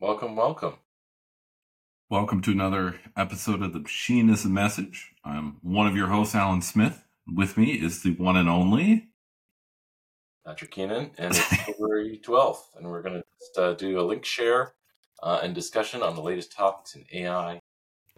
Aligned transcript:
Welcome, 0.00 0.34
welcome. 0.34 0.74
Welcome 2.10 2.42
to 2.42 2.50
another 2.50 3.00
episode 3.16 3.62
of 3.62 3.72
The 3.72 3.78
Machine 3.78 4.28
is 4.28 4.42
the 4.42 4.48
Message. 4.48 5.12
I'm 5.24 5.58
one 5.62 5.86
of 5.86 5.96
your 5.96 6.08
hosts, 6.08 6.34
Alan 6.34 6.62
Smith. 6.62 7.04
With 7.32 7.56
me 7.56 7.74
is 7.74 8.02
the 8.02 8.10
one 8.10 8.36
and 8.36 8.48
only 8.48 9.10
Patrick 10.44 10.72
Keenan, 10.72 11.12
and 11.16 11.30
it's 11.30 11.38
February 11.64 12.20
12th, 12.26 12.76
and 12.76 12.88
we're 12.88 13.02
going 13.02 13.22
to 13.54 13.62
uh, 13.62 13.74
do 13.74 14.00
a 14.00 14.02
link 14.02 14.24
share 14.24 14.74
uh, 15.22 15.38
and 15.42 15.54
discussion 15.54 16.02
on 16.02 16.16
the 16.16 16.22
latest 16.22 16.52
topics 16.52 16.96
in 16.96 17.04
AI, 17.12 17.60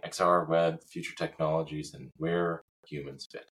XR, 0.03 0.49
web, 0.49 0.83
future 0.83 1.15
technologies, 1.15 1.93
and 1.93 2.09
where 2.17 2.63
humans 2.87 3.27
fit. 3.31 3.51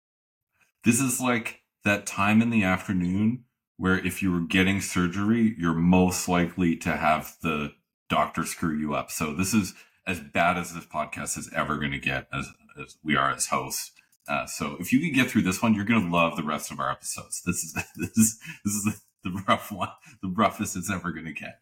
This 0.82 0.98
is 0.98 1.20
like 1.20 1.60
that 1.84 2.06
time 2.06 2.40
in 2.40 2.48
the 2.48 2.64
afternoon 2.64 3.44
where 3.76 3.98
if 3.98 4.22
you 4.22 4.32
were 4.32 4.40
getting 4.40 4.80
surgery, 4.80 5.54
you're 5.58 5.74
most 5.74 6.26
likely 6.26 6.74
to 6.76 6.96
have 6.96 7.36
the 7.42 7.72
doctor 8.08 8.44
screw 8.44 8.76
you 8.76 8.94
up. 8.94 9.10
So 9.10 9.34
this 9.34 9.54
is 9.54 9.74
as 10.06 10.20
bad 10.20 10.58
as 10.58 10.74
this 10.74 10.86
podcast 10.86 11.38
is 11.38 11.50
ever 11.54 11.76
going 11.76 11.92
to 11.92 11.98
get 11.98 12.26
as, 12.32 12.48
as 12.80 12.96
we 13.02 13.16
are 13.16 13.30
as 13.30 13.46
hosts. 13.46 13.92
Uh, 14.26 14.46
so 14.46 14.76
if 14.80 14.92
you 14.92 15.00
can 15.00 15.12
get 15.12 15.30
through 15.30 15.42
this 15.42 15.62
one, 15.62 15.74
you're 15.74 15.84
going 15.84 16.02
to 16.02 16.14
love 16.14 16.36
the 16.36 16.42
rest 16.42 16.70
of 16.70 16.80
our 16.80 16.90
episodes. 16.90 17.42
This 17.44 17.62
is 17.62 17.72
this 17.96 18.16
is 18.16 18.38
this 18.64 18.74
is 18.74 18.84
the, 18.84 19.30
the 19.30 19.44
rough 19.48 19.70
one, 19.70 19.90
the 20.22 20.28
roughest 20.28 20.76
it's 20.76 20.90
ever 20.90 21.12
going 21.12 21.26
to 21.26 21.32
get. 21.32 21.60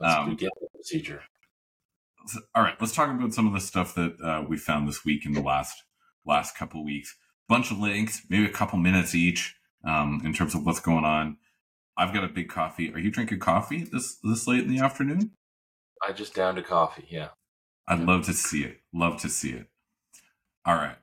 Um, 0.00 0.36
the 0.36 0.50
procedure. 0.74 1.22
So, 2.26 2.40
all 2.54 2.62
right, 2.62 2.74
let's 2.80 2.94
talk 2.94 3.10
about 3.10 3.34
some 3.34 3.46
of 3.46 3.52
the 3.52 3.60
stuff 3.60 3.94
that 3.94 4.16
uh, 4.22 4.44
we 4.48 4.56
found 4.56 4.88
this 4.88 5.04
week 5.04 5.26
in 5.26 5.32
the 5.32 5.40
last 5.40 5.82
last 6.24 6.56
couple 6.56 6.84
weeks. 6.84 7.16
Bunch 7.48 7.70
of 7.70 7.78
links, 7.78 8.22
maybe 8.28 8.46
a 8.46 8.50
couple 8.50 8.78
minutes 8.78 9.14
each, 9.14 9.56
um, 9.84 10.22
in 10.24 10.32
terms 10.32 10.54
of 10.54 10.64
what's 10.64 10.80
going 10.80 11.04
on. 11.04 11.36
I've 11.96 12.14
got 12.14 12.24
a 12.24 12.28
big 12.28 12.48
coffee. 12.48 12.92
Are 12.92 12.98
you 12.98 13.10
drinking 13.10 13.40
coffee 13.40 13.84
this 13.84 14.16
this 14.22 14.46
late 14.46 14.64
in 14.64 14.74
the 14.74 14.78
afternoon? 14.78 15.32
I 16.06 16.12
just 16.12 16.34
downed 16.34 16.58
a 16.58 16.62
coffee. 16.62 17.06
Yeah. 17.08 17.28
I'd 17.88 18.00
love 18.00 18.24
to 18.26 18.32
see 18.32 18.64
it. 18.64 18.80
Love 18.92 19.20
to 19.22 19.28
see 19.28 19.50
it. 19.50 19.66
All 20.64 20.76
right, 20.76 20.96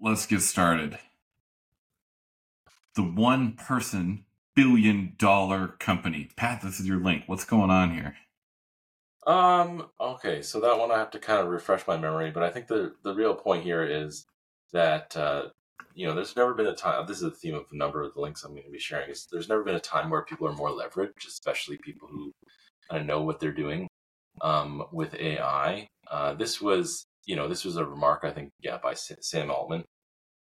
let's 0.00 0.26
get 0.26 0.40
started. 0.40 0.98
The 2.94 3.02
one 3.02 3.52
person 3.52 4.24
billion 4.54 5.14
dollar 5.18 5.68
company. 5.68 6.30
Pat, 6.36 6.62
this 6.62 6.80
is 6.80 6.86
your 6.86 7.00
link. 7.00 7.24
What's 7.26 7.44
going 7.44 7.70
on 7.70 7.92
here? 7.92 8.16
Um, 9.26 9.88
okay, 10.00 10.42
so 10.42 10.60
that 10.60 10.78
one 10.78 10.90
I 10.90 10.98
have 10.98 11.10
to 11.12 11.18
kind 11.18 11.40
of 11.40 11.48
refresh 11.48 11.86
my 11.86 11.96
memory, 11.96 12.30
but 12.30 12.42
I 12.42 12.50
think 12.50 12.66
the 12.66 12.94
the 13.02 13.14
real 13.14 13.34
point 13.34 13.64
here 13.64 13.84
is 13.84 14.26
that 14.72 15.16
uh, 15.16 15.48
you 15.94 16.06
know, 16.06 16.14
there's 16.14 16.36
never 16.36 16.54
been 16.54 16.66
a 16.66 16.74
time. 16.74 17.06
This 17.06 17.18
is 17.18 17.22
the 17.22 17.30
theme 17.30 17.54
of 17.54 17.66
a 17.70 17.76
number 17.76 18.02
of 18.02 18.14
the 18.14 18.20
links 18.20 18.44
I'm 18.44 18.52
going 18.52 18.64
to 18.64 18.70
be 18.70 18.78
sharing. 18.78 19.10
Is 19.10 19.28
there's 19.30 19.48
never 19.48 19.62
been 19.62 19.74
a 19.74 19.80
time 19.80 20.10
where 20.10 20.22
people 20.22 20.48
are 20.48 20.52
more 20.52 20.70
leveraged, 20.70 21.26
especially 21.26 21.78
people 21.78 22.08
who 22.08 22.32
kind 22.90 23.00
of 23.00 23.06
know 23.06 23.22
what 23.22 23.40
they're 23.40 23.52
doing 23.52 23.88
um, 24.40 24.84
with 24.92 25.14
AI. 25.14 25.86
Uh, 26.10 26.34
this 26.34 26.60
was, 26.60 27.06
you 27.26 27.36
know, 27.36 27.48
this 27.48 27.64
was 27.64 27.76
a 27.76 27.84
remark 27.84 28.20
I 28.24 28.30
think, 28.30 28.50
yeah, 28.60 28.78
by 28.82 28.94
Sam 28.94 29.50
Altman, 29.50 29.84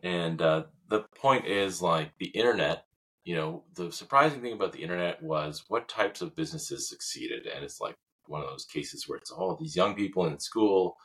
and 0.01 0.41
uh, 0.41 0.63
the 0.89 1.05
point 1.19 1.45
is 1.45 1.81
like 1.81 2.11
the 2.19 2.27
internet. 2.27 2.85
You 3.25 3.37
know, 3.37 3.63
the 3.75 3.89
surprising 3.91 4.41
thing 4.41 4.53
about 4.53 4.73
the 4.73 4.83
internet 4.83 5.23
was 5.23 5.63
what 5.69 5.87
types 5.87 6.21
of 6.21 6.35
businesses 6.35 6.89
succeeded, 6.89 7.47
and 7.47 7.63
it's 7.63 7.79
like 7.79 7.95
one 8.27 8.41
of 8.41 8.49
those 8.49 8.65
cases 8.65 9.07
where 9.07 9.17
it's 9.17 9.31
all 9.31 9.51
oh, 9.51 9.57
these 9.59 9.75
young 9.75 9.95
people 9.95 10.25
in 10.25 10.39
school 10.39 10.95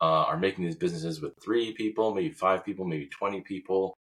uh, 0.00 0.24
are 0.24 0.38
making 0.38 0.64
these 0.64 0.76
businesses 0.76 1.20
with 1.20 1.32
three 1.42 1.72
people, 1.72 2.14
maybe 2.14 2.30
five 2.30 2.64
people, 2.64 2.84
maybe 2.84 3.06
20 3.06 3.40
people. 3.42 3.94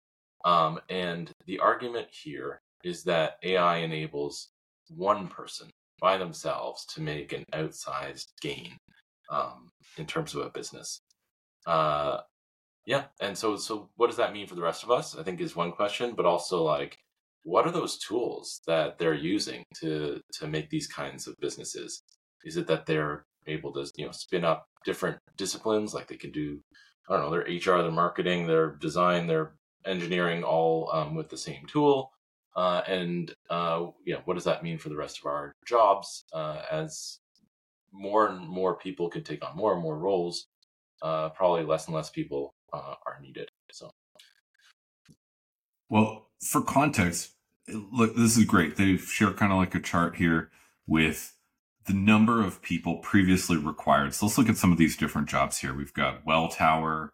Um, 0.45 0.81
and 0.89 1.31
the 1.47 1.59
argument 1.59 2.09
here 2.11 2.61
is 2.85 3.03
that 3.05 3.39
AI 3.43 3.79
enables 3.79 4.51
one 4.89 5.29
person 5.29 5.69
by 6.01 6.17
themselves 6.17 6.85
to 6.95 7.01
make 7.01 7.33
an 7.33 7.45
outsized 7.53 8.27
gain 8.41 8.77
um, 9.31 9.69
in 9.97 10.07
terms 10.07 10.35
of 10.35 10.43
a 10.43 10.51
business. 10.51 11.01
Uh, 11.67 12.19
yeah, 12.87 13.05
and 13.21 13.37
so 13.37 13.57
so 13.57 13.91
what 13.97 14.07
does 14.07 14.17
that 14.17 14.33
mean 14.33 14.47
for 14.47 14.55
the 14.55 14.63
rest 14.63 14.83
of 14.83 14.91
us? 14.91 15.17
I 15.17 15.23
think 15.23 15.41
is 15.41 15.57
one 15.57 15.73
question, 15.73 16.15
but 16.17 16.27
also 16.27 16.63
like, 16.63 16.97
what 17.43 17.67
are 17.67 17.73
those 17.73 17.99
tools 17.99 18.61
that 18.67 18.99
they're 18.99 19.15
using 19.15 19.65
to 19.81 20.21
to 20.35 20.47
make 20.47 20.71
these 20.71 20.87
kinds 20.87 21.27
of 21.27 21.35
businesses? 21.41 22.03
Is 22.45 22.57
it 22.57 22.67
that 22.69 22.87
they're 22.87 23.27
able 23.49 23.73
to 23.73 23.91
you 23.97 24.07
know 24.07 24.13
spin 24.13 24.45
up 24.45 24.67
different 24.85 25.19
disciplines 25.37 25.95
like 25.95 26.07
they 26.07 26.17
can 26.17 26.31
do 26.31 26.61
i 27.09 27.17
don't 27.17 27.25
know 27.25 27.31
their 27.31 27.43
hr 27.43 27.83
their 27.83 27.91
marketing 27.91 28.47
their 28.47 28.77
design 28.77 29.27
their 29.27 29.55
engineering 29.87 30.43
all 30.43 30.91
um, 30.93 31.15
with 31.15 31.29
the 31.29 31.37
same 31.37 31.65
tool 31.67 32.13
uh, 32.57 32.83
and 32.87 33.35
uh, 33.51 33.87
know 34.07 34.21
what 34.25 34.35
does 34.35 34.45
that 34.45 34.63
mean 34.63 34.79
for 34.79 34.89
the 34.89 34.97
rest 34.97 35.19
of 35.19 35.27
our 35.27 35.55
jobs 35.67 36.25
uh, 36.33 36.63
as 36.71 37.19
more 37.93 38.29
and 38.29 38.47
more 38.49 38.77
people 38.77 39.09
can 39.09 39.23
take 39.23 39.45
on 39.45 39.57
more 39.57 39.73
and 39.73 39.83
more 39.83 39.99
roles 39.99 40.47
uh, 41.03 41.29
probably 41.31 41.65
less 41.65 41.87
and 41.87 41.95
less 41.95 42.11
people 42.11 42.55
uh, 42.73 42.95
are 43.07 43.19
needed 43.23 43.51
so 43.71 43.91
well 45.89 46.29
for 46.41 46.63
context 46.63 47.35
look 47.93 48.15
this 48.17 48.37
is 48.37 48.45
great 48.45 48.77
they've 48.77 49.03
shared 49.03 49.37
kind 49.37 49.53
of 49.53 49.59
like 49.59 49.75
a 49.75 49.81
chart 49.81 50.17
here 50.17 50.51
with 50.87 51.35
the 51.89 51.95
number 51.95 52.45
of 52.45 52.63
people 52.63 52.99
previously 52.99 53.57
required. 53.57 54.15
So 54.15 54.27
let's 54.27 54.37
look 54.37 54.51
at 54.51 54.59
some 54.59 54.71
of 54.71 54.79
these 54.79 54.97
different 54.97 55.29
jobs 55.29 55.59
here. 55.59 55.75
We've 55.75 55.93
got 55.95 56.25
Welltower. 56.25 57.09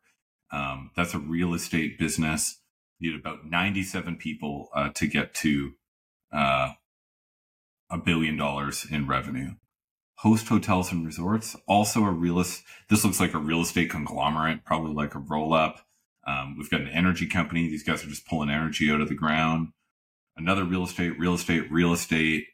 Um, 0.51 0.91
that's 0.97 1.15
a 1.15 1.19
real 1.19 1.55
estate 1.55 1.97
business. 1.97 2.61
Need 3.05 3.21
about 3.21 3.45
97 3.45 4.17
people 4.17 4.71
uh, 4.75 4.89
to 4.95 5.07
get 5.07 5.35
to 5.35 5.73
uh, 6.33 6.71
a 7.91 7.99
billion 7.99 8.39
dollars 8.39 8.87
in 8.91 9.07
revenue. 9.07 9.57
Host 10.19 10.49
hotels 10.49 10.91
and 10.91 11.05
resorts, 11.05 11.55
also 11.69 12.05
a 12.05 12.11
real 12.11 12.41
estate. 12.41 12.65
This 12.89 13.05
looks 13.05 13.21
like 13.21 13.35
a 13.35 13.39
real 13.39 13.61
estate 13.61 13.91
conglomerate, 13.91 14.65
probably 14.65 14.95
like 14.95 15.15
a 15.15 15.19
roll 15.19 15.53
up. 15.53 15.87
Um, 16.27 16.57
we've 16.57 16.71
got 16.71 16.81
an 16.81 16.89
energy 16.89 17.27
company. 17.27 17.69
These 17.69 17.83
guys 17.83 18.03
are 18.03 18.09
just 18.09 18.27
pulling 18.27 18.49
energy 18.49 18.91
out 18.91 19.03
of 19.03 19.11
the 19.11 19.15
ground. 19.15 19.69
Another 20.35 20.65
real 20.65 20.85
estate, 20.85 21.19
real 21.19 21.35
estate, 21.35 21.71
real 21.71 21.93
estate, 21.93 22.47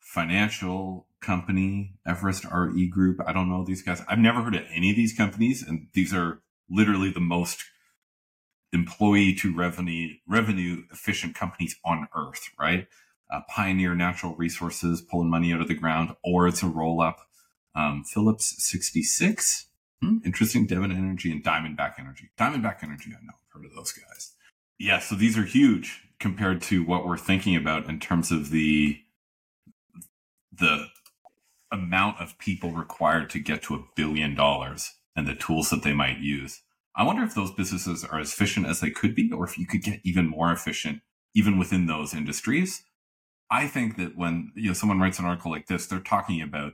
financial 0.00 1.06
company, 1.20 1.98
Everest 2.06 2.46
RE 2.50 2.88
Group. 2.88 3.20
I 3.26 3.34
don't 3.34 3.50
know 3.50 3.62
these 3.62 3.82
guys. 3.82 4.00
I've 4.08 4.18
never 4.18 4.42
heard 4.42 4.54
of 4.54 4.64
any 4.72 4.88
of 4.88 4.96
these 4.96 5.12
companies, 5.12 5.62
and 5.62 5.88
these 5.92 6.14
are 6.14 6.40
literally 6.70 7.10
the 7.10 7.20
most 7.20 7.62
employee 8.76 9.34
to 9.34 9.54
revenue 9.54 10.14
revenue 10.28 10.84
efficient 10.92 11.34
companies 11.34 11.76
on 11.84 12.08
earth, 12.14 12.50
right? 12.60 12.86
Uh, 13.32 13.40
Pioneer 13.48 13.94
Natural 13.94 14.36
Resources 14.36 15.00
pulling 15.00 15.30
money 15.30 15.52
out 15.52 15.60
of 15.60 15.68
the 15.68 15.74
ground, 15.74 16.14
or 16.22 16.46
it's 16.46 16.62
a 16.62 16.68
roll 16.68 17.00
up. 17.00 17.18
Um, 17.74 18.04
Phillips 18.04 18.54
66, 18.58 19.66
hmm, 20.00 20.18
interesting. 20.24 20.66
Devon 20.66 20.92
Energy 20.92 21.32
and 21.32 21.42
Diamondback 21.42 21.94
Energy. 21.98 22.30
Diamondback 22.38 22.82
Energy, 22.82 23.10
I 23.10 23.24
know, 23.24 23.32
I've 23.34 23.52
heard 23.52 23.64
of 23.66 23.74
those 23.74 23.92
guys. 23.92 24.34
Yeah, 24.78 25.00
so 25.00 25.14
these 25.16 25.36
are 25.36 25.44
huge 25.44 26.02
compared 26.20 26.62
to 26.62 26.84
what 26.84 27.06
we're 27.06 27.18
thinking 27.18 27.56
about 27.56 27.88
in 27.88 27.98
terms 27.98 28.30
of 28.30 28.50
the 28.50 29.00
the 30.52 30.86
amount 31.72 32.20
of 32.20 32.38
people 32.38 32.70
required 32.70 33.28
to 33.28 33.38
get 33.38 33.62
to 33.62 33.74
a 33.74 33.84
billion 33.94 34.34
dollars 34.34 34.94
and 35.14 35.26
the 35.26 35.34
tools 35.34 35.68
that 35.70 35.82
they 35.82 35.92
might 35.92 36.18
use. 36.18 36.62
I 36.96 37.04
wonder 37.04 37.22
if 37.22 37.34
those 37.34 37.52
businesses 37.52 38.04
are 38.04 38.18
as 38.18 38.32
efficient 38.32 38.66
as 38.66 38.80
they 38.80 38.90
could 38.90 39.14
be, 39.14 39.30
or 39.30 39.44
if 39.44 39.58
you 39.58 39.66
could 39.66 39.82
get 39.82 40.00
even 40.02 40.28
more 40.28 40.50
efficient 40.50 41.02
even 41.34 41.58
within 41.58 41.86
those 41.86 42.14
industries. 42.14 42.82
I 43.50 43.68
think 43.68 43.96
that 43.98 44.16
when 44.16 44.52
you 44.56 44.68
know 44.68 44.72
someone 44.72 44.98
writes 44.98 45.18
an 45.18 45.26
article 45.26 45.50
like 45.50 45.66
this, 45.66 45.86
they're 45.86 46.00
talking 46.00 46.40
about 46.40 46.72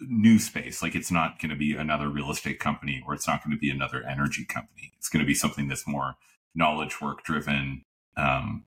new 0.00 0.38
space. 0.38 0.82
Like 0.82 0.94
it's 0.94 1.10
not 1.10 1.40
going 1.40 1.50
to 1.50 1.56
be 1.56 1.74
another 1.74 2.08
real 2.08 2.30
estate 2.30 2.60
company 2.60 3.02
or 3.06 3.14
it's 3.14 3.26
not 3.26 3.42
going 3.42 3.56
to 3.56 3.60
be 3.60 3.70
another 3.70 4.04
energy 4.04 4.44
company. 4.44 4.92
It's 4.98 5.08
going 5.08 5.24
to 5.24 5.26
be 5.26 5.34
something 5.34 5.68
that's 5.68 5.88
more 5.88 6.16
knowledge 6.54 7.00
work 7.00 7.24
driven. 7.24 7.82
Um, 8.16 8.66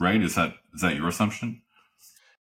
right? 0.00 0.20
Is 0.20 0.34
that 0.34 0.54
is 0.74 0.80
that 0.80 0.96
your 0.96 1.08
assumption? 1.08 1.62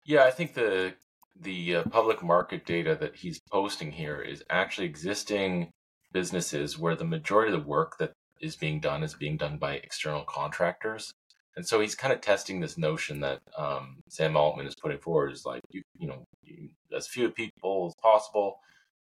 Yeah, 0.05 0.25
I 0.25 0.31
think 0.31 0.55
the 0.55 0.95
the 1.39 1.77
uh, 1.77 1.83
public 1.85 2.23
market 2.23 2.65
data 2.67 2.97
that 3.01 3.17
he's 3.17 3.41
posting 3.41 3.93
here 3.93 4.21
is 4.21 4.43
actually 4.51 4.87
existing 4.87 5.73
businesses 6.13 6.79
where 6.79 6.97
the 6.97 7.05
majority 7.05 7.53
of 7.53 7.61
the 7.61 7.69
work 7.69 7.99
that 7.99 8.13
is 8.41 8.57
being 8.57 8.81
done 8.81 9.03
is 9.03 9.15
being 9.15 9.37
done 9.37 9.59
by 9.59 9.75
external 9.75 10.25
contractors. 10.25 11.13
And 11.57 11.67
so 11.67 11.81
he's 11.81 11.95
kind 11.95 12.13
of 12.13 12.21
testing 12.21 12.61
this 12.61 12.79
notion 12.79 13.21
that 13.21 13.41
um, 13.57 14.03
Sam 14.09 14.37
Altman 14.37 14.67
is 14.67 14.75
putting 14.75 14.99
forward 14.99 15.33
is 15.33 15.45
like, 15.45 15.61
you, 15.71 15.83
you 15.99 16.09
know, 16.09 16.25
you, 16.43 16.71
as 16.97 17.07
few 17.07 17.31
people 17.31 17.87
as 17.89 17.95
possible 18.01 18.61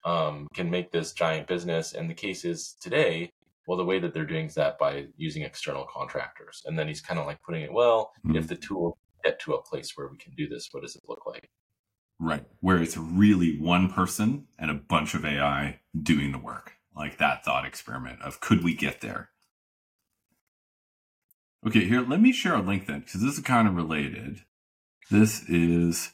um, 0.06 0.48
can 0.54 0.70
make 0.70 0.92
this 0.92 1.14
giant 1.14 1.48
business. 1.48 1.94
And 1.94 2.10
the 2.10 2.14
case 2.14 2.46
is 2.46 2.76
today, 2.80 3.32
well, 3.68 3.78
the 3.78 3.86
way 3.86 4.00
that 4.00 4.14
they're 4.14 4.26
doing 4.26 4.46
is 4.46 4.56
that 4.56 4.78
by 4.78 5.08
using 5.18 5.44
external 5.44 5.86
contractors. 5.92 6.64
And 6.66 6.80
then 6.80 6.88
he's 6.88 7.02
kind 7.02 7.20
of 7.20 7.26
like 7.26 7.42
putting 7.44 7.64
it, 7.64 7.74
well, 7.74 8.12
mm-hmm. 8.26 8.38
if 8.38 8.48
the 8.48 8.56
tool 8.56 8.98
get 9.26 9.40
to 9.42 9.54
a 9.54 9.62
place 9.62 9.92
where 9.96 10.08
we 10.08 10.18
can 10.18 10.34
do 10.36 10.48
this, 10.48 10.70
what 10.72 10.84
does 10.84 10.96
it 10.96 11.04
look 11.08 11.26
like? 11.26 11.50
Right. 12.20 12.46
Where 12.62 12.82
it's 12.82 12.98
really 12.98 13.60
one 13.60 13.92
person 13.92 14.48
and 14.58 14.72
a 14.72 14.76
bunch 14.76 15.14
of 15.14 15.26
AI 15.26 15.82
doing 16.02 16.32
the 16.32 16.40
work. 16.40 16.77
Like 16.98 17.18
that 17.20 17.46
thought 17.46 17.66
experiment 17.66 18.22
of 18.22 18.42
could 18.42 18.64
we 18.64 18.74
get 18.74 19.02
there? 19.02 19.30
Okay, 21.66 21.86
here, 21.86 22.02
let 22.02 22.22
me 22.22 22.32
share 22.32 22.56
a 22.56 22.62
link 22.62 22.88
then, 22.88 23.02
because 23.02 23.22
this 23.22 23.38
is 23.38 23.44
kind 23.44 23.68
of 23.68 23.76
related. 23.76 24.42
This 25.12 25.44
is 25.50 26.12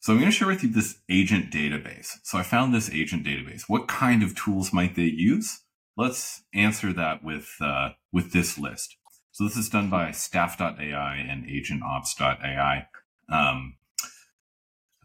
So 0.00 0.12
I'm 0.12 0.18
going 0.18 0.30
to 0.30 0.36
share 0.36 0.48
with 0.48 0.62
you 0.62 0.70
this 0.70 0.98
agent 1.08 1.50
database. 1.50 2.18
So 2.22 2.38
I 2.38 2.42
found 2.42 2.74
this 2.74 2.90
agent 2.90 3.26
database. 3.26 3.62
What 3.68 3.88
kind 3.88 4.22
of 4.22 4.34
tools 4.36 4.72
might 4.72 4.94
they 4.94 5.02
use? 5.02 5.62
Let's 5.96 6.42
answer 6.52 6.92
that 6.92 7.24
with 7.24 7.56
uh, 7.60 7.90
with 8.12 8.32
this 8.32 8.58
list. 8.58 8.96
So 9.32 9.44
this 9.44 9.56
is 9.56 9.68
done 9.68 9.90
by 9.90 10.12
staff.ai 10.12 11.16
and 11.16 11.44
agentops.ai. 11.44 12.86
Um, 13.28 13.76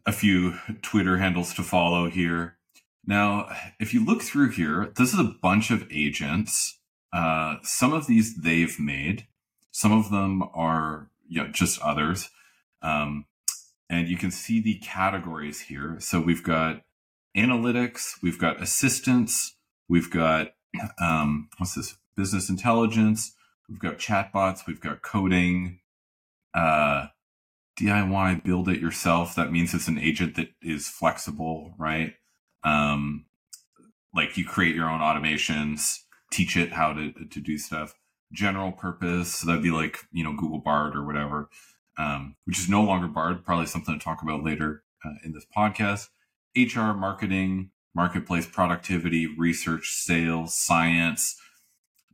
a 0.05 0.11
few 0.11 0.59
Twitter 0.83 1.17
handles 1.17 1.53
to 1.55 1.63
follow 1.63 2.09
here. 2.09 2.58
Now, 3.05 3.49
if 3.79 3.93
you 3.93 4.05
look 4.05 4.21
through 4.21 4.51
here, 4.51 4.91
this 4.95 5.13
is 5.13 5.19
a 5.19 5.35
bunch 5.41 5.71
of 5.71 5.87
agents. 5.91 6.79
Uh, 7.11 7.55
some 7.63 7.93
of 7.93 8.07
these 8.07 8.35
they've 8.35 8.79
made. 8.79 9.27
Some 9.71 9.91
of 9.91 10.11
them 10.11 10.43
are 10.53 11.09
you 11.29 11.43
know, 11.43 11.49
just 11.49 11.81
others. 11.81 12.29
Um, 12.81 13.25
and 13.89 14.07
you 14.07 14.17
can 14.17 14.31
see 14.31 14.61
the 14.61 14.75
categories 14.79 15.61
here. 15.61 15.97
So 15.99 16.19
we've 16.19 16.43
got 16.43 16.81
analytics, 17.37 18.13
we've 18.21 18.39
got 18.39 18.61
assistance, 18.61 19.55
we've 19.87 20.11
got 20.11 20.53
um, 21.01 21.49
what's 21.57 21.75
this? 21.75 21.95
Business 22.17 22.49
intelligence, 22.49 23.33
we've 23.69 23.79
got 23.79 23.97
chatbots, 23.97 24.67
we've 24.67 24.81
got 24.81 25.01
coding, 25.01 25.79
uh, 26.53 27.07
DIY, 27.79 28.43
build 28.43 28.67
it 28.67 28.81
yourself. 28.81 29.35
That 29.35 29.53
means 29.53 29.73
it's 29.73 29.87
an 29.87 29.97
agent 29.97 30.35
that 30.35 30.49
is 30.61 30.89
flexible, 30.89 31.75
right? 31.77 32.15
Um, 32.63 33.25
like 34.13 34.37
you 34.37 34.45
create 34.45 34.75
your 34.75 34.89
own 34.89 34.99
automations, 34.99 35.99
teach 36.31 36.57
it 36.57 36.73
how 36.73 36.93
to 36.93 37.11
to 37.11 37.39
do 37.39 37.57
stuff. 37.57 37.93
General 38.31 38.71
purpose, 38.71 39.35
so 39.35 39.47
that'd 39.47 39.63
be 39.63 39.71
like 39.71 39.99
you 40.11 40.23
know 40.23 40.33
Google 40.33 40.59
Bard 40.59 40.95
or 40.95 41.05
whatever 41.05 41.49
um, 41.99 42.35
which 42.45 42.57
is 42.57 42.69
no 42.69 42.81
longer 42.81 43.07
Bard, 43.07 43.43
probably 43.43 43.65
something 43.65 43.99
to 43.99 44.03
talk 44.03 44.23
about 44.23 44.43
later 44.43 44.83
uh, 45.05 45.15
in 45.23 45.33
this 45.33 45.45
podcast. 45.55 46.07
HR, 46.55 46.93
marketing, 46.93 47.71
marketplace 47.93 48.47
productivity, 48.47 49.27
research, 49.27 49.89
sales, 49.89 50.55
science, 50.55 51.35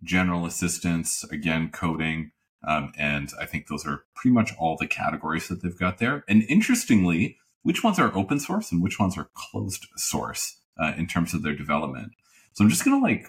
general 0.04 0.46
assistance, 0.46 1.24
again, 1.32 1.70
coding. 1.70 2.32
Um, 2.68 2.92
and 2.98 3.30
I 3.40 3.46
think 3.46 3.68
those 3.68 3.86
are 3.86 4.06
pretty 4.16 4.34
much 4.34 4.54
all 4.58 4.76
the 4.76 4.88
categories 4.88 5.48
that 5.50 5.62
they've 5.62 5.78
got 5.78 6.00
there. 6.00 6.24
And 6.28 6.44
interestingly, 6.50 7.38
which 7.66 7.84
ones 7.84 8.00
are 8.00 8.16
open 8.16 8.40
source 8.40 8.72
and 8.72 8.82
which 8.82 9.00
ones 9.00 9.18
are 9.18 9.30
closed 9.34 9.88
source 9.98 10.58
uh, 10.80 10.94
in 10.98 11.08
terms 11.08 11.34
of 11.34 11.42
their 11.42 11.56
development. 11.56 12.12
So 12.54 12.64
I'm 12.64 12.70
just 12.70 12.86
going 12.86 13.00
to 13.00 13.04
like 13.04 13.26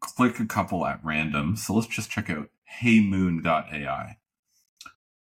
click 0.00 0.40
a 0.40 0.46
couple 0.46 0.84
at 0.84 1.00
random. 1.04 1.56
So 1.56 1.74
let's 1.74 1.86
just 1.86 2.10
check 2.10 2.28
out 2.28 2.50
heymoon.ai 2.82 4.16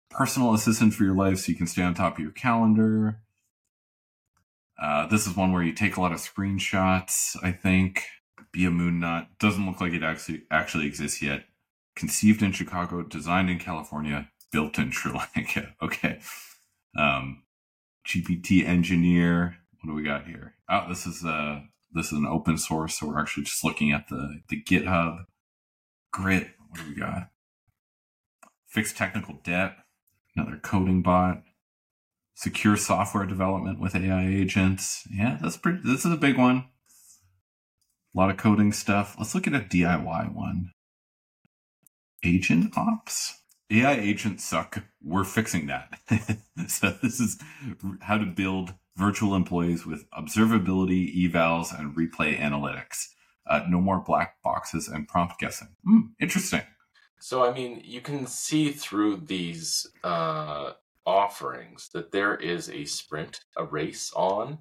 personal 0.09 0.53
assistant 0.53 0.93
for 0.93 1.03
your 1.03 1.15
life 1.15 1.39
so 1.39 1.51
you 1.51 1.57
can 1.57 1.67
stay 1.67 1.83
on 1.83 1.93
top 1.93 2.17
of 2.17 2.19
your 2.19 2.31
calendar. 2.31 3.21
Uh, 4.81 5.05
this 5.07 5.27
is 5.27 5.35
one 5.35 5.51
where 5.51 5.63
you 5.63 5.73
take 5.73 5.97
a 5.97 6.01
lot 6.01 6.11
of 6.11 6.19
screenshots, 6.19 7.35
I 7.43 7.51
think. 7.51 8.03
Be 8.51 8.65
a 8.65 8.71
moon 8.71 9.01
nut. 9.01 9.27
Doesn't 9.39 9.65
look 9.65 9.81
like 9.81 9.93
it 9.93 10.03
actually 10.03 10.43
actually 10.49 10.87
exists 10.87 11.21
yet. 11.21 11.45
Conceived 11.95 12.41
in 12.41 12.51
Chicago, 12.51 13.03
designed 13.03 13.49
in 13.49 13.59
California, 13.59 14.29
built 14.51 14.79
in 14.79 14.91
Sri 14.91 15.11
Lanka. 15.35 15.75
Okay. 15.81 16.19
Um, 16.97 17.43
GPT 18.07 18.65
engineer. 18.65 19.57
What 19.81 19.91
do 19.91 19.95
we 19.95 20.03
got 20.03 20.25
here? 20.25 20.55
Oh, 20.69 20.85
this 20.89 21.05
is 21.05 21.23
a 21.23 21.63
this 21.93 22.07
is 22.07 22.19
an 22.19 22.25
open 22.25 22.57
source, 22.57 22.99
so 22.99 23.07
we're 23.07 23.19
actually 23.19 23.43
just 23.43 23.63
looking 23.63 23.91
at 23.91 24.07
the 24.09 24.41
the 24.49 24.61
GitHub. 24.61 25.25
Grit. 26.11 26.49
What 26.69 26.79
do 26.79 26.89
we 26.89 26.95
got? 26.95 27.29
Fixed 28.67 28.97
technical 28.97 29.39
debt 29.43 29.77
another 30.39 30.57
coding 30.57 31.01
bot, 31.01 31.43
secure 32.35 32.77
software 32.77 33.25
development 33.25 33.79
with 33.79 33.95
AI 33.95 34.27
agents. 34.27 35.07
Yeah, 35.11 35.37
that's 35.41 35.57
pretty. 35.57 35.79
This 35.83 36.05
is 36.05 36.11
a 36.11 36.17
big 36.17 36.37
one. 36.37 36.65
A 38.15 38.17
lot 38.17 38.29
of 38.29 38.37
coding 38.37 38.71
stuff. 38.71 39.15
Let's 39.17 39.35
look 39.35 39.47
at 39.47 39.53
a 39.53 39.59
DIY 39.59 40.33
one. 40.33 40.71
Agent 42.23 42.77
ops. 42.77 43.38
AI 43.71 43.93
agents 43.93 44.43
suck. 44.43 44.83
We're 45.03 45.23
fixing 45.23 45.67
that. 45.67 45.99
so 46.67 46.89
this 47.01 47.19
is 47.19 47.39
how 48.01 48.17
to 48.17 48.25
build 48.25 48.73
virtual 48.95 49.35
employees 49.35 49.85
with 49.85 50.09
observability, 50.11 51.15
evals, 51.15 51.77
and 51.77 51.95
replay 51.95 52.37
analytics. 52.39 53.07
Uh, 53.47 53.61
no 53.67 53.79
more 53.79 53.99
black 53.99 54.41
boxes 54.43 54.87
and 54.87 55.07
prompt 55.07 55.39
guessing. 55.39 55.69
Hmm, 55.85 55.99
interesting. 56.19 56.61
So, 57.19 57.43
I 57.43 57.53
mean, 57.53 57.81
you 57.83 58.01
can 58.01 58.27
see 58.27 58.71
through 58.71 59.17
these 59.17 59.87
uh, 60.03 60.73
offerings 61.05 61.89
that 61.93 62.11
there 62.11 62.35
is 62.35 62.69
a 62.69 62.85
sprint, 62.85 63.41
a 63.57 63.65
race 63.65 64.11
on 64.15 64.59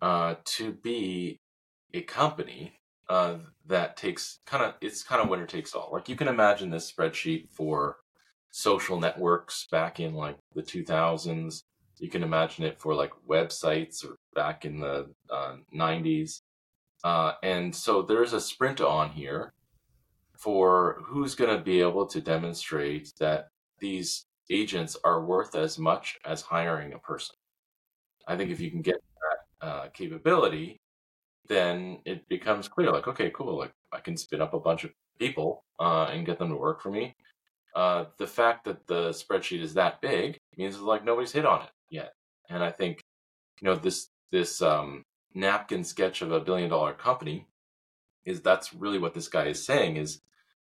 uh, 0.00 0.36
to 0.44 0.72
be 0.72 1.40
a 1.92 2.02
company 2.02 2.80
uh, 3.08 3.36
that 3.66 3.96
takes 3.96 4.40
kind 4.46 4.64
of, 4.64 4.74
it's 4.80 5.02
kind 5.02 5.22
of 5.22 5.28
winner 5.28 5.46
takes 5.46 5.74
all. 5.74 5.90
Like 5.92 6.08
you 6.08 6.16
can 6.16 6.28
imagine 6.28 6.70
this 6.70 6.90
spreadsheet 6.90 7.50
for 7.50 7.96
social 8.54 9.00
networks 9.00 9.66
back 9.72 9.98
in 9.98 10.14
like 10.14 10.38
the 10.54 10.62
2000s. 10.62 11.64
You 11.98 12.08
can 12.08 12.22
imagine 12.22 12.64
it 12.64 12.80
for 12.80 12.94
like 12.94 13.10
websites 13.28 14.04
or 14.04 14.16
back 14.32 14.64
in 14.64 14.78
the 14.78 15.10
uh, 15.28 15.56
90s. 15.74 16.42
Uh, 17.02 17.32
and 17.42 17.74
so 17.74 18.00
there's 18.00 18.32
a 18.32 18.40
sprint 18.40 18.80
on 18.80 19.10
here 19.10 19.52
for 20.38 21.02
who's 21.04 21.34
going 21.34 21.50
to 21.50 21.64
be 21.64 21.80
able 21.80 22.06
to 22.06 22.20
demonstrate 22.20 23.12
that 23.18 23.48
these 23.80 24.24
agents 24.48 24.96
are 25.02 25.24
worth 25.24 25.56
as 25.56 25.76
much 25.76 26.16
as 26.24 26.40
hiring 26.40 26.92
a 26.92 26.98
person. 27.00 27.34
I 28.28 28.36
think 28.36 28.52
if 28.52 28.60
you 28.60 28.70
can 28.70 28.82
get 28.82 29.02
that 29.60 29.66
uh, 29.66 29.88
capability, 29.88 30.80
then 31.48 31.98
it 32.04 32.28
becomes 32.28 32.68
clear 32.68 32.92
like, 32.92 33.08
okay, 33.08 33.30
cool, 33.34 33.58
like 33.58 33.72
I 33.92 33.98
can 33.98 34.16
spin 34.16 34.40
up 34.40 34.54
a 34.54 34.60
bunch 34.60 34.84
of 34.84 34.92
people 35.18 35.64
uh, 35.80 36.04
and 36.04 36.24
get 36.24 36.38
them 36.38 36.50
to 36.50 36.56
work 36.56 36.80
for 36.80 36.92
me. 36.92 37.16
Uh, 37.74 38.04
the 38.18 38.26
fact 38.26 38.64
that 38.64 38.86
the 38.86 39.10
spreadsheet 39.10 39.60
is 39.60 39.74
that 39.74 40.00
big 40.00 40.38
means 40.56 40.80
like 40.80 41.04
nobody's 41.04 41.32
hit 41.32 41.44
on 41.46 41.62
it 41.62 41.70
yet. 41.90 42.12
And 42.48 42.62
I 42.62 42.70
think, 42.70 43.00
you 43.60 43.66
know, 43.66 43.74
this 43.74 44.08
this 44.30 44.62
um, 44.62 45.02
napkin 45.34 45.84
sketch 45.84 46.22
of 46.22 46.32
a 46.32 46.40
billion 46.40 46.70
dollar 46.70 46.92
company 46.92 47.46
is 48.24 48.40
that's 48.40 48.72
really 48.72 48.98
what 48.98 49.14
this 49.14 49.28
guy 49.28 49.46
is 49.46 49.64
saying 49.64 49.96
is 49.96 50.20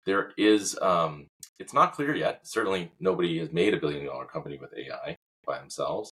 there 0.06 0.32
is 0.38 0.78
um, 0.82 1.28
it's 1.60 1.74
not 1.74 1.94
clear 1.94 2.16
yet 2.16 2.40
certainly 2.44 2.92
nobody 3.00 3.40
has 3.40 3.52
made 3.52 3.74
a 3.74 3.80
billion 3.80 4.06
dollar 4.06 4.26
company 4.26 4.58
with 4.60 4.74
ai 4.78 5.16
by 5.46 5.60
themselves 5.60 6.12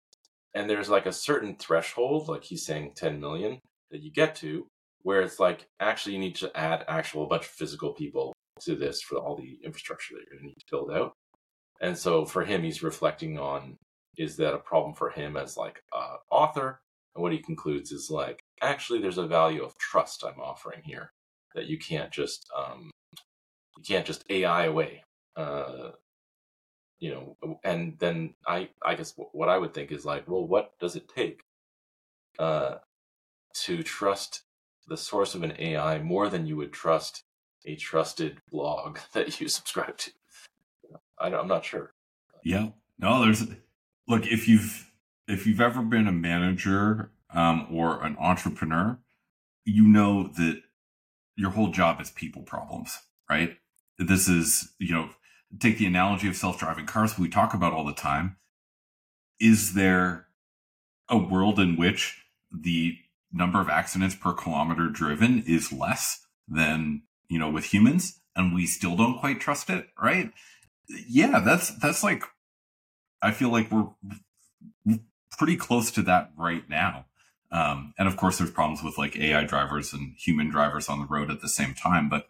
and 0.53 0.69
there's 0.69 0.89
like 0.89 1.05
a 1.05 1.11
certain 1.11 1.55
threshold 1.55 2.27
like 2.27 2.43
he's 2.43 2.65
saying 2.65 2.91
10 2.95 3.19
million 3.19 3.59
that 3.91 4.01
you 4.01 4.11
get 4.11 4.35
to 4.35 4.65
where 5.03 5.21
it's 5.21 5.39
like 5.39 5.67
actually 5.79 6.13
you 6.13 6.19
need 6.19 6.35
to 6.35 6.55
add 6.57 6.83
actual 6.87 7.25
bunch 7.27 7.45
of 7.45 7.51
physical 7.51 7.93
people 7.93 8.33
to 8.61 8.75
this 8.75 9.01
for 9.01 9.17
all 9.17 9.35
the 9.35 9.59
infrastructure 9.63 10.15
that 10.15 10.21
you're 10.29 10.39
going 10.39 10.43
to 10.43 10.47
need 10.47 10.59
to 10.59 10.65
build 10.71 10.91
out 10.91 11.13
and 11.81 11.97
so 11.97 12.25
for 12.25 12.43
him 12.43 12.63
he's 12.63 12.83
reflecting 12.83 13.39
on 13.39 13.77
is 14.17 14.35
that 14.35 14.53
a 14.53 14.59
problem 14.59 14.93
for 14.93 15.09
him 15.09 15.37
as 15.37 15.57
like 15.57 15.81
a 15.93 16.15
author 16.31 16.81
and 17.15 17.23
what 17.23 17.31
he 17.31 17.39
concludes 17.39 17.91
is 17.91 18.09
like 18.09 18.43
actually 18.61 18.99
there's 18.99 19.17
a 19.17 19.27
value 19.27 19.63
of 19.63 19.77
trust 19.77 20.23
i'm 20.25 20.39
offering 20.39 20.81
here 20.83 21.11
that 21.55 21.67
you 21.67 21.77
can't 21.77 22.11
just 22.11 22.47
um, 22.57 22.91
you 23.77 23.83
can't 23.83 24.05
just 24.05 24.25
AI 24.29 24.65
away. 24.65 25.03
Uh, 25.35 25.91
you 26.99 27.11
know, 27.11 27.57
and 27.63 27.97
then 27.99 28.33
I 28.45 28.69
I 28.83 28.95
guess 28.95 29.13
what 29.31 29.49
I 29.49 29.57
would 29.57 29.73
think 29.73 29.91
is 29.91 30.05
like, 30.05 30.27
well, 30.27 30.45
what 30.45 30.77
does 30.79 30.95
it 30.95 31.09
take 31.13 31.41
uh, 32.37 32.75
to 33.63 33.83
trust 33.83 34.43
the 34.87 34.97
source 34.97 35.35
of 35.35 35.43
an 35.43 35.53
AI 35.59 35.99
more 35.99 36.29
than 36.29 36.45
you 36.45 36.57
would 36.57 36.73
trust 36.73 37.23
a 37.65 37.75
trusted 37.75 38.37
blog 38.51 38.99
that 39.13 39.39
you 39.39 39.47
subscribe 39.47 39.97
to? 39.97 40.11
I, 41.19 41.33
I'm 41.33 41.47
not 41.47 41.65
sure. 41.65 41.93
Yeah, 42.43 42.69
no, 42.97 43.23
there's 43.23 43.45
look 44.07 44.25
if 44.25 44.47
you've 44.47 44.91
if 45.27 45.45
you've 45.45 45.61
ever 45.61 45.81
been 45.81 46.07
a 46.07 46.11
manager 46.11 47.11
um, 47.33 47.67
or 47.71 48.03
an 48.03 48.15
entrepreneur, 48.19 48.97
you 49.65 49.87
know 49.87 50.23
that 50.37 50.61
your 51.35 51.51
whole 51.51 51.69
job 51.69 52.01
is 52.01 52.11
people 52.11 52.41
problems, 52.41 52.97
right? 53.29 53.57
This 53.97 54.27
is, 54.27 54.73
you 54.79 54.93
know, 54.93 55.09
take 55.59 55.77
the 55.77 55.85
analogy 55.85 56.27
of 56.27 56.35
self 56.35 56.59
driving 56.59 56.85
cars 56.85 57.17
we 57.17 57.29
talk 57.29 57.53
about 57.53 57.73
all 57.73 57.85
the 57.85 57.93
time. 57.93 58.37
Is 59.39 59.73
there 59.73 60.27
a 61.07 61.17
world 61.17 61.59
in 61.59 61.75
which 61.77 62.25
the 62.51 62.97
number 63.31 63.61
of 63.61 63.69
accidents 63.69 64.15
per 64.15 64.33
kilometer 64.33 64.89
driven 64.89 65.43
is 65.45 65.71
less 65.71 66.25
than, 66.47 67.03
you 67.29 67.39
know, 67.39 67.49
with 67.49 67.65
humans 67.65 68.19
and 68.35 68.53
we 68.53 68.65
still 68.65 68.95
don't 68.95 69.19
quite 69.19 69.39
trust 69.39 69.69
it, 69.69 69.87
right? 70.01 70.31
Yeah, 70.87 71.39
that's, 71.39 71.69
that's 71.77 72.03
like, 72.03 72.23
I 73.21 73.31
feel 73.31 73.49
like 73.49 73.71
we're 73.71 73.87
pretty 75.37 75.55
close 75.55 75.91
to 75.91 76.01
that 76.03 76.31
right 76.37 76.67
now. 76.69 77.05
Um, 77.51 77.93
and 77.97 78.07
of 78.07 78.17
course, 78.17 78.37
there's 78.37 78.51
problems 78.51 78.83
with 78.83 78.97
like 78.97 79.17
AI 79.17 79.43
drivers 79.43 79.93
and 79.93 80.15
human 80.17 80.49
drivers 80.49 80.89
on 80.89 80.99
the 80.99 81.05
road 81.05 81.31
at 81.31 81.41
the 81.41 81.49
same 81.49 81.73
time. 81.73 82.09
But 82.09 82.27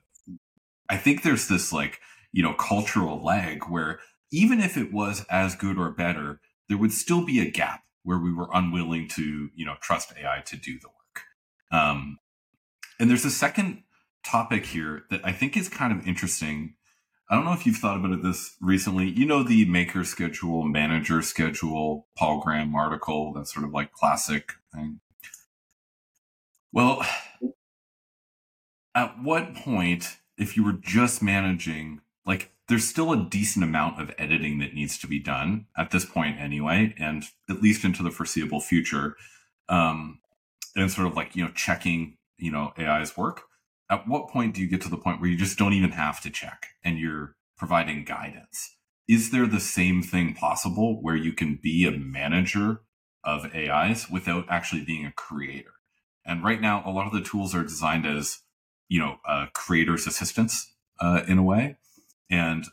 I 0.89 0.97
think 0.97 1.23
there's 1.23 1.47
this 1.47 1.73
like, 1.73 1.99
you 2.31 2.43
know, 2.43 2.53
cultural 2.53 3.23
lag 3.23 3.65
where 3.65 3.99
even 4.31 4.59
if 4.59 4.77
it 4.77 4.93
was 4.93 5.25
as 5.29 5.55
good 5.55 5.77
or 5.77 5.89
better, 5.89 6.39
there 6.67 6.77
would 6.77 6.93
still 6.93 7.25
be 7.25 7.39
a 7.39 7.49
gap 7.49 7.83
where 8.03 8.19
we 8.19 8.33
were 8.33 8.49
unwilling 8.53 9.07
to, 9.09 9.49
you 9.55 9.65
know, 9.65 9.75
trust 9.81 10.13
AI 10.17 10.41
to 10.45 10.55
do 10.55 10.79
the 10.79 10.87
work. 10.87 11.23
Um, 11.71 12.19
and 12.99 13.09
there's 13.09 13.25
a 13.25 13.31
second 13.31 13.83
topic 14.23 14.65
here 14.65 15.03
that 15.09 15.21
I 15.23 15.31
think 15.31 15.57
is 15.57 15.69
kind 15.69 15.91
of 15.91 16.07
interesting. 16.07 16.75
I 17.29 17.35
don't 17.35 17.45
know 17.45 17.53
if 17.53 17.65
you've 17.65 17.77
thought 17.77 17.97
about 17.97 18.11
it 18.11 18.23
this 18.23 18.55
recently. 18.59 19.09
You 19.09 19.25
know, 19.25 19.43
the 19.43 19.65
maker 19.65 20.03
schedule, 20.03 20.63
manager 20.63 21.21
schedule, 21.21 22.07
Paul 22.17 22.41
Graham 22.41 22.75
article, 22.75 23.33
that 23.33 23.47
sort 23.47 23.65
of 23.65 23.71
like 23.71 23.91
classic 23.91 24.53
thing. 24.73 24.99
Well, 26.71 27.05
at 28.95 29.21
what 29.21 29.55
point, 29.55 30.17
if 30.37 30.55
you 30.55 30.63
were 30.63 30.73
just 30.73 31.21
managing, 31.21 32.01
like, 32.25 32.51
there's 32.67 32.87
still 32.87 33.11
a 33.11 33.25
decent 33.25 33.63
amount 33.63 33.99
of 33.99 34.11
editing 34.17 34.59
that 34.59 34.75
needs 34.75 34.97
to 34.99 35.07
be 35.07 35.19
done 35.19 35.65
at 35.75 35.89
this 35.89 36.05
point 36.05 36.39
anyway, 36.39 36.93
and 36.99 37.25
at 37.49 37.61
least 37.61 37.83
into 37.83 38.03
the 38.03 38.11
foreseeable 38.11 38.61
future. 38.61 39.15
Um, 39.67 40.19
and 40.75 40.91
sort 40.91 41.07
of 41.07 41.15
like, 41.15 41.35
you 41.35 41.43
know, 41.43 41.51
checking, 41.51 42.17
you 42.37 42.51
know, 42.51 42.73
AI's 42.77 43.17
work. 43.17 43.43
At 43.89 44.07
what 44.07 44.29
point 44.29 44.53
do 44.53 44.61
you 44.61 44.67
get 44.67 44.81
to 44.81 44.89
the 44.89 44.97
point 44.97 45.19
where 45.19 45.29
you 45.29 45.37
just 45.37 45.57
don't 45.57 45.73
even 45.73 45.91
have 45.91 46.21
to 46.21 46.29
check 46.29 46.67
and 46.83 46.99
you're 46.99 47.35
providing 47.57 48.05
guidance? 48.05 48.75
Is 49.07 49.31
there 49.31 49.47
the 49.47 49.59
same 49.59 50.03
thing 50.03 50.35
possible 50.35 51.01
where 51.01 51.15
you 51.15 51.33
can 51.33 51.59
be 51.61 51.85
a 51.85 51.91
manager 51.91 52.81
of 53.23 53.53
AIs 53.55 54.09
without 54.09 54.45
actually 54.47 54.83
being 54.83 55.05
a 55.05 55.11
creator? 55.11 55.73
And 56.23 56.43
right 56.43 56.61
now, 56.61 56.83
a 56.85 56.91
lot 56.91 57.07
of 57.07 57.13
the 57.13 57.27
tools 57.27 57.55
are 57.55 57.63
designed 57.63 58.05
as, 58.05 58.41
you 58.87 58.99
know, 58.99 59.17
creators' 59.53 60.05
assistants 60.05 60.71
uh, 60.99 61.23
in 61.27 61.39
a 61.39 61.43
way. 61.43 61.77
And 62.29 62.65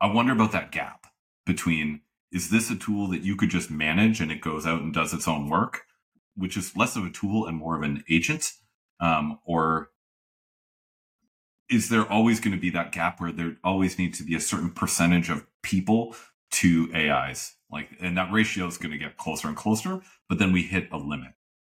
I 0.00 0.12
wonder 0.12 0.32
about 0.32 0.50
that 0.52 0.72
gap 0.72 1.06
between 1.46 2.00
is 2.32 2.50
this 2.50 2.70
a 2.70 2.76
tool 2.76 3.08
that 3.08 3.22
you 3.22 3.36
could 3.36 3.50
just 3.50 3.70
manage 3.70 4.20
and 4.20 4.32
it 4.32 4.40
goes 4.40 4.66
out 4.66 4.82
and 4.82 4.92
does 4.92 5.12
its 5.12 5.28
own 5.28 5.48
work, 5.48 5.82
which 6.36 6.56
is 6.56 6.76
less 6.76 6.96
of 6.96 7.04
a 7.04 7.10
tool 7.10 7.46
and 7.46 7.56
more 7.56 7.76
of 7.76 7.82
an 7.82 8.02
agent? 8.08 8.52
Um, 9.00 9.38
or 9.44 9.90
is 11.70 11.88
there 11.88 12.10
always 12.10 12.40
going 12.40 12.54
to 12.54 12.60
be 12.60 12.70
that 12.70 12.92
gap 12.92 13.20
where 13.20 13.32
there 13.32 13.56
always 13.62 13.98
needs 13.98 14.18
to 14.18 14.24
be 14.24 14.34
a 14.34 14.40
certain 14.40 14.70
percentage 14.70 15.30
of 15.30 15.46
people 15.62 16.16
to 16.50 16.90
AIs? 16.94 17.54
Like, 17.70 17.90
and 18.00 18.18
that 18.18 18.32
ratio 18.32 18.66
is 18.66 18.76
going 18.76 18.90
to 18.90 18.98
get 18.98 19.16
closer 19.16 19.46
and 19.46 19.56
closer, 19.56 20.00
but 20.28 20.38
then 20.38 20.52
we 20.52 20.62
hit 20.62 20.88
a 20.92 20.98
limit. 20.98 21.30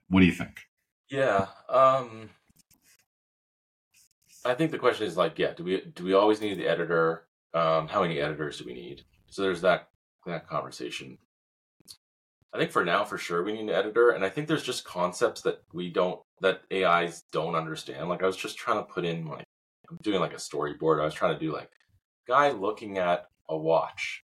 What 0.09 0.21
do 0.21 0.27
you 0.27 0.33
think? 0.33 0.63
Yeah. 1.09 1.47
Um, 1.69 2.31
I 4.45 4.55
think 4.55 4.73
the 4.73 4.79
question 4.79 5.07
is 5.07 5.17
like, 5.17 5.39
yeah, 5.39 5.53
do 5.55 5.65
we 5.65 5.81
do 5.95 6.05
we 6.05 6.15
always 6.15 6.41
need 6.41 6.59
the 6.59 6.67
editor? 6.67 7.27
Um, 7.55 7.87
how 7.87 8.03
many 8.03 8.19
editors 8.19 8.59
do 8.59 8.65
we 8.67 8.75
need? 8.75 9.03
So 9.31 9.43
there's 9.43 9.61
that 9.61 9.89
that 10.27 10.49
conversation. 10.49 11.19
I 12.53 12.59
think 12.59 12.71
for 12.71 12.85
now, 12.85 13.05
for 13.05 13.19
sure, 13.19 13.43
we 13.43 13.53
need 13.53 13.63
an 13.63 13.71
editor, 13.71 14.11
and 14.11 14.25
I 14.25 14.29
think 14.29 14.47
there's 14.49 14.63
just 14.63 14.85
concepts 14.85 15.43
that 15.43 15.63
we 15.73 15.91
don't 15.91 16.21
that 16.41 16.63
AIs 16.73 17.23
don't 17.33 17.55
understand. 17.55 18.09
Like 18.09 18.23
I 18.23 18.27
was 18.27 18.37
just 18.37 18.57
trying 18.57 18.79
to 18.79 18.93
put 18.93 19.05
in 19.05 19.29
I'm 19.29 19.44
doing 20.03 20.21
like 20.21 20.33
a 20.33 20.37
storyboard. 20.37 21.01
I 21.01 21.05
was 21.05 21.15
trying 21.15 21.35
to 21.35 21.45
do 21.45 21.53
like 21.53 21.71
guy 22.27 22.51
looking 22.51 22.99
at 22.99 23.27
a 23.49 23.57
watch, 23.57 24.25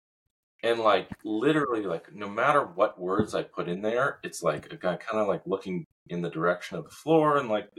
and 0.64 0.80
like 0.80 1.10
literally 1.24 1.84
like 1.84 2.14
no 2.14 2.30
matter 2.30 2.62
what 2.62 3.00
words 3.00 3.36
I 3.36 3.44
put 3.44 3.68
in 3.68 3.82
there, 3.82 4.20
it's 4.24 4.44
like 4.44 4.72
a 4.72 4.78
guy 4.78 4.98
kind 4.98 5.22
of 5.22 5.28
like 5.28 5.42
looking 5.46 5.86
in 6.10 6.22
the 6.22 6.30
direction 6.30 6.78
of 6.78 6.84
the 6.84 6.90
floor 6.90 7.38
and 7.38 7.50
like 7.50 7.70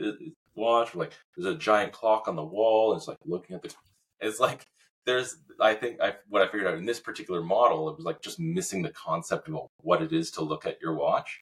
watch. 0.54 0.94
Like 0.94 1.12
there's 1.36 1.54
a 1.54 1.58
giant 1.58 1.92
clock 1.92 2.28
on 2.28 2.36
the 2.36 2.44
wall. 2.44 2.92
And 2.92 2.98
it's 2.98 3.08
like 3.08 3.18
looking 3.24 3.56
at 3.56 3.62
the. 3.62 3.74
It's 4.22 4.38
like 4.38 4.66
there's. 5.06 5.38
I 5.62 5.72
think 5.72 5.98
I 6.02 6.12
what 6.28 6.42
I 6.42 6.46
figured 6.46 6.66
out 6.66 6.76
in 6.76 6.84
this 6.84 7.00
particular 7.00 7.42
model, 7.42 7.88
it 7.88 7.96
was 7.96 8.04
like 8.04 8.20
just 8.20 8.38
missing 8.38 8.82
the 8.82 8.90
concept 8.90 9.48
of 9.48 9.56
what 9.78 10.02
it 10.02 10.12
is 10.12 10.30
to 10.32 10.42
look 10.42 10.66
at 10.66 10.78
your 10.82 10.94
watch, 10.94 11.40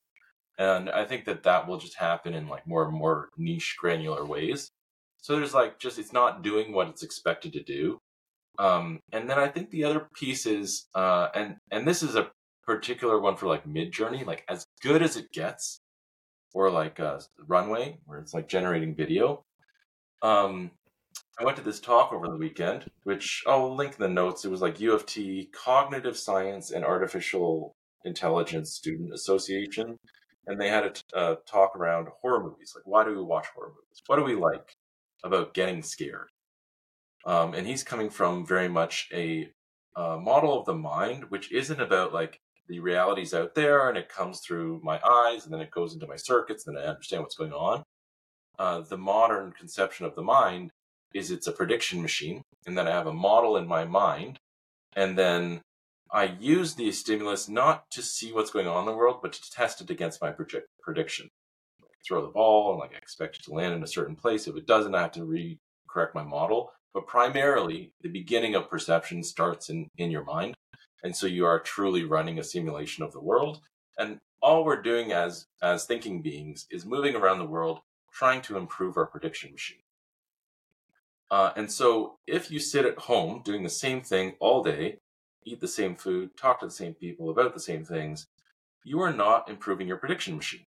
and 0.59 0.89
I 0.89 1.05
think 1.05 1.25
that 1.25 1.43
that 1.43 1.67
will 1.67 1.79
just 1.79 1.97
happen 1.97 2.35
in 2.35 2.47
like 2.47 2.69
more 2.69 2.85
and 2.85 2.97
more 2.97 3.31
niche, 3.37 3.77
granular 3.81 4.25
ways. 4.25 4.71
So 5.29 5.37
there's 5.37 5.53
like 5.53 5.79
just 5.79 5.99
it's 5.99 6.15
not 6.15 6.43
doing 6.43 6.73
what 6.73 6.89
it's 6.89 7.03
expected 7.03 7.53
to 7.53 7.63
do. 7.63 7.99
Um, 8.59 9.01
and 9.13 9.29
then 9.29 9.39
I 9.39 9.47
think 9.49 9.69
the 9.69 9.85
other 9.85 10.09
piece 10.15 10.47
is, 10.47 10.87
uh, 10.95 11.29
and 11.35 11.57
and 11.71 11.87
this 11.87 12.03
is 12.03 12.17
a 12.17 12.31
particular 12.65 13.21
one 13.21 13.37
for 13.37 13.47
like 13.47 13.67
Midjourney, 13.67 14.25
like 14.25 14.43
as 14.49 14.65
good 14.81 15.03
as 15.03 15.19
it 15.19 15.31
gets, 15.31 15.83
or 16.55 16.71
like 16.71 16.99
uh, 16.99 17.21
Runway, 17.47 17.99
where 18.07 18.21
it's 18.21 18.33
like 18.33 18.49
generating 18.49 18.95
video. 18.97 19.45
Um, 20.23 20.71
I 21.39 21.45
went 21.45 21.59
to 21.59 21.63
this 21.63 21.79
talk 21.79 22.11
over 22.11 22.27
the 22.27 22.39
weekend, 22.39 22.87
which 23.03 23.45
I'll 23.47 23.77
link 23.77 23.97
in 23.99 24.03
the 24.03 24.09
notes. 24.09 24.47
It 24.47 24.51
was 24.51 24.63
like 24.63 24.81
U 24.81 24.95
of 24.95 25.05
T 25.05 25.51
Cognitive 25.53 26.17
Science 26.17 26.71
and 26.71 26.87
Artificial 26.87 27.77
Intelligence 28.07 28.71
Student 28.71 29.13
Association, 29.13 29.99
and 30.47 30.59
they 30.59 30.71
had 30.71 30.85
a, 30.85 30.91
t- 30.91 31.03
a 31.13 31.37
talk 31.47 31.77
around 31.77 32.09
horror 32.23 32.43
movies. 32.43 32.73
Like, 32.75 32.87
why 32.87 33.05
do 33.05 33.11
we 33.11 33.23
watch 33.23 33.49
horror 33.55 33.69
movies? 33.69 34.01
What 34.07 34.17
do 34.17 34.25
we 34.25 34.35
like 34.35 34.78
about 35.25 35.55
getting 35.55 35.83
scared? 35.83 36.29
Um, 37.25 37.55
and 37.55 37.67
he's 37.67 37.85
coming 37.85 38.11
from 38.11 38.47
very 38.47 38.69
much 38.69 39.09
a, 39.13 39.49
a 39.97 40.19
model 40.19 40.59
of 40.59 40.67
the 40.67 40.75
mind, 40.75 41.25
which 41.31 41.53
isn't 41.53 41.81
about 41.81 42.15
like 42.15 42.41
the 42.69 42.81
realities 42.81 43.35
out 43.35 43.55
there 43.55 43.89
and 43.89 43.97
it 43.97 44.09
comes 44.09 44.41
through 44.41 44.81
my 44.85 45.01
eyes 45.05 45.45
and 45.45 45.53
then 45.53 45.61
it 45.61 45.71
goes 45.71 45.95
into 45.95 46.07
my 46.07 46.17
circuits 46.17 46.67
and 46.67 46.77
then 46.77 46.85
I 46.85 46.89
understand 46.89 47.23
what's 47.23 47.37
going 47.37 47.53
on. 47.53 47.83
Uh, 48.59 48.81
the 48.81 48.99
modern 48.99 49.53
conception 49.53 50.05
of 50.05 50.15
the 50.15 50.23
mind 50.23 50.71
is 51.15 51.31
it's 51.31 51.47
a 51.47 51.53
prediction 51.53 52.03
machine 52.03 52.43
and 52.67 52.77
then 52.77 52.87
I 52.87 52.91
have 52.91 53.07
a 53.07 53.13
model 53.13 53.57
in 53.57 53.67
my 53.67 53.85
mind 53.85 54.39
and 54.95 55.17
then 55.17 55.63
I 56.11 56.37
use 56.41 56.75
the 56.75 56.91
stimulus 56.93 57.49
not 57.49 57.91
to 57.91 58.03
see 58.03 58.33
what's 58.33 58.51
going 58.51 58.67
on 58.67 58.81
in 58.81 58.87
the 58.87 58.97
world, 58.97 59.19
but 59.23 59.35
to 59.35 59.51
test 59.51 59.81
it 59.81 59.91
against 59.91 60.23
my 60.23 60.33
prediction. 60.83 61.29
Throw 62.09 62.23
the 62.23 62.33
ball 62.33 62.71
and 62.71 62.81
like 62.81 62.95
I 62.95 62.99
expect 62.99 63.37
it 63.37 63.43
to 63.45 63.53
land 63.53 63.75
in 63.75 63.83
a 63.83 63.87
certain 63.87 64.17
place. 64.17 64.49
If 64.49 64.57
it 64.57 64.67
doesn't, 64.67 64.95
I 64.95 65.03
have 65.03 65.13
to 65.13 65.25
re-correct 65.25 66.15
my 66.15 66.25
model. 66.25 66.73
But 66.95 67.07
primarily, 67.07 67.93
the 68.01 68.09
beginning 68.09 68.55
of 68.55 68.71
perception 68.71 69.23
starts 69.23 69.69
in, 69.69 69.89
in 69.99 70.11
your 70.11 70.25
mind. 70.25 70.57
And 71.05 71.15
so 71.15 71.27
you 71.27 71.45
are 71.45 71.61
truly 71.61 72.05
running 72.05 72.39
a 72.39 72.45
simulation 72.45 73.05
of 73.05 73.13
the 73.13 73.21
world. 73.21 73.61
And 73.99 74.19
all 74.41 74.65
we're 74.65 74.83
doing 74.83 75.13
as, 75.13 75.47
as 75.63 75.85
thinking 75.85 76.23
beings 76.23 76.67
is 76.71 76.87
moving 76.87 77.15
around 77.15 77.39
the 77.39 77.45
world, 77.45 77.81
trying 78.13 78.41
to 78.43 78.57
improve 78.57 78.97
our 78.97 79.07
prediction 79.07 79.53
machine. 79.53 79.79
Uh, 81.31 81.53
and 81.57 81.71
so 81.71 82.19
if 82.27 82.51
you 82.51 82.59
sit 82.59 82.87
at 82.87 82.99
home 82.99 83.43
doing 83.45 83.63
the 83.63 83.69
same 83.69 84.01
thing 84.01 84.35
all 84.41 84.63
day, 84.63 84.97
eat 85.45 85.61
the 85.61 85.69
same 85.69 85.95
food, 85.95 86.31
talk 86.37 86.61
to 86.61 86.67
the 86.67 86.73
same 86.73 86.95
people 86.95 87.31
about 87.31 87.55
the 87.55 87.61
same 87.61 87.85
things, 87.85 88.27
you 88.85 89.01
are 89.01 89.13
not 89.13 89.49
improving 89.51 89.87
your 89.87 89.99
prediction 89.99 90.37
machine. 90.37 90.65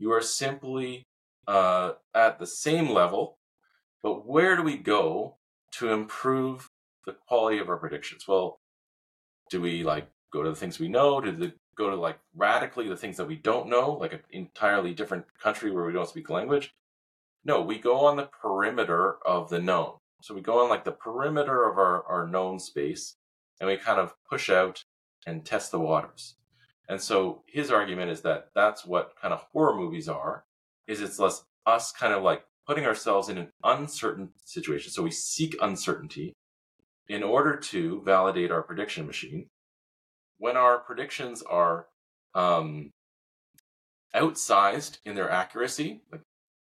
You 0.00 0.12
are 0.12 0.22
simply 0.22 1.06
uh, 1.46 1.92
at 2.14 2.38
the 2.38 2.46
same 2.46 2.88
level, 2.88 3.36
but 4.02 4.26
where 4.26 4.56
do 4.56 4.62
we 4.62 4.78
go 4.78 5.36
to 5.72 5.92
improve 5.92 6.70
the 7.04 7.12
quality 7.28 7.58
of 7.58 7.68
our 7.68 7.76
predictions? 7.76 8.26
Well, 8.26 8.60
do 9.50 9.60
we 9.60 9.84
like 9.84 10.08
go 10.32 10.42
to 10.42 10.48
the 10.48 10.56
things 10.56 10.78
we 10.78 10.88
know? 10.88 11.20
Do 11.20 11.32
we 11.32 11.52
go 11.76 11.90
to 11.90 11.96
like 11.96 12.18
radically 12.34 12.88
the 12.88 12.96
things 12.96 13.18
that 13.18 13.28
we 13.28 13.36
don't 13.36 13.68
know, 13.68 13.92
like 13.92 14.14
an 14.14 14.20
entirely 14.30 14.94
different 14.94 15.26
country 15.38 15.70
where 15.70 15.84
we 15.84 15.92
don't 15.92 16.08
speak 16.08 16.30
language? 16.30 16.74
No, 17.44 17.60
we 17.60 17.78
go 17.78 18.06
on 18.06 18.16
the 18.16 18.30
perimeter 18.40 19.18
of 19.26 19.50
the 19.50 19.60
known. 19.60 19.96
So 20.22 20.34
we 20.34 20.40
go 20.40 20.62
on 20.62 20.70
like 20.70 20.84
the 20.84 20.92
perimeter 20.92 21.68
of 21.68 21.76
our, 21.76 22.04
our 22.04 22.26
known 22.26 22.58
space 22.58 23.16
and 23.60 23.68
we 23.68 23.76
kind 23.76 24.00
of 24.00 24.14
push 24.30 24.48
out 24.48 24.82
and 25.26 25.44
test 25.44 25.70
the 25.70 25.78
waters. 25.78 26.36
And 26.90 27.00
so 27.00 27.44
his 27.46 27.70
argument 27.70 28.10
is 28.10 28.22
that 28.22 28.48
that's 28.52 28.84
what 28.84 29.14
kind 29.22 29.32
of 29.32 29.46
horror 29.52 29.76
movies 29.76 30.08
are, 30.08 30.44
is 30.88 31.00
it's 31.00 31.20
less 31.20 31.44
us 31.64 31.92
kind 31.92 32.12
of 32.12 32.24
like 32.24 32.42
putting 32.66 32.84
ourselves 32.84 33.28
in 33.28 33.38
an 33.38 33.52
uncertain 33.62 34.30
situation. 34.44 34.90
So 34.90 35.04
we 35.04 35.12
seek 35.12 35.56
uncertainty 35.62 36.32
in 37.08 37.22
order 37.22 37.56
to 37.56 38.02
validate 38.04 38.50
our 38.50 38.62
prediction 38.62 39.06
machine. 39.06 39.46
When 40.38 40.56
our 40.56 40.78
predictions 40.78 41.42
are 41.42 41.86
um, 42.34 42.90
outsized 44.12 44.98
in 45.04 45.14
their 45.14 45.30
accuracy, 45.30 46.02
like 46.10 46.22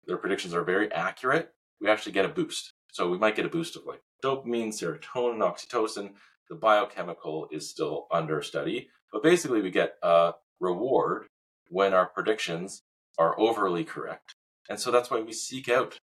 their 0.08 0.16
predictions 0.16 0.54
are 0.54 0.64
very 0.64 0.90
accurate, 0.92 1.52
we 1.80 1.88
actually 1.88 2.12
get 2.12 2.24
a 2.24 2.28
boost. 2.28 2.72
So 2.90 3.08
we 3.08 3.18
might 3.18 3.36
get 3.36 3.46
a 3.46 3.48
boost 3.48 3.76
of 3.76 3.86
like 3.86 4.02
dopamine, 4.24 4.70
serotonin, 4.70 5.38
oxytocin. 5.38 6.14
The 6.48 6.56
biochemical 6.56 7.46
is 7.52 7.70
still 7.70 8.08
under 8.10 8.42
study, 8.42 8.88
but 9.16 9.22
basically 9.22 9.62
we 9.62 9.70
get 9.70 9.94
a 10.02 10.34
reward 10.60 11.24
when 11.70 11.94
our 11.94 12.04
predictions 12.04 12.82
are 13.16 13.34
overly 13.40 13.82
correct. 13.82 14.34
And 14.68 14.78
so 14.78 14.90
that's 14.90 15.10
why 15.10 15.22
we 15.22 15.32
seek 15.32 15.70
out 15.70 15.98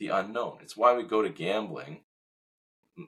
the 0.00 0.08
unknown. 0.08 0.60
It's 0.62 0.74
why 0.74 0.96
we 0.96 1.02
go 1.02 1.20
to 1.20 1.28
gambling 1.28 2.00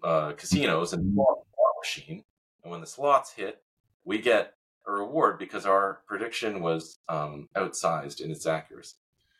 uh, 0.05 0.33
casinos 0.33 0.93
and 0.93 1.15
slot 1.15 1.39
machine. 1.81 2.25
And 2.63 2.71
when 2.71 2.83
the 2.83 2.87
slots 2.87 3.33
hit, 3.33 3.63
we 4.05 4.19
get 4.19 4.53
a 4.87 4.93
reward 4.93 5.39
because 5.39 5.65
our 5.65 6.01
prediction 6.07 6.61
was 6.61 6.99
um, 7.09 7.49
outsized 7.57 8.21
in 8.21 8.31
its 8.31 8.45
accuracy. 8.45 8.97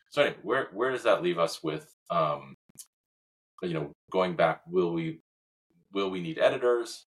So 0.09 0.23
anyway, 0.23 0.39
where 0.43 0.69
where 0.73 0.91
does 0.91 1.03
that 1.03 1.23
leave 1.23 1.39
us 1.39 1.63
with 1.63 1.95
um, 2.09 2.57
you 3.63 3.75
know 3.75 3.91
going 4.11 4.37
back? 4.37 4.63
Will 4.67 4.91
we 4.91 5.21
will 5.93 6.09
we 6.09 6.23
need 6.23 6.39
editors? 6.39 7.05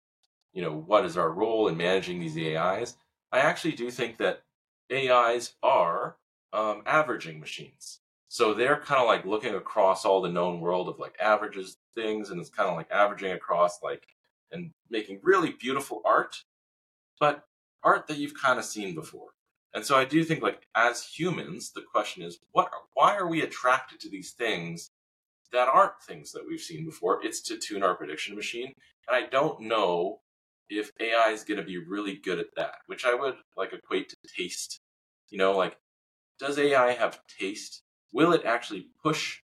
You 0.52 0.62
know, 0.62 0.74
what 0.74 1.04
is 1.04 1.16
our 1.16 1.30
role 1.30 1.68
in 1.68 1.76
managing 1.76 2.20
these 2.20 2.36
AIs? 2.36 2.96
I 3.30 3.40
actually 3.40 3.72
do 3.72 3.90
think 3.90 4.18
that 4.18 4.42
AIs 4.92 5.54
are 5.62 6.16
um, 6.52 6.82
averaging 6.86 7.40
machines. 7.40 8.00
So 8.28 8.52
they're 8.52 8.80
kind 8.80 9.00
of 9.00 9.06
like 9.06 9.24
looking 9.24 9.54
across 9.54 10.04
all 10.04 10.20
the 10.20 10.28
known 10.28 10.60
world 10.60 10.88
of 10.88 10.98
like 10.98 11.16
averages 11.20 11.78
things, 11.94 12.30
and 12.30 12.40
it's 12.40 12.50
kind 12.50 12.68
of 12.68 12.76
like 12.76 12.90
averaging 12.90 13.32
across 13.32 13.82
like 13.82 14.06
and 14.52 14.70
making 14.90 15.20
really 15.22 15.54
beautiful 15.58 16.02
art, 16.04 16.44
but 17.20 17.44
art 17.82 18.06
that 18.06 18.18
you've 18.18 18.40
kind 18.40 18.58
of 18.58 18.64
seen 18.64 18.94
before. 18.94 19.30
And 19.74 19.84
so 19.84 19.96
I 19.96 20.04
do 20.04 20.24
think 20.24 20.42
like 20.42 20.66
as 20.74 21.04
humans, 21.04 21.72
the 21.74 21.82
question 21.82 22.22
is 22.22 22.38
what 22.52 22.70
why 22.94 23.16
are 23.16 23.28
we 23.28 23.42
attracted 23.42 24.00
to 24.00 24.10
these 24.10 24.32
things 24.32 24.90
that 25.52 25.68
aren't 25.68 26.02
things 26.06 26.32
that 26.32 26.46
we've 26.46 26.60
seen 26.60 26.84
before? 26.84 27.24
It's 27.24 27.40
to 27.42 27.58
tune 27.58 27.82
our 27.82 27.94
prediction 27.94 28.34
machine. 28.34 28.72
And 29.08 29.24
I 29.24 29.28
don't 29.28 29.60
know 29.60 30.20
if 30.70 30.90
AI 31.00 31.30
is 31.30 31.44
going 31.44 31.58
to 31.58 31.64
be 31.64 31.78
really 31.78 32.16
good 32.16 32.38
at 32.38 32.54
that, 32.56 32.76
which 32.86 33.04
I 33.04 33.14
would 33.14 33.36
like 33.56 33.72
equate 33.72 34.10
to 34.10 34.16
taste. 34.36 34.80
You 35.30 35.38
know, 35.38 35.56
like 35.56 35.76
does 36.38 36.58
AI 36.58 36.92
have 36.92 37.20
taste? 37.38 37.82
Will 38.12 38.32
it 38.32 38.44
actually 38.44 38.88
push 39.02 39.40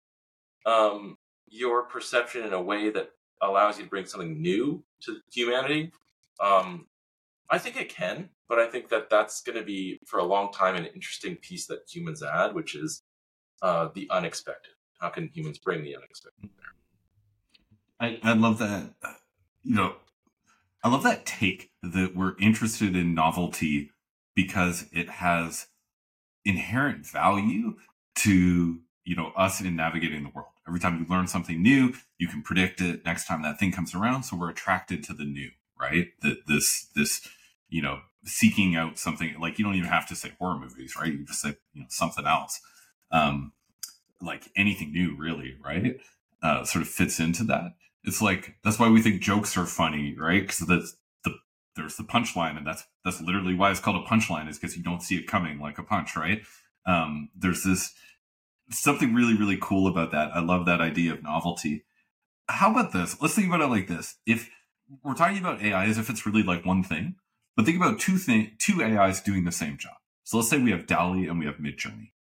um, 0.65 1.17
your 1.47 1.83
perception 1.83 2.45
in 2.45 2.53
a 2.53 2.61
way 2.61 2.89
that 2.89 3.11
allows 3.41 3.77
you 3.77 3.85
to 3.85 3.89
bring 3.89 4.05
something 4.05 4.41
new 4.41 4.83
to 5.01 5.17
humanity? 5.31 5.91
Um, 6.39 6.87
I 7.49 7.57
think 7.57 7.79
it 7.79 7.89
can, 7.89 8.29
but 8.47 8.59
I 8.59 8.67
think 8.67 8.89
that 8.89 9.09
that's 9.09 9.41
going 9.41 9.57
to 9.57 9.63
be 9.63 9.99
for 10.05 10.19
a 10.19 10.23
long 10.23 10.51
time 10.51 10.75
an 10.75 10.85
interesting 10.85 11.35
piece 11.37 11.67
that 11.67 11.79
humans 11.89 12.23
add, 12.23 12.53
which 12.53 12.75
is 12.75 13.03
uh, 13.61 13.89
the 13.93 14.07
unexpected. 14.09 14.73
How 14.99 15.09
can 15.09 15.29
humans 15.33 15.57
bring 15.57 15.83
the 15.83 15.95
unexpected 15.95 16.49
there? 16.57 18.09
I, 18.09 18.19
I 18.23 18.33
love 18.33 18.59
that. 18.59 18.93
You 19.63 19.75
know, 19.75 19.95
I 20.83 20.89
love 20.89 21.03
that 21.03 21.25
take 21.25 21.71
that 21.83 22.15
we're 22.15 22.35
interested 22.39 22.95
in 22.95 23.13
novelty 23.13 23.91
because 24.35 24.85
it 24.91 25.09
has 25.09 25.67
inherent 26.43 27.05
value 27.05 27.75
to 28.15 28.79
you 29.03 29.15
know 29.15 29.31
us 29.35 29.61
in 29.61 29.75
navigating 29.75 30.23
the 30.23 30.31
world. 30.33 30.49
Every 30.67 30.79
time 30.79 30.99
you 30.99 31.05
learn 31.09 31.27
something 31.27 31.61
new, 31.61 31.93
you 32.17 32.27
can 32.27 32.41
predict 32.41 32.81
it 32.81 33.05
next 33.05 33.25
time 33.27 33.41
that 33.43 33.59
thing 33.59 33.71
comes 33.71 33.93
around. 33.93 34.23
So 34.23 34.37
we're 34.37 34.49
attracted 34.49 35.03
to 35.05 35.13
the 35.13 35.25
new, 35.25 35.49
right? 35.79 36.09
That 36.21 36.47
this 36.47 36.87
this 36.95 37.27
you 37.69 37.81
know 37.81 37.99
seeking 38.25 38.75
out 38.75 38.97
something 38.99 39.35
like 39.39 39.57
you 39.57 39.65
don't 39.65 39.75
even 39.75 39.89
have 39.89 40.07
to 40.09 40.15
say 40.15 40.33
horror 40.39 40.59
movies, 40.59 40.95
right? 40.95 41.11
You 41.11 41.25
just 41.25 41.41
say 41.41 41.55
you 41.73 41.81
know 41.81 41.87
something 41.89 42.25
else, 42.25 42.59
um, 43.11 43.53
like 44.21 44.49
anything 44.55 44.91
new, 44.91 45.15
really, 45.17 45.55
right? 45.63 45.99
Uh, 46.41 46.63
sort 46.63 46.81
of 46.81 46.89
fits 46.89 47.19
into 47.19 47.43
that. 47.43 47.73
It's 48.03 48.21
like 48.21 48.55
that's 48.63 48.79
why 48.79 48.89
we 48.89 49.01
think 49.01 49.21
jokes 49.21 49.55
are 49.57 49.65
funny, 49.65 50.15
right? 50.17 50.41
Because 50.41 50.59
the 50.59 50.91
there's 51.75 51.95
the 51.95 52.03
punchline, 52.03 52.57
and 52.57 52.65
that's 52.67 52.85
that's 53.03 53.21
literally 53.21 53.55
why 53.55 53.71
it's 53.71 53.79
called 53.79 54.03
a 54.03 54.07
punchline, 54.07 54.49
is 54.49 54.57
because 54.57 54.75
you 54.75 54.83
don't 54.83 55.01
see 55.01 55.15
it 55.15 55.27
coming 55.27 55.59
like 55.59 55.77
a 55.77 55.83
punch, 55.83 56.15
right? 56.15 56.41
Um, 56.85 57.29
there's 57.35 57.63
this 57.63 57.93
something 58.69 59.13
really 59.13 59.37
really 59.37 59.57
cool 59.61 59.87
about 59.87 60.11
that. 60.11 60.31
I 60.33 60.41
love 60.41 60.65
that 60.65 60.81
idea 60.81 61.13
of 61.13 61.23
novelty. 61.23 61.85
How 62.49 62.71
about 62.71 62.91
this? 62.91 63.21
Let's 63.21 63.35
think 63.35 63.47
about 63.47 63.61
it 63.61 63.67
like 63.67 63.87
this: 63.87 64.15
if 64.25 64.49
we're 65.03 65.13
talking 65.13 65.37
about 65.37 65.61
AI 65.61 65.85
as 65.85 65.97
if 65.97 66.09
it's 66.09 66.25
really 66.25 66.43
like 66.43 66.65
one 66.65 66.83
thing, 66.83 67.15
but 67.55 67.65
think 67.65 67.77
about 67.77 67.99
two 67.99 68.17
thing 68.17 68.51
two 68.59 68.83
AIs 68.83 69.21
doing 69.21 69.45
the 69.45 69.51
same 69.51 69.77
job. 69.77 69.95
So 70.23 70.37
let's 70.37 70.49
say 70.49 70.59
we 70.59 70.71
have 70.71 70.85
DALL-E 70.85 71.27
and 71.27 71.39
we 71.39 71.45
have 71.45 71.55
Midjourney, 71.55 72.11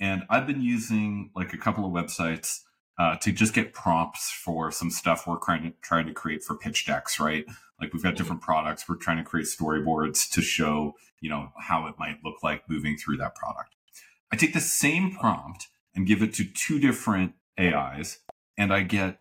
and 0.00 0.24
I've 0.28 0.46
been 0.46 0.62
using 0.62 1.30
like 1.34 1.52
a 1.52 1.58
couple 1.58 1.84
of 1.84 1.92
websites 1.92 2.60
uh, 2.98 3.16
to 3.16 3.32
just 3.32 3.52
get 3.52 3.72
prompts 3.72 4.30
for 4.30 4.70
some 4.70 4.90
stuff 4.90 5.26
we're 5.26 5.38
trying 5.38 5.62
to 5.62 5.72
trying 5.82 6.06
to 6.06 6.12
create 6.12 6.42
for 6.42 6.56
pitch 6.56 6.86
decks, 6.86 7.20
right? 7.20 7.44
Like 7.80 7.92
we've 7.92 8.02
got 8.02 8.10
mm-hmm. 8.10 8.16
different 8.16 8.42
products, 8.42 8.88
we're 8.88 8.96
trying 8.96 9.18
to 9.18 9.24
create 9.24 9.46
storyboards 9.46 10.30
to 10.30 10.40
show, 10.40 10.94
you 11.20 11.28
know, 11.28 11.50
how 11.58 11.86
it 11.86 11.94
might 11.98 12.18
look 12.24 12.42
like 12.42 12.68
moving 12.68 12.96
through 12.96 13.18
that 13.18 13.34
product. 13.34 13.74
I 14.32 14.36
take 14.36 14.54
the 14.54 14.60
same 14.60 15.14
prompt 15.14 15.68
and 15.94 16.06
give 16.06 16.22
it 16.22 16.34
to 16.34 16.44
two 16.44 16.78
different 16.78 17.34
AIs, 17.58 18.20
and 18.56 18.72
I 18.72 18.82
get 18.82 19.20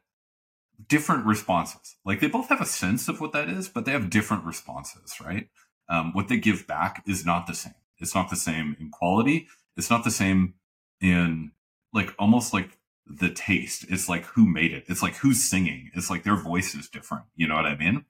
different 0.87 1.25
responses. 1.25 1.95
Like 2.05 2.19
they 2.19 2.27
both 2.27 2.49
have 2.49 2.61
a 2.61 2.65
sense 2.65 3.07
of 3.07 3.19
what 3.19 3.33
that 3.33 3.49
is, 3.49 3.67
but 3.67 3.85
they 3.85 3.91
have 3.91 4.09
different 4.09 4.45
responses, 4.45 5.15
right? 5.23 5.49
Um, 5.89 6.13
what 6.13 6.27
they 6.27 6.37
give 6.37 6.65
back 6.65 7.03
is 7.05 7.25
not 7.25 7.47
the 7.47 7.53
same. 7.53 7.75
It's 7.99 8.15
not 8.15 8.29
the 8.29 8.35
same 8.35 8.75
in 8.79 8.89
quality. 8.89 9.47
It's 9.77 9.89
not 9.89 10.03
the 10.03 10.11
same 10.11 10.55
in 11.01 11.51
like 11.93 12.13
almost 12.19 12.53
like 12.53 12.77
the 13.05 13.29
taste. 13.29 13.85
It's 13.89 14.09
like 14.09 14.25
who 14.25 14.47
made 14.47 14.73
it. 14.73 14.85
It's 14.87 15.03
like 15.03 15.15
who's 15.17 15.43
singing. 15.43 15.91
It's 15.93 16.09
like 16.09 16.23
their 16.23 16.35
voice 16.35 16.73
is 16.73 16.89
different. 16.89 17.25
You 17.35 17.47
know 17.47 17.55
what 17.55 17.65
I 17.65 17.75
mean? 17.75 18.05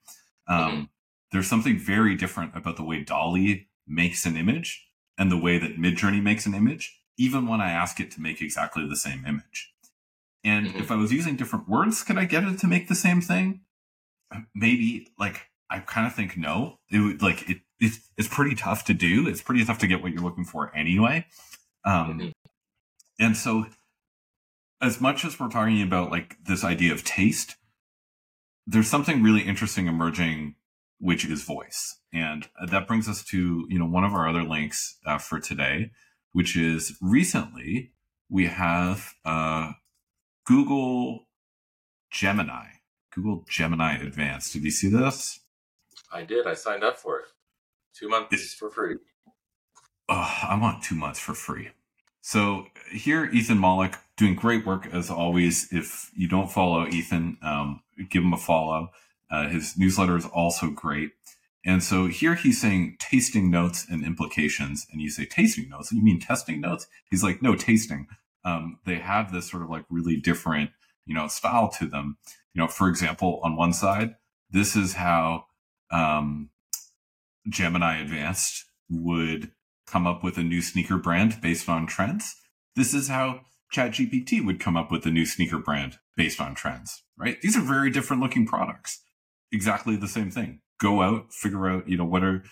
Um, 0.48 0.72
mm-hmm. 0.72 0.82
There's 1.32 1.48
something 1.48 1.78
very 1.78 2.14
different 2.14 2.56
about 2.56 2.76
the 2.76 2.84
way 2.84 3.02
DALL-E 3.02 3.66
makes 3.86 4.24
an 4.24 4.36
image 4.36 4.86
and 5.18 5.30
the 5.30 5.36
way 5.36 5.58
that 5.58 5.78
Midjourney 5.78 6.22
makes 6.22 6.46
an 6.46 6.54
image, 6.54 7.00
even 7.18 7.46
when 7.46 7.60
I 7.60 7.70
ask 7.70 8.00
it 8.00 8.10
to 8.12 8.20
make 8.20 8.40
exactly 8.40 8.86
the 8.88 8.96
same 8.96 9.24
image. 9.26 9.72
And 10.44 10.68
mm-hmm. 10.68 10.78
if 10.78 10.90
I 10.90 10.96
was 10.96 11.12
using 11.12 11.36
different 11.36 11.68
words, 11.68 12.02
could 12.02 12.18
I 12.18 12.24
get 12.24 12.44
it 12.44 12.58
to 12.60 12.66
make 12.66 12.88
the 12.88 12.94
same 12.94 13.20
thing? 13.20 13.62
Maybe 14.54 15.08
like 15.18 15.48
I 15.68 15.80
kind 15.80 16.06
of 16.06 16.14
think 16.14 16.36
no. 16.36 16.78
It 16.90 17.00
would 17.00 17.22
like 17.22 17.48
it, 17.50 17.58
it's 17.80 17.98
it's 18.16 18.28
pretty 18.28 18.54
tough 18.54 18.84
to 18.86 18.94
do. 18.94 19.28
It's 19.28 19.42
pretty 19.42 19.64
tough 19.64 19.78
to 19.78 19.86
get 19.86 20.02
what 20.02 20.12
you're 20.12 20.22
looking 20.22 20.44
for 20.44 20.74
anyway. 20.74 21.26
Um, 21.84 22.18
mm-hmm. 22.18 22.28
And 23.18 23.36
so 23.36 23.66
as 24.80 25.00
much 25.00 25.24
as 25.24 25.38
we're 25.38 25.48
talking 25.48 25.82
about 25.82 26.10
like 26.10 26.36
this 26.44 26.64
idea 26.64 26.92
of 26.92 27.04
taste, 27.04 27.56
there's 28.66 28.88
something 28.88 29.22
really 29.22 29.42
interesting 29.42 29.86
emerging, 29.86 30.56
which 30.98 31.24
is 31.24 31.42
voice. 31.42 32.00
And 32.12 32.48
that 32.68 32.86
brings 32.86 33.08
us 33.08 33.24
to, 33.24 33.66
you 33.68 33.78
know, 33.78 33.86
one 33.86 34.04
of 34.04 34.12
our 34.12 34.28
other 34.28 34.42
links 34.42 34.98
uh, 35.06 35.18
for 35.18 35.38
today, 35.38 35.90
which 36.32 36.56
is 36.56 36.96
recently 37.00 37.92
we 38.28 38.46
have 38.46 39.14
uh, 39.24 39.72
Google 40.44 41.26
Gemini, 42.10 42.66
Google 43.14 43.44
Gemini 43.48 43.98
Advanced. 43.98 44.52
Did 44.52 44.64
you 44.64 44.70
see 44.70 44.88
this? 44.88 45.40
I 46.12 46.22
did. 46.22 46.46
I 46.46 46.54
signed 46.54 46.84
up 46.84 46.96
for 46.96 47.20
it. 47.20 47.26
Two 47.94 48.08
months 48.08 48.28
it's, 48.32 48.54
for 48.54 48.70
free. 48.70 48.96
Oh, 50.08 50.38
I 50.48 50.58
want 50.60 50.82
two 50.82 50.94
months 50.94 51.18
for 51.18 51.34
free. 51.34 51.70
So 52.26 52.66
here, 52.90 53.26
Ethan 53.26 53.58
Mollick 53.58 53.94
doing 54.16 54.34
great 54.34 54.66
work 54.66 54.88
as 54.92 55.10
always. 55.10 55.72
If 55.72 56.10
you 56.12 56.26
don't 56.26 56.50
follow 56.50 56.84
Ethan, 56.88 57.38
um, 57.40 57.82
give 58.10 58.24
him 58.24 58.32
a 58.32 58.36
follow. 58.36 58.88
Uh, 59.30 59.46
his 59.48 59.78
newsletter 59.78 60.16
is 60.16 60.26
also 60.26 60.70
great. 60.70 61.12
And 61.64 61.84
so 61.84 62.08
here 62.08 62.34
he's 62.34 62.60
saying 62.60 62.96
tasting 62.98 63.48
notes 63.48 63.86
and 63.88 64.04
implications. 64.04 64.88
And 64.90 65.00
you 65.00 65.08
say 65.08 65.24
tasting 65.24 65.68
notes? 65.68 65.92
You 65.92 66.02
mean 66.02 66.18
testing 66.18 66.60
notes? 66.60 66.88
He's 67.08 67.22
like, 67.22 67.42
no, 67.42 67.54
tasting. 67.54 68.08
Um, 68.44 68.80
they 68.84 68.96
have 68.96 69.32
this 69.32 69.48
sort 69.48 69.62
of 69.62 69.70
like 69.70 69.84
really 69.88 70.16
different, 70.16 70.70
you 71.04 71.14
know, 71.14 71.28
style 71.28 71.68
to 71.78 71.86
them. 71.86 72.18
You 72.54 72.62
know, 72.62 72.66
for 72.66 72.88
example, 72.88 73.38
on 73.44 73.54
one 73.54 73.72
side, 73.72 74.16
this 74.50 74.74
is 74.74 74.94
how 74.94 75.44
um, 75.92 76.50
Gemini 77.48 78.00
Advanced 78.00 78.64
would 78.90 79.52
come 79.86 80.06
up 80.06 80.22
with 80.22 80.36
a 80.36 80.42
new 80.42 80.60
sneaker 80.60 80.98
brand 80.98 81.40
based 81.40 81.68
on 81.68 81.86
trends. 81.86 82.36
This 82.74 82.92
is 82.92 83.08
how 83.08 83.40
ChatGPT 83.72 84.44
would 84.44 84.60
come 84.60 84.76
up 84.76 84.90
with 84.90 85.06
a 85.06 85.10
new 85.10 85.26
sneaker 85.26 85.58
brand 85.58 85.98
based 86.16 86.40
on 86.40 86.54
trends, 86.54 87.02
right? 87.16 87.40
These 87.40 87.56
are 87.56 87.62
very 87.62 87.90
different 87.90 88.22
looking 88.22 88.46
products. 88.46 89.02
Exactly 89.52 89.96
the 89.96 90.08
same 90.08 90.30
thing. 90.30 90.60
Go 90.78 91.02
out, 91.02 91.32
figure 91.32 91.68
out, 91.68 91.88
you 91.88 91.96
know, 91.96 92.04
what 92.04 92.22
are, 92.22 92.44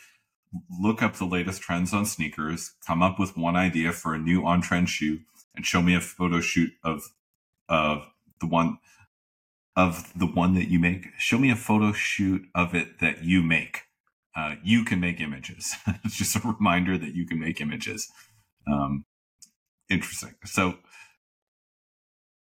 look 0.81 1.03
up 1.03 1.17
the 1.17 1.25
latest 1.25 1.61
trends 1.61 1.93
on 1.93 2.07
sneakers, 2.07 2.73
come 2.87 3.03
up 3.03 3.19
with 3.19 3.37
one 3.37 3.57
idea 3.57 3.93
for 3.93 4.15
a 4.15 4.19
new 4.19 4.47
on 4.47 4.61
trend 4.61 4.89
shoe, 4.89 5.21
and 5.55 5.67
show 5.67 5.83
me 5.83 5.95
a 5.95 6.01
photo 6.01 6.41
shoot 6.41 6.73
of, 6.83 7.03
of 7.69 8.07
the 8.41 8.47
one, 8.47 8.79
of 9.77 10.13
the 10.19 10.27
one 10.27 10.55
that 10.55 10.69
you 10.69 10.79
make. 10.79 11.09
Show 11.19 11.39
me 11.39 11.51
a 11.51 11.57
photo 11.57 11.93
shoot 11.93 12.47
of 12.55 12.75
it 12.75 13.01
that 13.01 13.25
you 13.25 13.43
make 13.43 13.83
uh, 14.37 14.57
you 14.63 14.85
can 14.85 15.01
make 15.01 15.21
images. 15.21 15.75
it's 16.05 16.17
just 16.17 16.37
a 16.37 16.41
reminder 16.41 16.99
that 16.99 17.15
you 17.15 17.27
can 17.27 17.39
make 17.39 17.61
images. 17.61 18.11
Um, 18.71 19.05
interesting. 19.89 20.35
So 20.45 20.79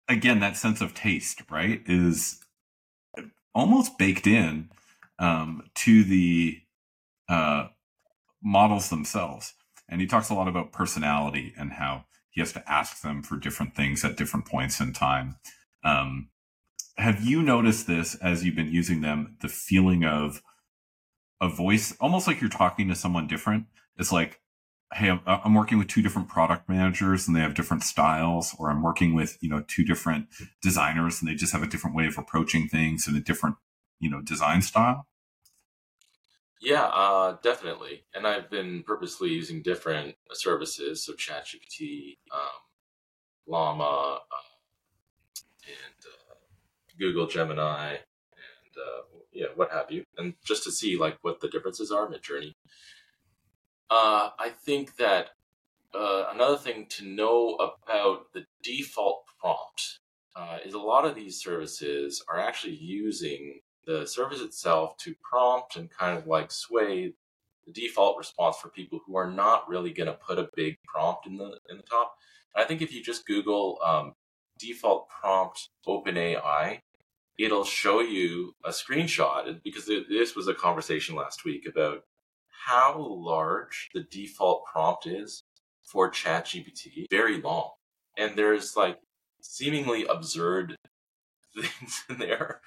again, 0.09 0.41
that 0.41 0.57
sense 0.57 0.81
of 0.81 0.95
taste, 0.95 1.43
right, 1.51 1.83
is 1.87 2.41
almost 3.55 3.99
baked 3.99 4.27
in 4.27 4.69
um, 5.19 5.63
to 5.77 6.05
the 6.05 6.59
uh, 7.29 7.69
models 8.43 8.91
themselves. 8.91 9.55
And 9.89 10.01
he 10.01 10.07
talks 10.07 10.31
a 10.31 10.35
lot 10.35 10.49
about 10.49 10.73
personality 10.73 11.53
and 11.59 11.73
how 11.73 12.05
he 12.31 12.41
has 12.41 12.53
to 12.53 12.71
ask 12.71 13.03
them 13.03 13.23
for 13.23 13.37
different 13.37 13.75
things 13.75 14.05
at 14.05 14.17
different 14.17 14.47
points 14.47 14.81
in 14.81 14.93
time. 14.93 15.37
Um, 15.85 16.29
have 16.97 17.25
you 17.25 17.43
noticed 17.43 17.87
this 17.87 18.15
as 18.17 18.45
you've 18.45 18.57
been 18.57 18.73
using 18.73 19.01
them? 19.01 19.37
The 19.41 19.49
feeling 19.49 20.05
of 20.05 20.43
a 21.41 21.49
voice, 21.49 21.97
almost 22.01 22.27
like 22.27 22.41
you're 22.41 22.51
talking 22.51 22.89
to 22.89 22.95
someone 22.95 23.27
different. 23.27 23.67
It's 23.97 24.13
like, 24.13 24.41
hey, 24.93 25.11
I'm, 25.11 25.21
I'm, 25.27 25.55
working 25.55 25.79
with 25.79 25.89
two 25.89 26.03
different 26.03 26.29
product 26.29 26.69
managers 26.69 27.27
and 27.27 27.37
they 27.37 27.41
have 27.41 27.55
different 27.55 27.83
styles, 27.83 28.55
or 28.59 28.71
I'm 28.71 28.83
working 28.83 29.15
with 29.15 29.39
you 29.41 29.49
know 29.49 29.65
two 29.67 29.85
different 29.85 30.27
designers 30.63 31.21
and 31.21 31.31
they 31.31 31.35
just 31.35 31.53
have 31.53 31.63
a 31.63 31.67
different 31.67 31.97
way 31.97 32.07
of 32.07 32.19
approaching 32.19 32.69
things 32.69 33.07
and 33.07 33.17
a 33.17 33.21
different 33.21 33.57
you 34.01 34.11
know 34.11 34.21
design 34.21 34.63
style. 34.63 35.07
Yeah, 36.61 36.85
uh, 36.85 37.37
definitely. 37.43 38.05
And 38.15 38.27
I've 38.27 38.51
been 38.51 38.83
purposely 38.83 39.31
using 39.31 39.63
different 39.63 40.17
services, 40.35 41.03
so 41.03 41.15
ChatGPT, 41.15 42.19
um, 42.35 42.61
Llama, 43.47 43.83
uh, 43.83 44.19
and 45.67 46.05
uh, 46.05 46.35
Google 46.99 47.27
Gemini, 47.27 47.93
and 47.93 48.77
uh, 48.77 49.20
yeah, 49.33 49.47
what 49.55 49.71
have 49.71 49.91
you, 49.91 50.05
and 50.19 50.35
just 50.45 50.65
to 50.65 50.73
see 50.73 50.97
like 50.97 51.19
what 51.23 51.41
the 51.41 51.49
differences 51.49 51.91
are. 51.91 52.09
Midjourney. 52.09 52.55
Uh, 53.91 54.31
I 54.39 54.51
think 54.51 54.97
that 54.97 55.31
uh, 55.95 56.27
another 56.33 56.57
thing 56.57 56.87
to 56.91 57.05
know 57.05 57.57
about 57.57 58.33
the 58.33 58.45
default 58.63 59.25
prompt 59.41 59.99
uh, 60.37 60.59
is 60.65 60.75
a 60.75 60.79
lot 60.79 61.05
of 61.05 61.15
these 61.15 61.43
services 61.43 62.23
are 62.29 62.39
actually 62.39 62.77
using 62.77 63.61
the 63.87 64.07
service 64.07 64.41
itself 64.41 64.97
to 64.99 65.15
prompt 65.29 65.77
and 65.77 65.91
kind 65.91 66.17
of 66.17 66.27
like 66.27 66.53
sway 66.53 67.13
the 67.67 67.73
default 67.73 68.17
response 68.19 68.57
for 68.57 68.69
people 68.69 69.01
who 69.05 69.17
are 69.17 69.31
not 69.31 69.69
really 69.69 69.93
going 69.93 70.07
to 70.07 70.13
put 70.13 70.39
a 70.39 70.49
big 70.55 70.79
prompt 70.87 71.27
in 71.27 71.37
the 71.37 71.59
in 71.69 71.77
the 71.77 71.83
top. 71.83 72.15
And 72.55 72.65
I 72.65 72.69
think 72.69 72.83
if 72.83 72.93
you 72.93 73.03
just 73.03 73.27
Google 73.27 73.79
um, 73.85 74.15
default 74.59 75.09
prompt 75.09 75.71
OpenAI, 75.87 76.81
it'll 77.45 77.65
show 77.65 78.01
you 78.01 78.55
a 78.65 78.71
screenshot 78.71 79.63
because 79.63 79.87
this 79.87 80.35
was 80.35 80.49
a 80.49 80.55
conversation 80.55 81.15
last 81.15 81.45
week 81.45 81.67
about 81.67 82.05
how 82.67 82.99
large 82.99 83.91
the 83.95 84.03
default 84.11 84.65
prompt 84.71 85.07
is 85.07 85.43
for 85.83 86.11
ChatGPT. 86.11 87.07
Very 87.11 87.41
long, 87.41 87.71
and 88.17 88.37
there's 88.37 88.77
like 88.77 88.99
seemingly 89.41 90.05
absurd 90.05 90.77
things 91.55 92.05
in 92.09 92.19
there 92.19 92.61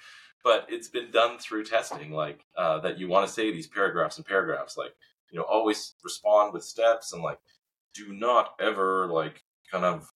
but 0.44 0.66
it's 0.68 0.88
been 0.88 1.10
done 1.10 1.38
through 1.38 1.64
testing, 1.64 2.12
like 2.12 2.44
uh, 2.56 2.78
that 2.80 2.98
you 2.98 3.08
want 3.08 3.26
to 3.26 3.32
say 3.32 3.50
these 3.50 3.66
paragraphs 3.66 4.18
and 4.18 4.26
paragraphs, 4.26 4.76
like 4.76 4.94
you 5.32 5.38
know, 5.38 5.46
always 5.46 5.94
respond 6.04 6.52
with 6.52 6.62
steps 6.62 7.12
and 7.12 7.22
like 7.22 7.38
do 7.94 8.12
not 8.12 8.50
ever 8.60 9.06
like 9.06 9.42
kind 9.72 9.84
of 9.84 10.08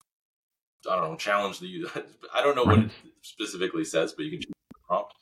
I 0.90 0.96
don't 0.96 1.10
know 1.10 1.16
challenge 1.16 1.60
the 1.60 1.66
user. 1.66 2.04
I 2.34 2.42
don't 2.42 2.56
know 2.56 2.64
what 2.64 2.78
it 2.78 2.90
specifically 3.22 3.84
says, 3.84 4.12
but 4.12 4.24
you 4.24 4.30
can 4.30 4.40
choose 4.40 4.52
the 4.72 4.78
prompt. 4.86 5.14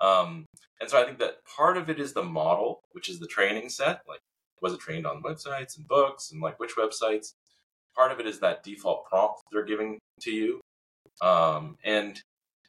Um, 0.00 0.46
and 0.80 0.88
so 0.88 1.00
I 1.00 1.04
think 1.04 1.18
that 1.18 1.44
part 1.44 1.76
of 1.76 1.90
it 1.90 1.98
is 1.98 2.12
the 2.12 2.22
model, 2.22 2.80
which 2.92 3.08
is 3.08 3.18
the 3.18 3.26
training 3.26 3.68
set. 3.68 4.02
Like, 4.08 4.20
was 4.62 4.72
it 4.72 4.80
trained 4.80 5.06
on 5.06 5.22
websites 5.22 5.76
and 5.76 5.86
books, 5.86 6.30
and 6.30 6.40
like 6.40 6.58
which 6.60 6.76
websites? 6.76 7.34
Part 7.96 8.12
of 8.12 8.20
it 8.20 8.26
is 8.26 8.40
that 8.40 8.62
default 8.62 9.06
prompt 9.06 9.40
they're 9.50 9.64
giving 9.64 9.98
to 10.22 10.30
you, 10.30 10.60
um, 11.20 11.76
and 11.84 12.20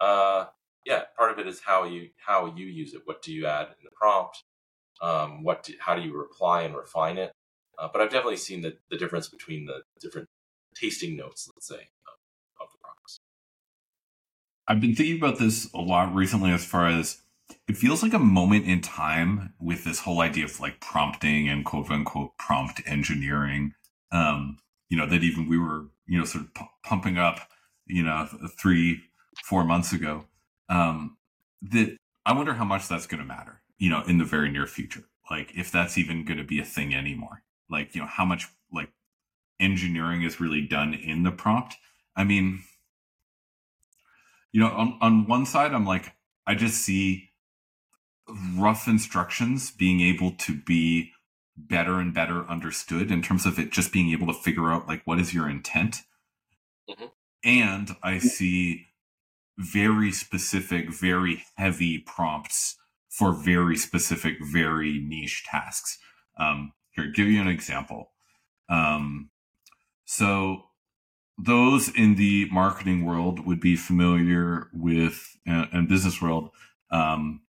uh, 0.01 0.45
yeah, 0.85 1.03
part 1.17 1.31
of 1.31 1.39
it 1.39 1.47
is 1.47 1.59
how 1.59 1.83
you 1.83 2.09
how 2.17 2.53
you 2.55 2.65
use 2.65 2.93
it. 2.93 3.01
What 3.05 3.21
do 3.21 3.31
you 3.33 3.45
add 3.45 3.67
in 3.67 3.83
the 3.83 3.91
prompt? 3.91 4.43
Um, 5.01 5.43
what 5.43 5.63
do, 5.63 5.73
how 5.79 5.95
do 5.95 6.01
you 6.01 6.17
reply 6.17 6.63
and 6.63 6.75
refine 6.75 7.17
it? 7.17 7.31
Uh, 7.77 7.87
but 7.91 8.01
I've 8.01 8.09
definitely 8.09 8.37
seen 8.37 8.61
the, 8.61 8.75
the 8.89 8.97
difference 8.97 9.29
between 9.29 9.65
the 9.65 9.83
different 10.01 10.27
tasting 10.75 11.15
notes, 11.15 11.49
let's 11.55 11.67
say, 11.67 11.75
of, 11.75 12.61
of 12.61 12.67
the 12.71 12.77
products. 12.81 13.19
I've 14.69 14.79
been 14.79 14.93
thinking 14.93 15.17
about 15.17 15.39
this 15.39 15.67
a 15.73 15.81
lot 15.81 16.13
recently 16.13 16.51
as 16.51 16.63
far 16.63 16.87
as 16.87 17.23
it 17.67 17.75
feels 17.75 18.03
like 18.03 18.13
a 18.13 18.19
moment 18.19 18.67
in 18.67 18.81
time 18.81 19.53
with 19.59 19.83
this 19.83 20.01
whole 20.01 20.21
idea 20.21 20.45
of 20.45 20.59
like 20.59 20.79
prompting 20.79 21.49
and 21.49 21.65
quote 21.65 21.89
unquote 21.89 22.37
prompt 22.37 22.83
engineering. 22.85 23.73
Um, 24.11 24.57
you 24.87 24.95
know, 24.95 25.07
that 25.07 25.23
even 25.23 25.49
we 25.49 25.57
were, 25.57 25.85
you 26.05 26.19
know, 26.19 26.25
sort 26.25 26.45
of 26.45 26.53
p- 26.53 26.69
pumping 26.83 27.17
up, 27.17 27.39
you 27.87 28.03
know, 28.03 28.27
three, 28.59 29.01
four 29.43 29.63
months 29.63 29.91
ago 29.91 30.25
um, 30.69 31.17
that 31.63 31.97
I 32.25 32.33
wonder 32.33 32.53
how 32.53 32.65
much 32.65 32.87
that's 32.87 33.07
going 33.07 33.21
to 33.21 33.27
matter, 33.27 33.61
you 33.79 33.89
know, 33.89 34.03
in 34.03 34.19
the 34.19 34.25
very 34.25 34.51
near 34.51 34.67
future. 34.67 35.05
Like 35.31 35.51
if 35.55 35.71
that's 35.71 35.97
even 35.97 36.25
going 36.25 36.37
to 36.37 36.43
be 36.43 36.59
a 36.59 36.65
thing 36.65 36.93
anymore. 36.93 37.41
Like, 37.71 37.95
you 37.95 38.01
know, 38.01 38.07
how 38.07 38.25
much 38.25 38.47
like 38.71 38.91
engineering 39.59 40.21
is 40.21 40.39
really 40.39 40.61
done 40.61 40.93
in 40.93 41.23
the 41.23 41.31
prompt. 41.31 41.75
I 42.15 42.23
mean, 42.23 42.61
you 44.51 44.59
know, 44.59 44.69
on, 44.69 44.97
on 45.01 45.27
one 45.27 45.45
side, 45.45 45.73
I'm 45.73 45.85
like, 45.85 46.13
I 46.47 46.55
just 46.55 46.81
see 46.81 47.29
rough 48.55 48.87
instructions 48.87 49.71
being 49.71 50.01
able 50.01 50.31
to 50.31 50.55
be 50.55 51.11
better 51.57 51.99
and 51.99 52.13
better 52.13 52.47
understood 52.47 53.11
in 53.11 53.21
terms 53.21 53.45
of 53.45 53.59
it 53.59 53.71
just 53.71 53.91
being 53.91 54.11
able 54.11 54.27
to 54.27 54.33
figure 54.33 54.71
out 54.71 54.87
like 54.87 55.01
what 55.05 55.19
is 55.19 55.33
your 55.33 55.49
intent. 55.49 55.97
Mm-hmm. 56.89 57.05
And 57.43 57.95
I 58.01 58.19
see 58.19 58.87
very 59.57 60.11
specific, 60.11 60.91
very 60.91 61.43
heavy 61.55 61.99
prompts 61.99 62.77
for 63.09 63.33
very 63.33 63.75
specific, 63.75 64.37
very 64.41 64.99
niche 64.99 65.43
tasks. 65.45 65.97
Um, 66.37 66.73
here, 66.91 67.07
give 67.07 67.27
you 67.27 67.41
an 67.41 67.47
example. 67.47 68.11
Um, 68.69 69.29
so 70.05 70.68
those 71.41 71.89
in 71.89 72.15
the 72.15 72.47
marketing 72.51 73.05
world 73.05 73.45
would 73.45 73.59
be 73.59 73.75
familiar 73.75 74.69
with 74.73 75.37
uh, 75.47 75.65
and 75.71 75.87
business 75.87 76.21
world 76.21 76.49
um, 76.91 77.41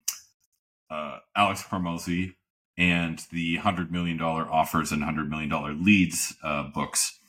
uh, 0.89 1.19
alex 1.36 1.63
Hormozi 1.63 2.36
and 2.78 3.19
the 3.32 3.58
$100 3.58 3.91
million 3.91 4.21
offers 4.21 4.91
and 4.91 5.04
$100 5.04 5.28
million 5.28 5.84
leads 5.84 6.36
uh, 6.43 6.63
books 6.63 7.19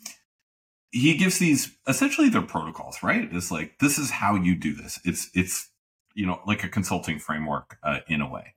he 0.92 1.16
gives 1.16 1.38
these 1.38 1.76
essentially 1.86 2.28
their 2.28 2.42
protocols, 2.42 3.02
right? 3.02 3.28
It's 3.32 3.50
like 3.50 3.78
this 3.78 3.98
is 3.98 4.10
how 4.10 4.34
you 4.34 4.54
do 4.54 4.74
this. 4.74 4.98
It's 5.04 5.30
it's 5.34 5.70
you 6.14 6.26
know 6.26 6.40
like 6.46 6.64
a 6.64 6.68
consulting 6.68 7.18
framework 7.18 7.78
uh, 7.82 8.00
in 8.08 8.20
a 8.20 8.28
way. 8.28 8.54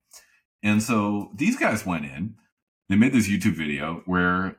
And 0.63 0.81
so 0.81 1.31
these 1.35 1.57
guys 1.57 1.85
went 1.85 2.05
in, 2.05 2.35
they 2.89 2.95
made 2.95 3.13
this 3.13 3.29
YouTube 3.29 3.55
video 3.55 4.01
where 4.05 4.57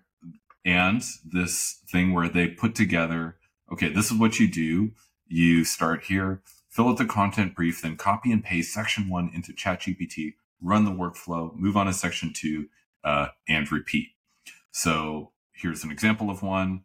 and 0.64 1.02
this 1.24 1.80
thing 1.90 2.12
where 2.12 2.28
they 2.28 2.48
put 2.48 2.74
together, 2.74 3.36
okay, 3.72 3.88
this 3.88 4.10
is 4.10 4.18
what 4.18 4.38
you 4.38 4.48
do. 4.48 4.92
You 5.26 5.64
start 5.64 6.04
here, 6.04 6.42
fill 6.68 6.88
out 6.88 6.98
the 6.98 7.04
content 7.04 7.54
brief, 7.54 7.82
then 7.82 7.96
copy 7.96 8.32
and 8.32 8.44
paste 8.44 8.72
section 8.72 9.08
one 9.08 9.30
into 9.34 9.52
ChatGPT, 9.52 10.34
run 10.60 10.84
the 10.84 10.90
workflow, 10.90 11.54
move 11.56 11.76
on 11.76 11.86
to 11.86 11.92
section 11.92 12.32
two, 12.34 12.68
uh, 13.02 13.28
and 13.48 13.70
repeat. 13.70 14.08
So 14.70 15.32
here's 15.52 15.84
an 15.84 15.90
example 15.90 16.30
of 16.30 16.42
one 16.42 16.84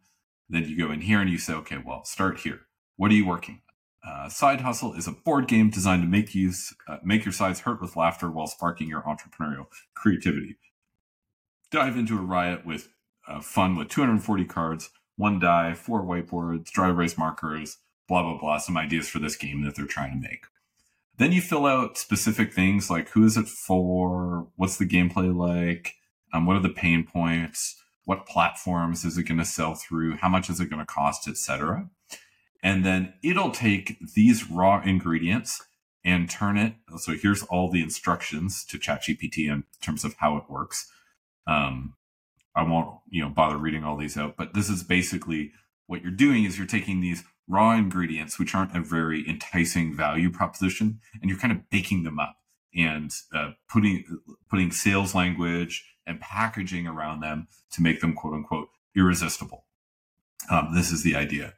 then 0.50 0.66
you 0.66 0.78
go 0.78 0.92
in 0.92 1.02
here 1.02 1.22
and 1.22 1.30
you 1.30 1.38
say, 1.38 1.54
okay, 1.54 1.78
well, 1.84 2.04
start 2.04 2.40
here. 2.40 2.62
What 2.98 3.12
are 3.12 3.16
you 3.16 3.28
working? 3.28 3.62
Uh, 4.06 4.30
Side 4.30 4.62
Hustle 4.62 4.94
is 4.94 5.08
a 5.08 5.12
board 5.12 5.48
game 5.48 5.70
designed 5.70 6.02
to 6.02 6.08
make 6.08 6.34
you 6.34 6.52
uh, 6.88 6.98
make 7.04 7.26
your 7.26 7.32
sides 7.32 7.62
hurt 7.62 7.82
with 7.82 7.96
laughter 7.96 8.32
while 8.32 8.48
sparking 8.48 8.88
your 8.88 9.02
entrepreneurial 9.02 9.68
creativity. 9.94 10.58
Dive 11.70 11.98
into 11.98 12.18
a 12.18 12.22
riot 12.22 12.66
with 12.66 12.90
uh, 13.30 13.42
fun 13.42 13.76
with 13.76 13.90
240 13.90 14.46
cards, 14.46 14.90
one 15.16 15.40
die, 15.40 15.74
four 15.74 16.04
whiteboards, 16.04 16.72
dry 16.72 16.90
erase 16.90 17.18
markers, 17.18 17.78
blah 18.08 18.24
blah 18.24 18.38
blah. 18.38 18.58
Some 18.58 18.78
ideas 18.78 19.08
for 19.08 19.20
this 19.20 19.36
game 19.36 19.64
that 19.64 19.76
they're 19.76 19.86
trying 19.86 20.12
to 20.12 20.28
make. 20.28 20.46
Then 21.18 21.32
you 21.32 21.42
fill 21.42 21.66
out 21.66 21.98
specific 21.98 22.54
things 22.54 22.90
like 22.90 23.10
who 23.10 23.26
is 23.26 23.38
it 23.38 23.48
for, 23.48 24.48
what's 24.56 24.78
the 24.78 24.88
gameplay 24.88 25.36
like, 25.36 25.96
um, 26.34 26.46
what 26.46 26.56
are 26.56 26.62
the 26.62 26.70
pain 26.70 27.06
points, 27.06 27.76
what 28.06 28.26
platforms 28.26 29.04
is 29.04 29.18
it 29.18 29.24
going 29.24 29.38
to 29.38 29.46
sell 29.46 29.76
through? 29.76 30.16
How 30.16 30.30
much 30.30 30.50
is 30.50 30.60
it 30.62 30.70
going 30.70 30.80
to 30.80 30.86
cost 30.86 31.28
etc 31.28 31.90
and 32.62 32.86
then 32.86 33.14
it'll 33.24 33.52
take 33.52 33.98
these 34.16 34.50
raw 34.50 34.82
ingredients 34.84 35.64
and 36.04 36.30
turn 36.30 36.58
it 36.58 36.76
so 36.98 37.14
here's 37.14 37.44
all 37.44 37.70
the 37.70 37.82
instructions 37.82 38.64
to 38.66 38.78
ChatGPT 38.78 39.50
in 39.50 39.64
terms 39.82 40.04
of 40.04 40.16
how 40.16 40.38
it 40.38 40.44
works. 40.50 40.90
Um, 41.46 41.96
i 42.56 42.64
won't 42.64 43.00
you 43.10 43.22
know 43.22 43.30
bother 43.30 43.58
reading 43.58 43.84
all 43.84 43.98
these 43.98 44.18
out 44.18 44.36
but 44.38 44.54
this 44.54 44.70
is 44.70 44.84
basically 44.84 45.52
what 45.88 46.02
you're 46.02 46.12
doing 46.12 46.44
is 46.44 46.58
you're 46.58 46.68
taking 46.68 47.02
these 47.02 47.24
raw 47.48 47.76
ingredients 47.76 48.38
which 48.38 48.54
aren't 48.54 48.76
a 48.76 48.82
very 48.82 49.28
enticing 49.28 49.96
value 49.96 50.30
proposition 50.30 51.00
and 51.22 51.30
you're 51.30 51.40
kind 51.40 51.54
of 51.54 51.70
baking 51.70 52.04
them 52.04 52.20
up 52.20 52.36
and 52.76 53.12
uh, 53.34 53.52
putting 53.68 54.04
putting 54.50 54.72
sales 54.72 55.16
language 55.16 55.84
and 56.06 56.20
packaging 56.20 56.88
around 56.88 57.22
them 57.22 57.48
to 57.72 57.82
make 57.82 58.02
them 58.02 58.14
quote 58.14 58.34
unquote 58.34 58.70
irresistible. 58.96 59.66
Um, 60.50 60.74
this 60.74 60.92
is 60.92 61.04
the 61.04 61.16
idea. 61.16 61.54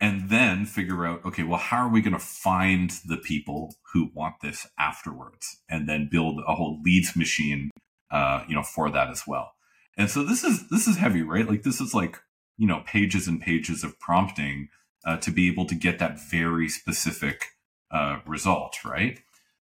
And 0.00 0.30
then 0.30 0.64
figure 0.64 1.04
out, 1.04 1.24
okay, 1.24 1.42
well, 1.42 1.58
how 1.58 1.78
are 1.78 1.88
we 1.88 2.00
going 2.00 2.12
to 2.12 2.20
find 2.20 2.90
the 3.04 3.16
people 3.16 3.74
who 3.92 4.10
want 4.14 4.36
this 4.42 4.66
afterwards? 4.78 5.58
And 5.68 5.88
then 5.88 6.08
build 6.10 6.40
a 6.46 6.54
whole 6.54 6.80
leads 6.84 7.16
machine, 7.16 7.70
uh, 8.12 8.44
you 8.48 8.54
know, 8.54 8.62
for 8.62 8.90
that 8.90 9.10
as 9.10 9.24
well. 9.26 9.54
And 9.98 10.08
so 10.08 10.22
this 10.24 10.44
is, 10.44 10.68
this 10.68 10.86
is 10.86 10.96
heavy, 10.96 11.22
right? 11.22 11.48
Like 11.48 11.64
this 11.64 11.80
is 11.80 11.92
like, 11.92 12.18
you 12.56 12.66
know, 12.66 12.82
pages 12.86 13.28
and 13.28 13.40
pages 13.40 13.84
of 13.84 13.98
prompting, 13.98 14.68
uh, 15.04 15.16
to 15.18 15.30
be 15.30 15.48
able 15.48 15.66
to 15.66 15.74
get 15.74 15.98
that 15.98 16.18
very 16.20 16.68
specific, 16.68 17.46
uh, 17.90 18.20
result, 18.26 18.84
right? 18.84 19.18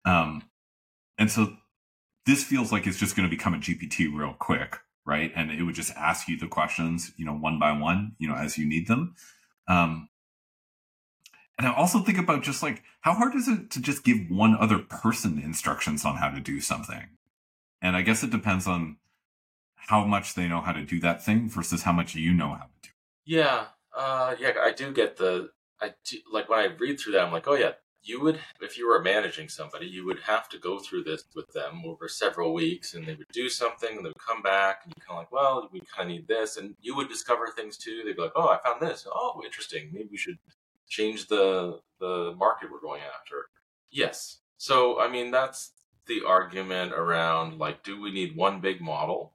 Um, 0.04 0.44
and 1.18 1.32
so 1.32 1.56
this 2.26 2.44
feels 2.44 2.72
like 2.72 2.88
it's 2.88 2.98
just 2.98 3.16
going 3.16 3.30
to 3.30 3.36
become 3.36 3.54
a 3.54 3.58
GPT 3.58 4.12
real 4.14 4.34
quick, 4.34 4.80
right? 5.06 5.32
And 5.36 5.52
it 5.52 5.64
would 5.64 5.76
just 5.76 5.94
ask 5.96 6.28
you 6.28 6.38
the 6.38 6.48
questions, 6.48 7.12
you 7.18 7.26
know, 7.26 7.34
one 7.34 7.60
by 7.60 7.72
one, 7.72 8.16
you 8.18 8.28
know, 8.28 8.36
as 8.36 8.58
you 8.58 8.68
need 8.68 8.88
them. 8.88 9.16
Um, 9.68 10.10
and 11.58 11.68
I 11.68 11.74
also 11.74 12.00
think 12.00 12.18
about 12.18 12.44
just 12.44 12.62
like 12.62 12.84
how 13.02 13.14
hard 13.14 13.36
is 13.36 13.48
it 13.48 13.72
to 13.72 13.82
just 13.82 14.04
give 14.04 14.30
one 14.30 14.58
other 14.60 14.80
person 14.80 15.40
instructions 15.40 16.04
on 16.04 16.18
how 16.18 16.30
to 16.30 16.42
do 16.42 16.60
something? 16.60 17.10
And 17.82 17.96
I 17.96 18.02
guess 18.02 18.24
it 18.24 18.32
depends 18.32 18.68
on 18.68 18.98
how 19.76 20.04
much 20.06 20.34
they 20.34 20.48
know 20.48 20.62
how 20.62 20.72
to 20.72 20.84
do 20.84 21.00
that 21.00 21.24
thing 21.24 21.50
versus 21.50 21.84
how 21.84 21.92
much 21.92 22.16
you 22.16 22.34
know 22.34 22.50
how 22.50 22.66
to 22.66 22.70
do. 22.84 22.90
Yeah, 23.26 23.66
uh, 23.96 24.36
yeah, 24.40 24.54
I 24.62 24.72
do 24.72 24.92
get 24.92 25.18
the. 25.18 25.50
I 25.82 25.94
do, 26.06 26.18
like 26.32 26.50
when 26.50 26.60
I 26.60 26.66
read 26.66 27.00
through 27.00 27.14
that, 27.14 27.26
I'm 27.26 27.34
like, 27.34 27.48
oh 27.48 27.56
yeah, 27.56 27.72
you 28.06 28.22
would 28.22 28.40
if 28.62 28.78
you 28.78 28.88
were 28.88 29.02
managing 29.02 29.50
somebody, 29.50 29.88
you 29.88 30.06
would 30.06 30.20
have 30.20 30.48
to 30.50 30.60
go 30.60 30.80
through 30.80 31.04
this 31.04 31.24
with 31.36 31.52
them 31.54 31.82
over 31.86 32.08
several 32.08 32.54
weeks, 32.54 32.94
and 32.94 33.06
they 33.06 33.16
would 33.16 33.28
do 33.34 33.50
something, 33.50 33.90
and 33.90 34.06
they 34.06 34.10
would 34.10 34.26
come 34.26 34.42
back, 34.42 34.82
and 34.84 34.94
you 34.96 35.02
kind 35.06 35.18
of 35.18 35.24
like, 35.24 35.32
well, 35.32 35.70
we 35.72 35.82
kind 35.82 36.10
of 36.10 36.16
need 36.16 36.28
this, 36.28 36.58
and 36.58 36.76
you 36.80 36.96
would 36.96 37.10
discover 37.10 37.48
things 37.48 37.78
too. 37.78 38.04
They'd 38.06 38.16
be 38.16 38.22
like, 38.22 38.32
oh, 38.36 38.48
I 38.48 38.60
found 38.64 38.82
this. 38.82 39.08
Oh, 39.12 39.42
interesting. 39.44 39.90
Maybe 39.92 40.10
we 40.12 40.18
should 40.18 40.38
change 40.88 41.28
the 41.28 41.80
the 42.00 42.34
market 42.38 42.72
we're 42.72 42.80
going 42.80 43.02
after. 43.02 43.48
Yes. 43.92 44.40
So 44.58 45.00
I 45.00 45.10
mean, 45.10 45.32
that's 45.32 45.72
the 46.08 46.22
argument 46.26 46.94
around 46.94 47.58
like, 47.58 47.84
do 47.84 48.00
we 48.00 48.12
need 48.12 48.36
one 48.36 48.62
big 48.62 48.82
model, 48.82 49.34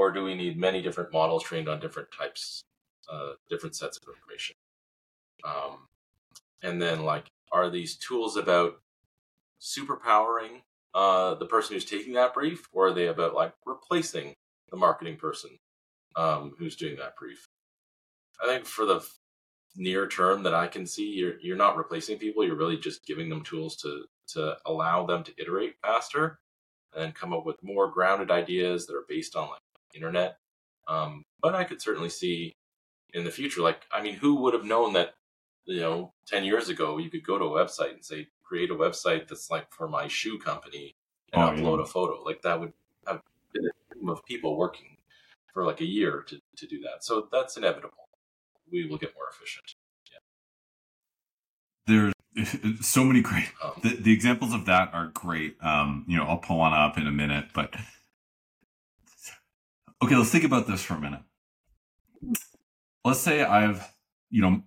or 0.00 0.10
do 0.10 0.24
we 0.24 0.34
need 0.34 0.56
many 0.56 0.80
different 0.80 1.12
models 1.12 1.42
trained 1.42 1.68
on 1.68 1.78
different 1.78 2.08
types, 2.10 2.64
uh, 3.12 3.32
different 3.50 3.76
sets 3.76 3.98
of 3.98 4.04
information? 4.08 4.56
Um, 5.44 5.88
and 6.62 6.80
then 6.80 7.04
like 7.04 7.26
are 7.52 7.68
these 7.68 7.96
tools 7.96 8.38
about 8.38 8.80
superpowering 9.60 10.62
uh, 10.94 11.34
the 11.34 11.44
person 11.44 11.74
who's 11.74 11.84
taking 11.84 12.14
that 12.14 12.32
brief, 12.32 12.66
or 12.72 12.86
are 12.86 12.92
they 12.94 13.08
about 13.08 13.34
like 13.34 13.52
replacing 13.66 14.32
the 14.70 14.78
marketing 14.78 15.16
person 15.16 15.50
um, 16.16 16.54
who's 16.58 16.76
doing 16.76 16.96
that 16.96 17.16
brief? 17.16 17.46
I 18.42 18.46
think 18.46 18.64
for 18.64 18.86
the 18.86 19.06
near 19.76 20.08
term 20.08 20.44
that 20.44 20.54
I 20.54 20.66
can 20.66 20.86
see, 20.86 21.10
you're 21.10 21.38
you're 21.42 21.58
not 21.58 21.76
replacing 21.76 22.16
people. 22.16 22.42
You're 22.42 22.56
really 22.56 22.78
just 22.78 23.04
giving 23.04 23.28
them 23.28 23.44
tools 23.44 23.76
to 23.82 24.06
to 24.28 24.56
allow 24.64 25.04
them 25.04 25.24
to 25.24 25.32
iterate 25.36 25.74
faster 25.82 26.38
and 26.96 27.14
come 27.14 27.34
up 27.34 27.44
with 27.44 27.62
more 27.62 27.90
grounded 27.90 28.30
ideas 28.30 28.86
that 28.86 28.96
are 28.96 29.04
based 29.06 29.36
on 29.36 29.48
like 29.48 29.60
internet. 29.94 30.38
Um, 30.88 31.24
but 31.40 31.54
I 31.54 31.64
could 31.64 31.80
certainly 31.80 32.10
see 32.10 32.56
in 33.12 33.24
the 33.24 33.30
future, 33.30 33.60
like 33.60 33.86
I 33.92 34.02
mean, 34.02 34.14
who 34.14 34.36
would 34.36 34.54
have 34.54 34.64
known 34.64 34.92
that 34.94 35.14
you 35.70 35.80
know, 35.80 36.12
10 36.26 36.44
years 36.44 36.68
ago, 36.68 36.98
you 36.98 37.10
could 37.10 37.24
go 37.24 37.38
to 37.38 37.44
a 37.44 37.64
website 37.64 37.92
and 37.92 38.04
say, 38.04 38.26
create 38.42 38.70
a 38.70 38.74
website 38.74 39.28
that's 39.28 39.50
like 39.50 39.72
for 39.72 39.88
my 39.88 40.08
shoe 40.08 40.38
company 40.38 40.96
and 41.32 41.42
oh, 41.42 41.46
upload 41.46 41.76
yeah. 41.78 41.84
a 41.84 41.86
photo. 41.86 42.22
Like 42.22 42.42
that 42.42 42.58
would 42.58 42.72
have 43.06 43.22
been 43.52 43.66
a 43.66 43.94
team 43.94 44.08
of 44.08 44.24
people 44.24 44.56
working 44.56 44.96
for 45.52 45.64
like 45.64 45.80
a 45.80 45.86
year 45.86 46.24
to, 46.28 46.40
to 46.56 46.66
do 46.66 46.80
that. 46.80 47.04
So 47.04 47.28
that's 47.30 47.56
inevitable. 47.56 48.08
We 48.70 48.86
will 48.86 48.98
get 48.98 49.14
more 49.14 49.28
efficient. 49.30 49.74
Yeah. 51.86 52.12
There's 52.36 52.80
so 52.86 53.04
many 53.04 53.20
great, 53.20 53.50
um, 53.62 53.72
the, 53.82 53.90
the, 53.90 54.12
examples 54.12 54.52
of 54.52 54.66
that 54.66 54.92
are 54.92 55.08
great. 55.08 55.56
Um, 55.62 56.04
you 56.08 56.16
know, 56.16 56.24
I'll 56.24 56.38
pull 56.38 56.58
one 56.58 56.72
up 56.72 56.98
in 56.98 57.06
a 57.06 57.12
minute, 57.12 57.46
but 57.54 57.74
okay, 60.02 60.16
let's 60.16 60.30
think 60.30 60.44
about 60.44 60.66
this 60.66 60.82
for 60.82 60.94
a 60.94 61.00
minute. 61.00 61.22
Let's 63.04 63.20
say 63.20 63.42
I've, 63.42 63.92
you 64.28 64.42
know, 64.42 64.62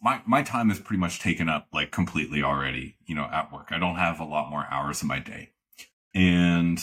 my 0.00 0.22
my 0.26 0.42
time 0.42 0.70
is 0.70 0.78
pretty 0.78 1.00
much 1.00 1.20
taken 1.20 1.48
up 1.48 1.68
like 1.72 1.90
completely 1.90 2.42
already 2.42 2.96
you 3.06 3.14
know 3.14 3.28
at 3.30 3.52
work. 3.52 3.68
I 3.70 3.78
don't 3.78 3.96
have 3.96 4.20
a 4.20 4.24
lot 4.24 4.50
more 4.50 4.66
hours 4.70 5.02
in 5.02 5.08
my 5.08 5.18
day. 5.18 5.50
And 6.14 6.80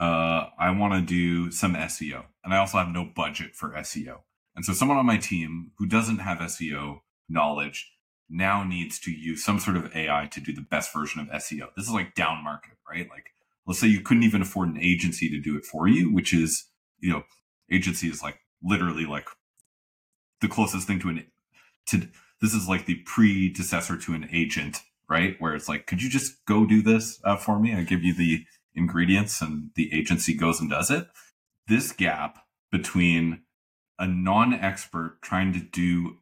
uh, 0.00 0.48
i 0.58 0.70
want 0.70 0.94
to 0.94 1.00
do 1.00 1.50
some 1.50 1.74
seo 1.74 2.24
and 2.44 2.54
i 2.54 2.58
also 2.58 2.78
have 2.78 2.88
no 2.88 3.04
budget 3.04 3.54
for 3.54 3.70
seo 3.70 4.20
and 4.54 4.64
so 4.64 4.72
someone 4.72 4.96
on 4.96 5.06
my 5.06 5.16
team 5.16 5.72
who 5.78 5.86
doesn't 5.86 6.18
have 6.18 6.38
seo 6.38 7.00
knowledge 7.28 7.92
now 8.30 8.62
needs 8.62 8.98
to 8.98 9.10
use 9.10 9.44
some 9.44 9.58
sort 9.58 9.76
of 9.76 9.94
ai 9.96 10.26
to 10.26 10.40
do 10.40 10.52
the 10.52 10.60
best 10.60 10.92
version 10.92 11.20
of 11.20 11.26
seo 11.42 11.68
this 11.76 11.86
is 11.86 11.92
like 11.92 12.14
down 12.14 12.42
market 12.44 12.72
right? 12.88 13.08
Like 13.10 13.30
let's 13.66 13.80
say 13.80 13.86
you 13.86 14.00
couldn't 14.00 14.22
even 14.22 14.40
afford 14.40 14.68
an 14.70 14.80
agency 14.80 15.28
to 15.28 15.40
do 15.40 15.56
it 15.56 15.64
for 15.64 15.88
you 15.88 16.12
which 16.12 16.32
is 16.32 16.66
you 17.00 17.12
know 17.12 17.22
agency 17.70 18.08
is 18.08 18.22
like 18.22 18.38
literally 18.62 19.06
like 19.06 19.28
the 20.40 20.48
closest 20.48 20.86
thing 20.86 21.00
to 21.00 21.08
an 21.08 21.26
to 21.86 22.08
this 22.40 22.54
is 22.54 22.68
like 22.68 22.86
the 22.86 23.02
predecessor 23.04 23.96
to 23.96 24.14
an 24.14 24.28
agent, 24.30 24.82
right? 25.08 25.36
Where 25.38 25.54
it's 25.54 25.68
like, 25.68 25.86
could 25.86 26.02
you 26.02 26.08
just 26.08 26.44
go 26.46 26.66
do 26.66 26.82
this 26.82 27.20
uh, 27.24 27.36
for 27.36 27.58
me? 27.58 27.74
I 27.74 27.82
give 27.82 28.04
you 28.04 28.14
the 28.14 28.44
ingredients 28.74 29.40
and 29.40 29.70
the 29.74 29.92
agency 29.92 30.34
goes 30.34 30.60
and 30.60 30.70
does 30.70 30.90
it. 30.90 31.08
This 31.66 31.92
gap 31.92 32.38
between 32.70 33.42
a 33.98 34.06
non 34.06 34.54
expert 34.54 35.18
trying 35.20 35.52
to 35.54 35.60
do 35.60 36.18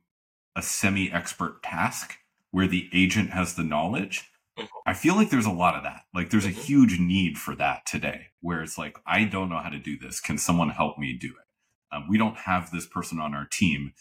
a 0.57 0.63
semi 0.63 1.13
expert 1.13 1.63
task 1.63 2.17
where 2.51 2.67
the 2.67 2.89
agent 2.95 3.31
has 3.31 3.55
the 3.55 3.65
knowledge. 3.65 4.31
Mm-hmm. 4.59 4.67
I 4.87 4.95
feel 4.95 5.17
like 5.17 5.31
there's 5.31 5.47
a 5.47 5.51
lot 5.51 5.75
of 5.75 5.83
that. 5.83 6.03
Like 6.15 6.31
there's 6.31 6.47
a 6.47 6.51
mm-hmm. 6.51 6.61
huge 6.61 6.99
need 6.99 7.39
for 7.39 7.55
that 7.57 7.87
today 7.87 8.29
where 8.41 8.63
it's 8.63 8.79
like, 8.79 8.99
I 9.07 9.25
don't 9.25 9.49
know 9.49 9.59
how 9.59 9.71
to 9.71 9.79
do 9.79 9.99
this. 9.99 10.21
Can 10.21 10.39
someone 10.39 10.71
help 10.71 10.99
me 10.99 11.17
do 11.19 11.29
it? 11.29 11.95
Um, 11.95 12.07
we 12.09 12.19
don't 12.19 12.37
have 12.37 12.71
this 12.71 12.87
person 12.87 13.21
on 13.21 13.35
our 13.35 13.47
team 13.51 13.93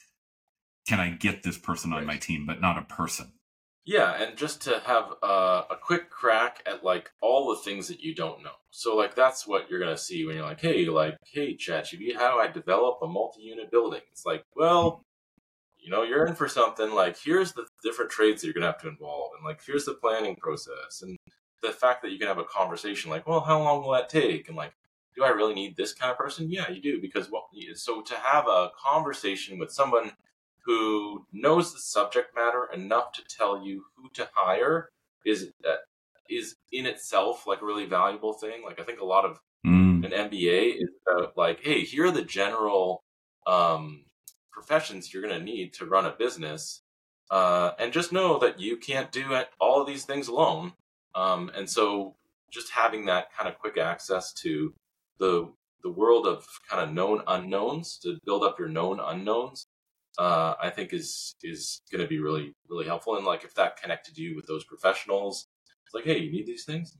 can 0.88 1.00
I 1.00 1.10
get 1.10 1.44
this 1.44 1.58
person 1.58 1.94
on 1.94 2.06
my 2.06 2.18
team, 2.18 2.46
but 2.46 2.62
not 2.62 2.78
a 2.78 2.84
person? 2.84 3.34
Yeah, 3.86 4.14
and 4.14 4.38
just 4.38 4.62
to 4.64 4.82
have 4.86 5.14
uh, 5.22 5.64
a 5.70 5.76
quick 5.80 6.10
crack 6.10 6.64
at 6.66 6.84
like 6.84 7.12
all 7.22 7.50
the 7.50 7.62
things 7.62 7.88
that 7.88 8.02
you 8.02 8.16
don't 8.16 8.44
know. 8.44 8.52
So 8.72 8.96
like 8.96 9.16
that's 9.16 9.48
what 9.48 9.70
you're 9.70 9.80
gonna 9.80 9.98
see 9.98 10.26
when 10.26 10.36
you're 10.36 10.46
like, 10.46 10.62
hey, 10.62 10.86
like, 10.86 11.18
hey, 11.32 11.56
ChatGPT, 11.56 12.16
how 12.16 12.34
do 12.34 12.40
I 12.40 12.48
develop 12.48 13.00
a 13.02 13.08
multi-unit 13.08 13.72
building? 13.72 14.02
It's 14.12 14.26
like, 14.26 14.44
well, 14.56 15.04
you 15.78 15.92
know, 15.92 16.02
you're 16.02 16.26
in 16.26 16.34
for 16.34 16.48
something. 16.48 16.92
Like, 16.92 17.16
here's 17.24 17.54
the 17.54 17.68
different 17.86 18.12
trades 18.12 18.42
that 18.42 18.48
you're 18.48 18.54
gonna 18.54 18.66
have 18.66 18.82
to 18.82 18.90
involve, 18.90 19.32
and 19.38 19.46
like, 19.46 19.62
here's 19.66 19.86
the 19.86 19.94
planning 19.94 20.36
process, 20.36 21.02
and 21.02 21.18
the 21.62 21.72
fact 21.72 22.02
that 22.02 22.12
you 22.12 22.20
can 22.20 22.28
have 22.28 22.38
a 22.38 22.44
conversation 22.44 23.10
like, 23.10 23.26
well, 23.28 23.40
how 23.40 23.62
long 23.62 23.82
will 23.82 23.94
that 23.94 24.10
take? 24.10 24.48
And 24.50 24.58
like, 24.58 24.74
do 25.16 25.24
I 25.24 25.30
really 25.30 25.54
need 25.54 25.78
this 25.78 25.94
kind 25.94 26.12
of 26.12 26.18
person? 26.18 26.52
Yeah, 26.52 26.70
you 26.70 26.82
do 26.82 27.00
because 27.00 27.32
what? 27.32 27.46
So 27.76 28.02
to 28.02 28.16
have 28.16 28.48
a 28.48 28.72
conversation 28.78 29.58
with 29.58 29.72
someone 29.72 30.12
who 30.66 31.26
knows 31.32 31.74
the 31.74 31.80
subject 31.80 32.36
matter 32.36 32.68
enough 32.74 33.14
to 33.14 33.22
tell 33.30 33.64
you 33.64 33.86
who 33.96 34.10
to 34.14 34.28
hire 34.34 34.90
is 35.26 35.52
uh, 35.68 35.76
is 36.30 36.56
in 36.72 36.86
itself 36.86 37.46
like 37.48 37.62
a 37.62 37.66
really 37.66 37.86
valuable 37.86 38.34
thing. 38.34 38.64
Like 38.64 38.80
I 38.80 38.84
think 38.84 39.00
a 39.00 39.06
lot 39.06 39.26
of 39.26 39.40
mm. 39.66 40.06
an 40.06 40.30
MBA 40.30 40.76
is 40.82 40.90
about 41.08 41.38
like, 41.38 41.62
hey, 41.62 41.82
here 41.82 42.08
are 42.08 42.12
the 42.12 42.24
general 42.24 43.04
um, 43.48 44.06
professions 44.52 45.14
you're 45.14 45.24
going 45.24 45.38
to 45.38 45.44
need 45.44 45.74
to 45.76 45.86
run 45.86 46.06
a 46.06 46.12
business, 46.12 46.82
uh, 47.32 47.72
and 47.80 47.94
just 47.94 48.12
know 48.12 48.38
that 48.40 48.60
you 48.60 48.78
can't 48.78 49.12
do 49.12 49.38
all 49.60 49.82
of 49.82 49.88
these 49.88 50.06
things 50.06 50.28
alone. 50.28 50.74
Um, 51.14 51.50
and 51.56 51.70
so, 51.70 52.16
just 52.52 52.72
having 52.72 53.06
that 53.06 53.28
kind 53.38 53.50
of 53.50 53.58
quick 53.60 53.78
access 53.78 54.34
to 54.34 54.74
the 55.20 55.52
the 55.84 55.90
world 55.92 56.26
of 56.26 56.48
kind 56.70 56.82
of 56.82 56.94
known 56.94 57.22
unknowns 57.28 57.98
to 58.00 58.18
build 58.26 58.44
up 58.44 58.58
your 58.58 58.68
known 58.68 59.00
unknowns 59.00 59.68
uh, 60.18 60.54
I 60.62 60.70
think 60.70 60.94
is 60.94 61.36
is 61.44 61.82
going 61.92 62.02
to 62.02 62.08
be 62.08 62.20
really 62.20 62.54
really 62.70 62.86
helpful. 62.86 63.16
And 63.16 63.26
like 63.26 63.44
if 63.44 63.54
that 63.56 63.82
connected 63.82 64.18
you 64.18 64.36
with 64.36 64.46
those 64.48 64.64
professionals, 64.64 65.48
it's 65.86 65.94
like, 65.94 66.06
hey, 66.06 66.20
you 66.20 66.32
need 66.32 66.46
these 66.46 66.66
things, 66.66 66.98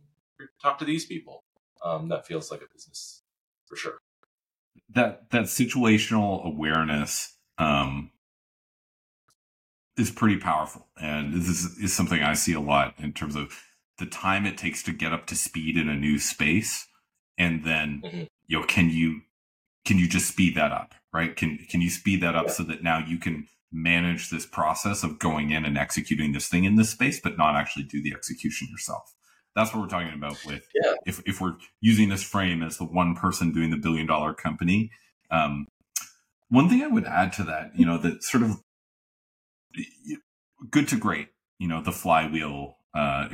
talk 0.62 0.78
to 0.80 0.86
these 0.86 1.06
people. 1.06 1.44
Um, 1.84 2.10
that 2.10 2.26
feels 2.26 2.52
like 2.52 2.62
a 2.62 2.74
business 2.74 3.22
for 3.68 3.76
sure. 3.76 4.00
That 4.90 5.30
that 5.32 5.44
situational 5.44 6.46
awareness 6.46 7.38
um, 7.58 8.12
is 9.98 10.12
pretty 10.12 10.38
powerful, 10.38 10.88
and 11.02 11.34
this 11.34 11.48
is, 11.48 11.78
is 11.78 11.94
something 11.94 12.22
I 12.22 12.34
see 12.34 12.54
a 12.54 12.60
lot 12.60 12.96
in 12.98 13.14
terms 13.14 13.36
of 13.36 13.54
the 13.98 14.06
time 14.06 14.46
it 14.46 14.58
takes 14.58 14.84
to 14.84 14.92
get 14.92 15.14
up 15.14 15.26
to 15.28 15.36
speed 15.36 15.78
in 15.78 15.88
a 15.88 15.96
new 15.96 16.20
space, 16.20 16.88
and 17.38 17.64
then 17.64 18.02
mm-hmm. 18.04 18.24
you 18.48 18.60
know, 18.60 18.66
can 18.66 18.90
you 18.90 19.22
can 19.86 19.98
you 19.98 20.08
just 20.08 20.28
speed 20.28 20.56
that 20.56 20.72
up? 20.72 20.96
right? 21.16 21.36
Can 21.38 21.58
can 21.70 21.80
you 21.80 21.90
speed 21.90 22.22
that 22.22 22.36
up 22.36 22.48
yeah. 22.48 22.52
so 22.52 22.64
that 22.64 22.84
now 22.84 23.00
you 23.00 23.18
can 23.18 23.48
manage 23.72 24.30
this 24.30 24.46
process 24.46 25.02
of 25.04 25.18
going 25.18 25.52
in 25.52 25.64
and 25.64 25.78
executing 25.78 26.34
this 26.34 26.50
thing 26.50 26.66
in 26.66 26.76
this 26.76 26.90
space, 26.90 27.22
but 27.22 27.38
not 27.38 27.56
actually 27.56 27.84
do 27.84 28.04
the 28.04 28.12
execution 28.14 28.68
yourself? 28.70 29.16
That's 29.56 29.74
what 29.74 29.82
we're 29.82 29.88
talking 29.88 30.14
about 30.14 30.38
with 30.46 30.68
yeah. 30.76 30.96
if 31.06 31.22
if 31.26 31.40
we're 31.40 31.56
using 31.80 32.10
this 32.10 32.22
frame 32.22 32.62
as 32.62 32.78
the 32.78 32.84
one 32.84 33.16
person 33.16 33.54
doing 33.54 33.72
the 33.72 33.78
billion 33.78 34.06
dollar 34.06 34.34
company. 34.34 34.92
Um, 35.32 35.68
one 36.50 36.68
thing 36.68 36.84
I 36.84 36.88
would 36.88 37.06
add 37.06 37.32
to 37.34 37.44
that, 37.44 37.72
you 37.76 37.86
know, 37.86 37.98
that 37.98 38.22
sort 38.22 38.44
of 38.44 38.62
good 40.70 40.88
to 40.90 40.98
great, 40.98 41.30
you 41.60 41.68
know, 41.68 41.82
the 41.82 41.92
flywheel 41.92 42.78
uh, 42.94 43.28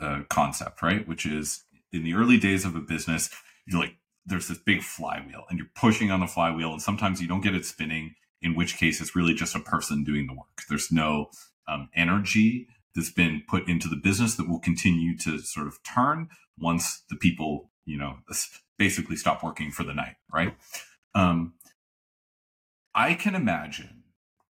uh, 0.00 0.20
concept, 0.28 0.82
right? 0.82 1.06
Which 1.06 1.26
is 1.26 1.64
in 1.92 2.04
the 2.04 2.14
early 2.14 2.38
days 2.38 2.64
of 2.64 2.76
a 2.76 2.80
business, 2.80 3.30
you're 3.66 3.80
like, 3.80 3.96
there's 4.28 4.48
this 4.48 4.58
big 4.58 4.82
flywheel 4.82 5.44
and 5.48 5.58
you're 5.58 5.70
pushing 5.74 6.10
on 6.10 6.20
the 6.20 6.26
flywheel 6.26 6.72
and 6.72 6.82
sometimes 6.82 7.20
you 7.20 7.26
don't 7.26 7.40
get 7.40 7.54
it 7.54 7.64
spinning 7.64 8.14
in 8.42 8.54
which 8.54 8.76
case 8.76 9.00
it's 9.00 9.16
really 9.16 9.34
just 9.34 9.56
a 9.56 9.60
person 9.60 10.04
doing 10.04 10.26
the 10.26 10.34
work 10.34 10.62
there's 10.68 10.92
no 10.92 11.30
um, 11.66 11.88
energy 11.94 12.68
that's 12.94 13.10
been 13.10 13.42
put 13.48 13.68
into 13.68 13.88
the 13.88 13.96
business 13.96 14.34
that 14.36 14.48
will 14.48 14.60
continue 14.60 15.16
to 15.16 15.38
sort 15.38 15.66
of 15.66 15.78
turn 15.82 16.28
once 16.58 17.02
the 17.10 17.16
people 17.16 17.70
you 17.84 17.96
know 17.96 18.18
basically 18.78 19.16
stop 19.16 19.42
working 19.42 19.70
for 19.70 19.82
the 19.82 19.94
night 19.94 20.16
right 20.32 20.54
um, 21.14 21.54
i 22.94 23.14
can 23.14 23.34
imagine 23.34 23.97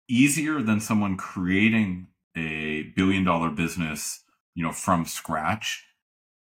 easier 0.08 0.62
than 0.62 0.80
someone 0.80 1.16
creating 1.16 2.08
a 2.36 2.82
billion 2.94 3.24
dollar 3.24 3.50
business 3.50 4.22
you 4.54 4.62
know 4.62 4.72
from 4.72 5.04
scratch 5.04 5.84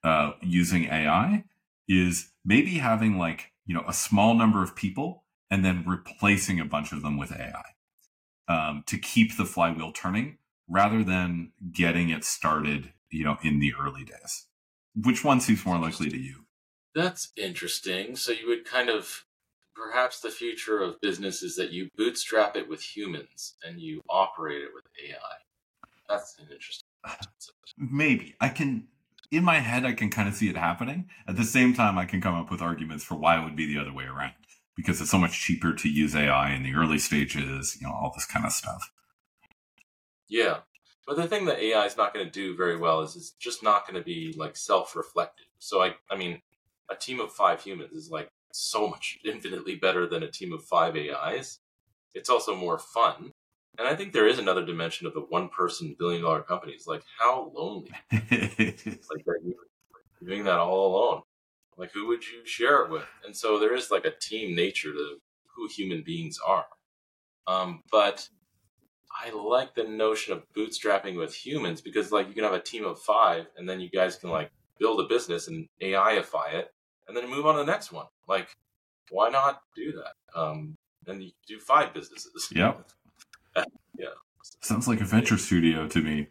uh, 0.03 0.31
using 0.41 0.85
ai 0.85 1.43
is 1.87 2.31
maybe 2.45 2.71
having 2.71 3.17
like, 3.17 3.51
you 3.65 3.75
know, 3.75 3.83
a 3.87 3.93
small 3.93 4.33
number 4.33 4.63
of 4.63 4.75
people 4.75 5.23
and 5.49 5.63
then 5.63 5.83
replacing 5.85 6.59
a 6.59 6.65
bunch 6.65 6.91
of 6.91 7.01
them 7.01 7.17
with 7.17 7.31
AI 7.31 7.63
um, 8.47 8.83
to 8.87 8.97
keep 8.97 9.37
the 9.37 9.45
flywheel 9.45 9.91
turning 9.91 10.37
rather 10.67 11.03
than 11.03 11.51
getting 11.71 12.09
it 12.09 12.23
started, 12.23 12.93
you 13.11 13.23
know, 13.23 13.37
in 13.43 13.59
the 13.59 13.73
early 13.79 14.03
days. 14.03 14.45
Which 14.95 15.23
one 15.23 15.39
seems 15.39 15.65
more 15.65 15.77
likely 15.77 16.09
to 16.09 16.17
you? 16.17 16.45
That's 16.95 17.31
interesting. 17.35 18.15
So 18.15 18.31
you 18.31 18.47
would 18.47 18.65
kind 18.65 18.89
of 18.89 19.25
perhaps 19.75 20.19
the 20.19 20.29
future 20.29 20.81
of 20.81 21.01
business 21.01 21.43
is 21.43 21.55
that 21.55 21.71
you 21.71 21.89
bootstrap 21.97 22.55
it 22.55 22.67
with 22.69 22.81
humans 22.81 23.55
and 23.65 23.79
you 23.79 24.01
operate 24.09 24.61
it 24.61 24.69
with 24.73 24.83
AI. 25.03 25.17
That's 26.09 26.37
an 26.39 26.47
interesting. 26.51 26.87
concept. 27.05 27.73
Maybe 27.77 28.35
I 28.39 28.49
can 28.49 28.87
in 29.31 29.43
my 29.43 29.59
head 29.59 29.85
I 29.85 29.93
can 29.93 30.09
kind 30.09 30.29
of 30.29 30.35
see 30.35 30.49
it 30.49 30.57
happening. 30.57 31.09
At 31.27 31.37
the 31.37 31.43
same 31.43 31.73
time, 31.73 31.97
I 31.97 32.05
can 32.05 32.21
come 32.21 32.35
up 32.35 32.51
with 32.51 32.61
arguments 32.61 33.03
for 33.03 33.15
why 33.15 33.39
it 33.39 33.43
would 33.43 33.55
be 33.55 33.65
the 33.65 33.81
other 33.81 33.93
way 33.93 34.05
around 34.05 34.33
because 34.75 35.01
it's 35.01 35.11
so 35.11 35.17
much 35.17 35.39
cheaper 35.39 35.73
to 35.73 35.89
use 35.89 36.15
AI 36.15 36.53
in 36.53 36.63
the 36.63 36.75
early 36.75 36.99
stages. 36.99 37.77
You 37.79 37.87
know, 37.87 37.93
all 37.93 38.11
this 38.13 38.25
kind 38.25 38.45
of 38.45 38.51
stuff. 38.51 38.91
Yeah, 40.29 40.59
but 41.07 41.17
the 41.17 41.27
thing 41.27 41.45
that 41.45 41.59
AI 41.59 41.85
is 41.85 41.97
not 41.97 42.13
going 42.13 42.25
to 42.25 42.31
do 42.31 42.55
very 42.55 42.77
well 42.77 43.01
is 43.01 43.15
it's 43.15 43.31
just 43.31 43.63
not 43.63 43.87
going 43.87 43.99
to 43.99 44.05
be 44.05 44.33
like 44.37 44.55
self-reflective. 44.55 45.47
So 45.59 45.81
I, 45.81 45.95
I 46.09 46.15
mean, 46.15 46.41
a 46.89 46.95
team 46.95 47.19
of 47.19 47.31
five 47.31 47.61
humans 47.61 47.93
is 47.93 48.09
like 48.09 48.29
so 48.53 48.87
much 48.87 49.19
infinitely 49.25 49.75
better 49.75 50.07
than 50.07 50.23
a 50.23 50.31
team 50.31 50.53
of 50.53 50.63
five 50.63 50.95
AIs. 50.95 51.59
It's 52.13 52.29
also 52.29 52.55
more 52.55 52.79
fun. 52.79 53.31
And 53.79 53.87
I 53.87 53.95
think 53.95 54.13
there 54.13 54.27
is 54.27 54.37
another 54.37 54.63
dimension 54.63 55.07
of 55.07 55.15
the 55.15 55.21
one 55.21 55.49
person 55.49 55.95
billion 55.97 56.21
dollar 56.21 56.41
companies. 56.41 56.85
Like 56.85 57.03
how 57.19 57.51
lonely. 57.55 57.91
like 58.11 58.21
that 58.29 59.39
you 59.43 59.55
doing 60.23 60.43
that 60.43 60.59
all 60.59 60.95
alone. 60.95 61.21
Like 61.77 61.91
who 61.91 62.07
would 62.07 62.23
you 62.23 62.45
share 62.45 62.83
it 62.83 62.91
with? 62.91 63.05
And 63.25 63.35
so 63.35 63.59
there 63.59 63.75
is 63.75 63.89
like 63.89 64.05
a 64.05 64.11
team 64.11 64.55
nature 64.55 64.93
to 64.93 65.17
who 65.55 65.67
human 65.67 66.03
beings 66.03 66.39
are. 66.45 66.65
Um, 67.47 67.81
but 67.91 68.29
I 69.23 69.31
like 69.31 69.75
the 69.75 69.83
notion 69.83 70.33
of 70.33 70.43
bootstrapping 70.55 71.17
with 71.17 71.33
humans 71.33 71.81
because 71.81 72.11
like 72.11 72.27
you 72.27 72.33
can 72.33 72.43
have 72.43 72.53
a 72.53 72.59
team 72.59 72.85
of 72.85 72.99
five 72.99 73.47
and 73.57 73.67
then 73.67 73.79
you 73.79 73.89
guys 73.89 74.15
can 74.15 74.29
like 74.29 74.51
build 74.79 74.99
a 74.99 75.07
business 75.07 75.47
and 75.47 75.67
AIify 75.81 76.53
it 76.53 76.73
and 77.07 77.15
then 77.15 77.29
move 77.29 77.45
on 77.45 77.55
to 77.55 77.59
the 77.59 77.71
next 77.71 77.91
one. 77.91 78.05
Like, 78.27 78.49
why 79.09 79.29
not 79.29 79.61
do 79.75 79.93
that? 79.93 80.39
Um, 80.39 80.75
and 81.07 81.23
you 81.23 81.31
do 81.47 81.59
five 81.59 81.93
businesses. 81.93 82.49
Yep. 82.55 82.87
yeah. 83.97 84.07
Sounds 84.61 84.87
like 84.87 85.01
a 85.01 85.05
venture 85.05 85.37
studio 85.37 85.87
to 85.87 86.01
me. 86.01 86.27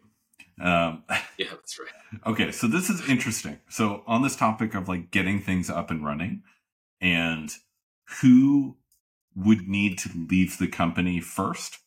Um, 0.61 1.03
yeah, 1.37 1.47
that's 1.51 1.79
right. 1.79 2.21
Okay, 2.25 2.51
so 2.51 2.67
this 2.67 2.89
is 2.89 3.07
interesting. 3.09 3.59
So 3.69 4.03
on 4.07 4.21
this 4.21 4.35
topic 4.35 4.75
of 4.75 4.87
like 4.87 5.11
getting 5.11 5.39
things 5.39 5.69
up 5.69 5.91
and 5.91 6.05
running, 6.05 6.43
and 7.01 7.51
who 8.21 8.77
would 9.35 9.67
need 9.67 9.97
to 9.99 10.09
leave 10.29 10.57
the 10.57 10.67
company 10.67 11.19
first? 11.19 11.79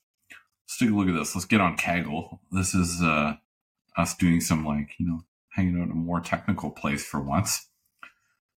Let's 0.64 0.78
take 0.78 0.90
a 0.90 0.94
look 0.94 1.08
at 1.08 1.14
this. 1.14 1.34
Let's 1.34 1.46
get 1.46 1.60
on 1.60 1.76
Kaggle. 1.76 2.40
This 2.50 2.74
is 2.74 3.00
uh, 3.02 3.34
us 3.96 4.16
doing 4.16 4.40
some 4.40 4.64
like 4.64 4.90
you 4.98 5.06
know 5.06 5.20
hanging 5.52 5.80
out 5.80 5.84
in 5.84 5.92
a 5.92 5.94
more 5.94 6.20
technical 6.20 6.70
place 6.70 7.04
for 7.04 7.20
once. 7.20 7.68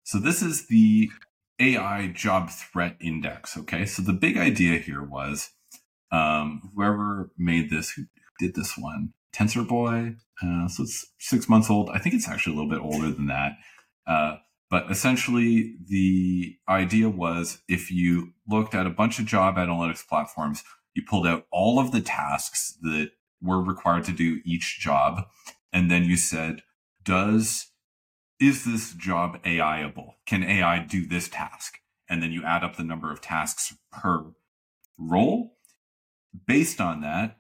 So 0.05 0.19
this 0.19 0.43
is 0.43 0.69
the 0.69 1.11
AI 1.61 2.09
job 2.09 2.51
threat 2.51 2.97
index. 3.01 3.57
Okay. 3.57 3.87
So 3.87 4.03
the 4.03 4.12
big 4.12 4.37
idea 4.37 4.79
here 4.79 5.03
was 5.03 5.51
um, 6.11 6.71
whoever 6.75 7.31
made 7.37 7.71
this, 7.71 7.90
who 7.90 8.05
did 8.38 8.55
this 8.55 8.77
one, 8.77 9.12
TensorBoy. 9.35 10.16
Uh, 10.42 10.68
so 10.68 10.85
it's 10.85 11.07
six 11.18 11.49
months 11.49 11.71
old. 11.71 11.90
I 11.90 11.99
think 11.99 12.14
it's 12.14 12.29
actually 12.29 12.55
a 12.55 12.61
little 12.61 12.71
bit 12.71 12.83
older 12.83 13.11
than 13.11 13.27
that. 13.27 13.53
Uh, 14.07 14.37
but 14.71 14.90
essentially, 14.90 15.77
the 15.88 16.57
idea 16.68 17.09
was 17.09 17.62
if 17.68 17.90
you 17.90 18.33
looked 18.47 18.75
at 18.75 18.87
a 18.87 18.90
bunch 18.90 19.18
of 19.18 19.25
job 19.25 19.57
analytics 19.57 20.07
platforms, 20.07 20.62
you 20.94 21.03
pulled 21.09 21.27
out 21.27 21.47
all 21.51 21.79
of 21.79 21.92
the 21.92 22.01
tasks 22.01 22.77
that 22.83 23.11
were 23.40 23.62
required 23.62 24.05
to 24.05 24.12
do 24.12 24.40
each 24.44 24.79
job, 24.79 25.25
and 25.73 25.90
then 25.90 26.05
you 26.05 26.16
said, 26.16 26.62
does 27.03 27.68
is 28.40 28.64
this 28.64 28.92
job 28.94 29.42
AIable? 29.44 30.14
Can 30.27 30.44
AI 30.44 30.81
do 30.81 31.07
this 31.07 31.29
task? 31.29 31.79
And 32.09 32.22
then 32.22 32.33
you 32.33 32.44
add 32.44 32.64
up 32.64 32.77
the 32.77 32.85
number 32.85 33.12
of 33.12 33.20
tasks 33.20 33.77
per 33.92 34.33
role. 34.96 35.57
Based 36.46 36.81
on 36.81 37.01
that, 37.03 37.38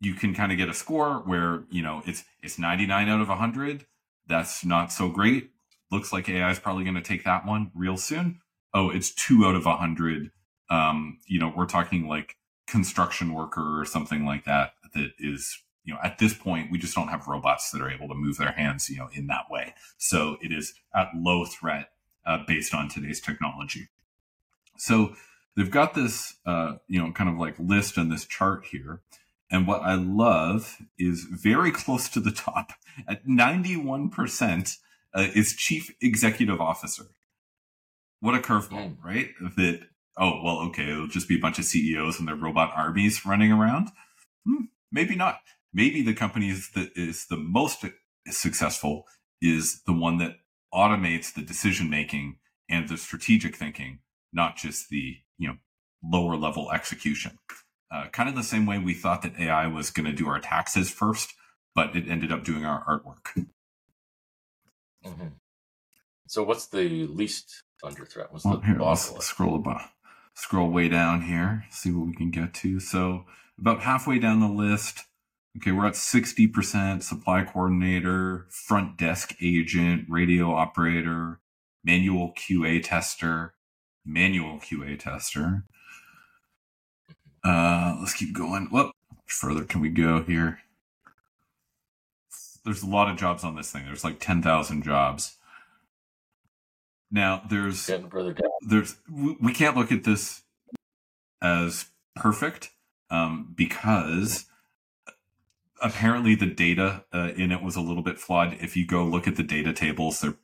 you 0.00 0.14
can 0.14 0.34
kind 0.34 0.52
of 0.52 0.58
get 0.58 0.68
a 0.68 0.74
score 0.74 1.22
where, 1.24 1.64
you 1.70 1.82
know, 1.82 2.02
it's 2.06 2.24
it's 2.42 2.58
99 2.58 3.08
out 3.08 3.20
of 3.20 3.28
100. 3.28 3.86
That's 4.26 4.64
not 4.64 4.92
so 4.92 5.08
great. 5.08 5.50
Looks 5.90 6.12
like 6.12 6.28
AI 6.28 6.50
is 6.50 6.58
probably 6.58 6.84
going 6.84 6.96
to 6.96 7.02
take 7.02 7.24
that 7.24 7.46
one 7.46 7.70
real 7.74 7.96
soon. 7.96 8.40
Oh, 8.72 8.90
it's 8.90 9.14
2 9.14 9.46
out 9.46 9.54
of 9.54 9.66
100. 9.66 10.30
Um, 10.70 11.18
you 11.26 11.38
know, 11.38 11.52
we're 11.54 11.66
talking 11.66 12.08
like 12.08 12.36
construction 12.66 13.32
worker 13.34 13.80
or 13.80 13.84
something 13.84 14.24
like 14.24 14.44
that 14.44 14.72
that 14.94 15.12
is 15.18 15.62
you 15.84 15.92
know, 15.92 16.00
at 16.02 16.18
this 16.18 16.34
point, 16.34 16.70
we 16.70 16.78
just 16.78 16.94
don't 16.94 17.08
have 17.08 17.28
robots 17.28 17.70
that 17.70 17.82
are 17.82 17.90
able 17.90 18.08
to 18.08 18.14
move 18.14 18.38
their 18.38 18.52
hands, 18.52 18.88
you 18.88 18.96
know, 18.96 19.10
in 19.12 19.26
that 19.26 19.50
way. 19.50 19.74
So 19.98 20.38
it 20.42 20.50
is 20.50 20.74
at 20.94 21.08
low 21.14 21.44
threat 21.44 21.90
uh, 22.26 22.38
based 22.46 22.74
on 22.74 22.88
today's 22.88 23.20
technology. 23.20 23.88
So 24.78 25.14
they've 25.56 25.70
got 25.70 25.94
this, 25.94 26.36
uh, 26.46 26.76
you 26.88 27.00
know, 27.00 27.12
kind 27.12 27.28
of 27.28 27.36
like 27.36 27.58
list 27.58 27.98
on 27.98 28.08
this 28.08 28.24
chart 28.24 28.64
here. 28.70 29.02
And 29.50 29.66
what 29.66 29.82
I 29.82 29.94
love 29.94 30.78
is 30.98 31.26
very 31.30 31.70
close 31.70 32.08
to 32.08 32.20
the 32.20 32.32
top 32.32 32.72
at 33.06 33.26
91% 33.26 34.76
uh, 35.14 35.28
is 35.34 35.54
chief 35.54 35.94
executive 36.00 36.60
officer. 36.60 37.04
What 38.20 38.34
a 38.34 38.38
curveball, 38.38 38.96
mm. 38.96 39.04
right? 39.04 39.28
That, 39.56 39.82
oh, 40.16 40.42
well, 40.42 40.60
okay, 40.68 40.90
it'll 40.90 41.08
just 41.08 41.28
be 41.28 41.36
a 41.36 41.40
bunch 41.40 41.58
of 41.58 41.66
CEOs 41.66 42.18
and 42.18 42.26
their 42.26 42.34
robot 42.34 42.72
armies 42.74 43.26
running 43.26 43.52
around. 43.52 43.90
Hmm, 44.46 44.64
maybe 44.90 45.14
not 45.14 45.40
maybe 45.74 46.00
the 46.00 46.14
company 46.14 46.52
that 46.52 46.92
is 46.96 47.26
the 47.26 47.36
most 47.36 47.84
successful 48.28 49.04
is 49.42 49.82
the 49.86 49.92
one 49.92 50.18
that 50.18 50.36
automates 50.72 51.34
the 51.34 51.42
decision 51.42 51.90
making 51.90 52.38
and 52.70 52.88
the 52.88 52.96
strategic 52.96 53.56
thinking, 53.56 53.98
not 54.32 54.56
just 54.56 54.88
the 54.88 55.18
you 55.36 55.48
know 55.48 55.56
lower 56.02 56.36
level 56.36 56.70
execution. 56.72 57.38
Uh, 57.90 58.08
kind 58.08 58.28
of 58.28 58.34
the 58.34 58.42
same 58.42 58.66
way 58.66 58.78
we 58.78 58.94
thought 58.94 59.22
that 59.22 59.38
AI 59.38 59.66
was 59.66 59.90
going 59.90 60.06
to 60.06 60.12
do 60.12 60.28
our 60.28 60.40
taxes 60.40 60.90
first, 60.90 61.34
but 61.74 61.94
it 61.94 62.08
ended 62.08 62.32
up 62.32 62.44
doing 62.44 62.64
our 62.64 62.84
artwork. 62.84 63.46
Mm-hmm. 65.04 65.28
So, 66.26 66.42
what's 66.42 66.66
the 66.66 67.06
least 67.06 67.62
under 67.84 68.06
threat? 68.06 68.32
What's 68.32 68.44
well, 68.44 68.56
the 68.56 68.66
here, 68.66 68.78
let's 68.80 69.26
scroll 69.26 69.56
about, 69.56 69.82
scroll 70.34 70.70
way 70.70 70.88
down 70.88 71.22
here, 71.22 71.66
see 71.70 71.90
what 71.90 72.06
we 72.06 72.14
can 72.14 72.30
get 72.30 72.54
to. 72.54 72.80
So, 72.80 73.26
about 73.58 73.80
halfway 73.82 74.18
down 74.18 74.40
the 74.40 74.48
list, 74.48 75.04
Okay, 75.56 75.70
we're 75.70 75.86
at 75.86 75.94
60% 75.94 77.02
supply 77.02 77.44
coordinator, 77.44 78.46
front 78.48 78.96
desk 78.96 79.36
agent, 79.40 80.06
radio 80.08 80.52
operator, 80.52 81.38
manual 81.84 82.32
QA 82.32 82.82
tester, 82.82 83.54
manual 84.04 84.58
QA 84.58 84.98
tester. 84.98 85.62
Uh, 87.44 87.96
let's 88.00 88.14
keep 88.14 88.34
going. 88.34 88.66
What 88.70 88.92
further 89.26 89.64
can 89.64 89.80
we 89.80 89.90
go 89.90 90.22
here? 90.24 90.60
There's 92.64 92.82
a 92.82 92.88
lot 92.88 93.08
of 93.08 93.16
jobs 93.16 93.44
on 93.44 93.54
this 93.54 93.70
thing. 93.70 93.84
There's 93.84 94.02
like 94.02 94.18
10,000 94.18 94.82
jobs. 94.82 95.36
Now, 97.12 97.42
there's 97.48 97.86
there's 98.66 98.96
we 99.08 99.52
can't 99.52 99.76
look 99.76 99.92
at 99.92 100.02
this 100.02 100.42
as 101.40 101.86
perfect 102.16 102.70
um, 103.08 103.52
because 103.54 104.46
apparently 105.84 106.34
the 106.34 106.46
data 106.46 107.04
uh, 107.12 107.32
in 107.36 107.52
it 107.52 107.62
was 107.62 107.76
a 107.76 107.80
little 107.80 108.02
bit 108.02 108.18
flawed. 108.18 108.56
If 108.60 108.76
you 108.76 108.86
go 108.86 109.04
look 109.04 109.28
at 109.28 109.36
the 109.36 109.42
data 109.42 109.72
tables, 109.72 110.20
they're 110.20 110.34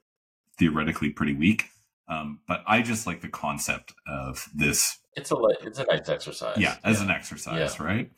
theoretically 0.59 1.11
pretty 1.11 1.35
weak. 1.35 1.65
Um, 2.07 2.41
but 2.47 2.63
I 2.67 2.83
just 2.83 3.07
like 3.07 3.23
the 3.23 3.29
concept 3.29 3.95
of 4.07 4.49
this. 4.55 4.99
It's 5.17 5.33
a 5.33 5.37
it's 5.63 5.79
a 5.79 5.85
nice 5.87 6.09
exercise. 6.09 6.59
Yeah, 6.59 6.77
as 6.85 6.99
yeah. 6.99 7.05
an 7.05 7.11
exercise, 7.11 7.77
yeah. 7.79 7.85
right? 7.85 8.11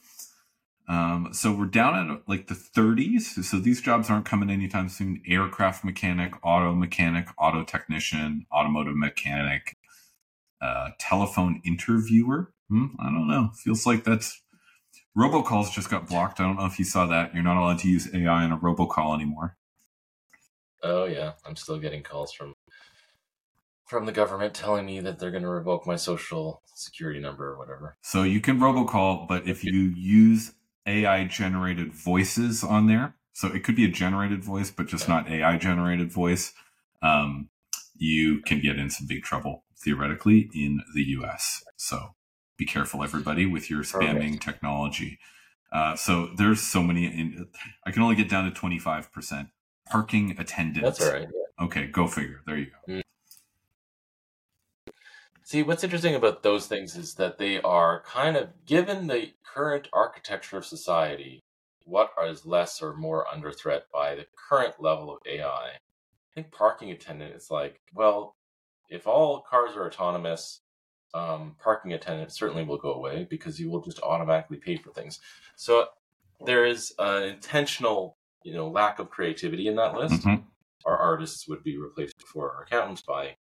Um, 0.89 1.29
so 1.33 1.53
we're 1.55 1.67
down 1.67 2.11
at 2.11 2.29
like 2.29 2.49
the 2.49 2.55
30s. 2.55 3.45
So 3.45 3.59
these 3.59 3.81
jobs 3.81 4.11
aren't 4.11 4.27
coming 4.27 4.51
anytime 4.51 4.89
soon. 4.89 5.23
Aircraft 5.27 5.85
mechanic, 5.85 6.35
auto 6.45 6.75
mechanic, 6.75 7.29
auto 7.39 7.65
technician, 7.65 8.47
automotive 8.53 8.97
mechanic, 8.97 9.77
uh, 10.61 10.91
telephone 10.99 11.63
interviewer. 11.65 12.53
Hmm, 12.69 12.87
I 12.99 13.05
don't 13.05 13.29
know. 13.29 13.51
Feels 13.63 13.87
like 13.87 14.05
that's 14.05 14.43
robocalls 15.17 15.73
just 15.73 15.91
got 15.91 16.09
blocked. 16.09 16.41
I 16.41 16.45
don't 16.45 16.57
know 16.57 16.67
if 16.67 16.79
you 16.79 16.85
saw 16.85 17.07
that. 17.07 17.35
You're 17.35 17.43
not 17.43 17.57
allowed 17.57 17.79
to 17.81 17.89
use 17.89 18.13
AI 18.15 18.45
in 18.45 18.53
a 18.53 18.59
robocall 18.59 19.15
anymore. 19.15 19.57
Oh 20.83 21.05
yeah, 21.05 21.33
I'm 21.47 21.57
still 21.57 21.79
getting 21.79 22.03
calls 22.03 22.33
from 22.33 22.55
from 23.87 24.07
the 24.07 24.13
government 24.13 24.55
telling 24.55 24.87
me 24.87 25.01
that 25.01 25.19
they're 25.19 25.31
going 25.31 25.43
to 25.43 25.49
revoke 25.49 25.87
my 25.87 25.97
social 25.97 26.63
security 26.75 27.21
number 27.21 27.51
or 27.51 27.59
whatever. 27.59 27.97
So 28.01 28.23
you 28.23 28.41
can 28.41 28.59
robocall, 28.59 29.29
but 29.29 29.47
if 29.47 29.63
you 29.65 29.93
use 29.95 30.55
AI 30.87 31.25
generated 31.25 31.93
voices 31.93 32.65
on 32.65 32.87
there, 32.87 33.15
so 33.35 33.49
it 33.49 33.65
could 33.65 33.77
be 33.77 33.85
a 33.85 33.91
generated 33.91 34.43
voice, 34.43 34.71
but 34.71 34.87
just 34.87 35.09
not 35.09 35.31
AI 35.31 35.59
generated 35.59 36.11
voice. 36.11 36.55
Um, 37.03 37.51
you 37.97 38.41
can 38.41 38.61
get 38.61 38.79
in 38.79 38.89
some 38.89 39.07
big 39.07 39.23
trouble 39.23 39.65
theoretically 39.77 40.49
in 40.55 40.81
the 40.95 41.03
US. 41.19 41.63
So 41.77 42.15
be 42.63 42.67
careful, 42.67 43.03
everybody, 43.03 43.45
with 43.45 43.69
your 43.69 43.83
spamming 43.83 44.35
Perfect. 44.35 44.43
technology. 44.43 45.19
Uh, 45.73 45.97
so 45.97 46.31
there's 46.37 46.61
so 46.61 46.83
many. 46.83 47.07
In, 47.07 47.49
I 47.85 47.91
can 47.91 48.03
only 48.03 48.15
get 48.15 48.29
down 48.29 48.45
to 48.45 48.61
25%. 48.61 49.51
Parking 49.91 50.37
attendants. 50.39 50.99
That's 50.99 51.11
all 51.11 51.19
right. 51.19 51.29
Yeah. 51.29 51.65
Okay, 51.65 51.87
go 51.87 52.07
figure. 52.07 52.41
There 52.47 52.57
you 52.57 52.67
go. 52.67 52.95
Mm. 52.95 53.03
See, 55.43 55.63
what's 55.63 55.83
interesting 55.83 56.15
about 56.15 56.43
those 56.43 56.67
things 56.67 56.97
is 56.97 57.15
that 57.15 57.39
they 57.39 57.61
are 57.61 58.03
kind 58.07 58.37
of 58.37 58.51
given 58.65 59.09
the 59.09 59.33
current 59.45 59.89
architecture 59.93 60.57
of 60.57 60.65
society, 60.65 61.41
what 61.85 62.13
is 62.27 62.47
less 62.47 62.81
or 62.81 62.95
more 62.95 63.27
under 63.27 63.51
threat 63.51 63.87
by 63.93 64.15
the 64.15 64.27
current 64.49 64.75
level 64.79 65.13
of 65.13 65.19
AI. 65.27 65.73
I 65.75 66.35
think 66.35 66.53
parking 66.53 66.91
attendant 66.91 67.35
is 67.35 67.51
like, 67.51 67.81
well, 67.93 68.37
if 68.89 69.07
all 69.07 69.41
cars 69.41 69.77
are 69.77 69.87
autonomous, 69.87 70.62
um, 71.15 71.57
parking 71.63 71.93
attendant 71.93 72.33
certainly 72.33 72.65
will 72.65 72.79
go 72.79 72.95
away 72.95 73.27
because 73.29 73.61
you 73.61 73.71
will 73.71 73.83
just 73.83 74.01
automatically 74.03 74.57
pay 74.57 74.77
for 74.77 74.91
things. 74.91 75.21
So 75.57 75.87
there 76.45 76.65
is 76.65 76.95
an 76.99 77.25
intentional, 77.25 78.17
you 78.43 78.55
know, 78.55 78.69
lack 78.69 78.99
of 78.99 79.11
creativity 79.11 79.69
in 79.69 79.77
that 79.77 79.95
list. 79.95 80.23
Mm-hmm. 80.25 80.43
Our 80.85 80.97
artists 80.97 81.47
would 81.49 81.63
be 81.63 81.77
replaced 81.77 82.19
before 82.19 82.53
our 82.53 82.63
accountants 82.63 83.03
by 83.03 83.37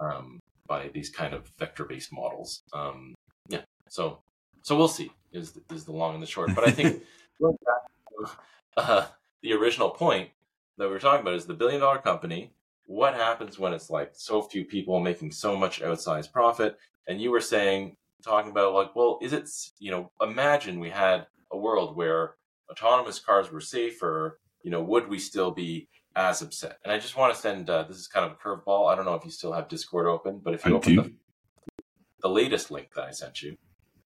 um, 0.00 0.40
by 0.66 0.88
these 0.88 1.10
kind 1.10 1.32
of 1.34 1.50
vector 1.58 1.84
based 1.84 2.12
models. 2.12 2.62
Um, 2.72 3.14
yeah, 3.48 3.62
so 3.88 4.18
so 4.62 4.76
we'll 4.76 4.88
see 4.88 5.10
is 5.32 5.58
is 5.72 5.84
the 5.84 5.92
long 5.92 6.14
and 6.14 6.22
the 6.22 6.26
short. 6.26 6.54
But 6.54 6.68
I 6.68 6.70
think 6.70 7.02
going 7.40 7.56
back 7.64 8.34
to 8.76 8.80
uh, 8.80 9.06
the 9.42 9.52
original 9.52 9.90
point 9.90 10.30
that 10.78 10.88
we 10.88 10.94
are 10.94 11.00
talking 11.00 11.22
about 11.22 11.34
is 11.34 11.46
the 11.46 11.54
billion 11.54 11.80
dollar 11.80 11.98
company. 11.98 12.52
What 12.86 13.14
happens 13.14 13.58
when 13.58 13.72
it's 13.72 13.90
like 13.90 14.10
so 14.12 14.42
few 14.42 14.64
people 14.64 15.00
making 15.00 15.32
so 15.32 15.56
much 15.56 15.80
outsized 15.80 16.32
profit? 16.32 16.76
And 17.06 17.20
you 17.20 17.30
were 17.30 17.40
saying, 17.40 17.96
talking 18.24 18.50
about 18.50 18.74
like, 18.74 18.94
well, 18.94 19.18
is 19.20 19.32
it 19.32 19.48
you 19.78 19.90
know, 19.90 20.12
imagine 20.20 20.78
we 20.78 20.90
had 20.90 21.26
a 21.50 21.58
world 21.58 21.96
where 21.96 22.36
autonomous 22.70 23.18
cars 23.18 23.50
were 23.50 23.60
safer. 23.60 24.38
You 24.62 24.70
know, 24.70 24.82
would 24.82 25.08
we 25.08 25.18
still 25.18 25.50
be 25.50 25.88
as 26.14 26.42
upset. 26.42 26.78
And 26.84 26.92
I 26.92 26.98
just 26.98 27.16
want 27.16 27.34
to 27.34 27.40
send 27.40 27.70
uh, 27.70 27.84
this 27.84 27.96
is 27.96 28.06
kind 28.06 28.26
of 28.26 28.32
a 28.32 28.34
curveball. 28.36 28.90
I 28.90 28.94
don't 28.94 29.04
know 29.04 29.14
if 29.14 29.24
you 29.24 29.30
still 29.30 29.52
have 29.52 29.68
Discord 29.68 30.06
open, 30.06 30.40
but 30.42 30.54
if 30.54 30.64
you 30.64 30.72
I 30.72 30.76
open 30.76 30.96
the, 30.96 31.12
the, 32.22 32.28
latest 32.28 32.70
link 32.70 32.90
that 32.94 33.04
I 33.04 33.10
sent 33.10 33.42
you, 33.42 33.56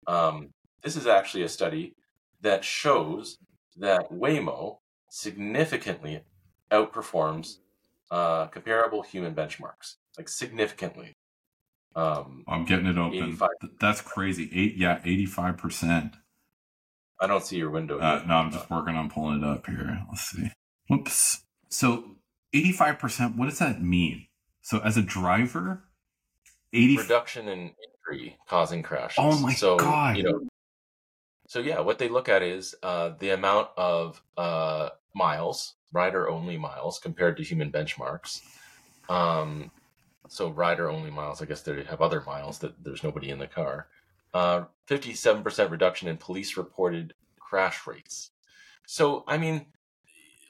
um, 0.07 0.51
this 0.83 0.97
is 0.97 1.07
actually 1.07 1.45
a 1.45 1.49
study 1.49 1.95
that 2.43 2.65
shows 2.65 3.39
that 3.77 4.11
Waymo 4.11 4.79
significantly 5.09 6.23
outperforms 6.71 7.59
uh, 8.11 8.47
comparable 8.47 9.03
human 9.03 9.35
benchmarks, 9.35 9.97
like 10.19 10.29
significantly. 10.29 11.16
Um, 11.97 12.45
I'm 12.47 12.67
getting 12.67 12.87
it 12.87 12.99
open. 12.99 13.19
85. 13.19 13.49
That's 13.81 14.03
crazy. 14.03 14.51
Eight, 14.53 14.77
yeah, 14.77 15.01
eighty-five 15.05 15.57
percent. 15.57 16.15
I 17.19 17.27
don't 17.27 17.45
see 17.45 17.57
your 17.57 17.71
window. 17.71 17.99
Uh, 17.99 18.23
no, 18.27 18.35
I'm 18.35 18.51
just 18.51 18.71
working 18.71 18.95
on 18.95 19.09
pulling 19.09 19.43
it 19.43 19.45
up 19.45 19.67
here. 19.67 20.05
Let's 20.09 20.23
see. 20.23 20.51
Whoops. 20.89 21.43
So 21.71 22.17
85%, 22.55 23.37
what 23.37 23.49
does 23.49 23.59
that 23.59 23.83
mean? 23.83 24.27
So 24.61 24.81
as 24.81 24.97
a 24.97 25.03
driver, 25.03 25.85
80 26.73 26.99
reduction 26.99 27.49
in 27.49 27.73
injury 28.09 28.37
causing 28.49 28.83
crashes. 28.83 29.17
Oh 29.19 29.39
my 29.39 29.55
so, 29.55 29.77
god. 29.77 30.17
You 30.19 30.25
know, 30.25 30.41
so 31.49 31.61
yeah, 31.61 31.81
what 31.81 31.99
they 31.99 32.09
look 32.09 32.29
at 32.29 32.43
is 32.43 32.75
uh, 32.83 33.13
the 33.19 33.31
amount 33.31 33.69
of 33.77 34.23
uh, 34.37 34.91
miles, 35.15 35.75
rider 35.93 36.29
only 36.29 36.59
miles 36.59 36.99
compared 36.99 37.37
to 37.39 37.43
human 37.43 37.73
benchmarks. 37.73 38.43
Um, 39.09 39.71
so 40.29 40.51
rider 40.51 40.91
only 40.91 41.11
miles, 41.11 41.43
I 41.43 41.47
guess 41.47 41.63
they 41.63 41.83
have 41.85 42.01
other 42.01 42.23
miles 42.27 42.59
that 42.61 42.83
there's 42.83 43.05
nobody 43.05 43.31
in 43.31 43.39
the 43.39 43.47
car. 43.47 43.89
Uh, 44.35 44.65
57% 44.89 45.71
reduction 45.71 46.09
in 46.09 46.17
police 46.17 46.57
reported 46.57 47.15
crash 47.39 47.87
rates. 47.87 48.31
So, 48.87 49.25
I 49.27 49.39
mean, 49.39 49.67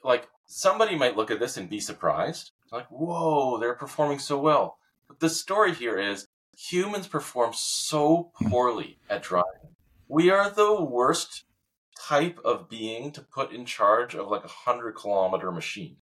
like 0.03 0.27
somebody 0.45 0.95
might 0.95 1.17
look 1.17 1.31
at 1.31 1.39
this 1.39 1.57
and 1.57 1.69
be 1.69 1.79
surprised. 1.79 2.51
Like, 2.71 2.87
whoa, 2.87 3.59
they're 3.59 3.73
performing 3.73 4.19
so 4.19 4.37
well. 4.39 4.77
But 5.07 5.19
the 5.19 5.29
story 5.29 5.73
here 5.73 5.97
is 5.97 6.27
humans 6.57 7.07
perform 7.07 7.53
so 7.53 8.31
poorly 8.41 8.99
at 9.09 9.23
driving. 9.23 9.75
We 10.07 10.29
are 10.29 10.49
the 10.49 10.81
worst 10.81 11.43
type 11.99 12.39
of 12.43 12.69
being 12.69 13.11
to 13.11 13.21
put 13.21 13.51
in 13.51 13.65
charge 13.65 14.15
of 14.15 14.27
like 14.27 14.43
a 14.43 14.49
hundred 14.49 14.93
kilometer 14.93 15.51
machine. 15.51 15.97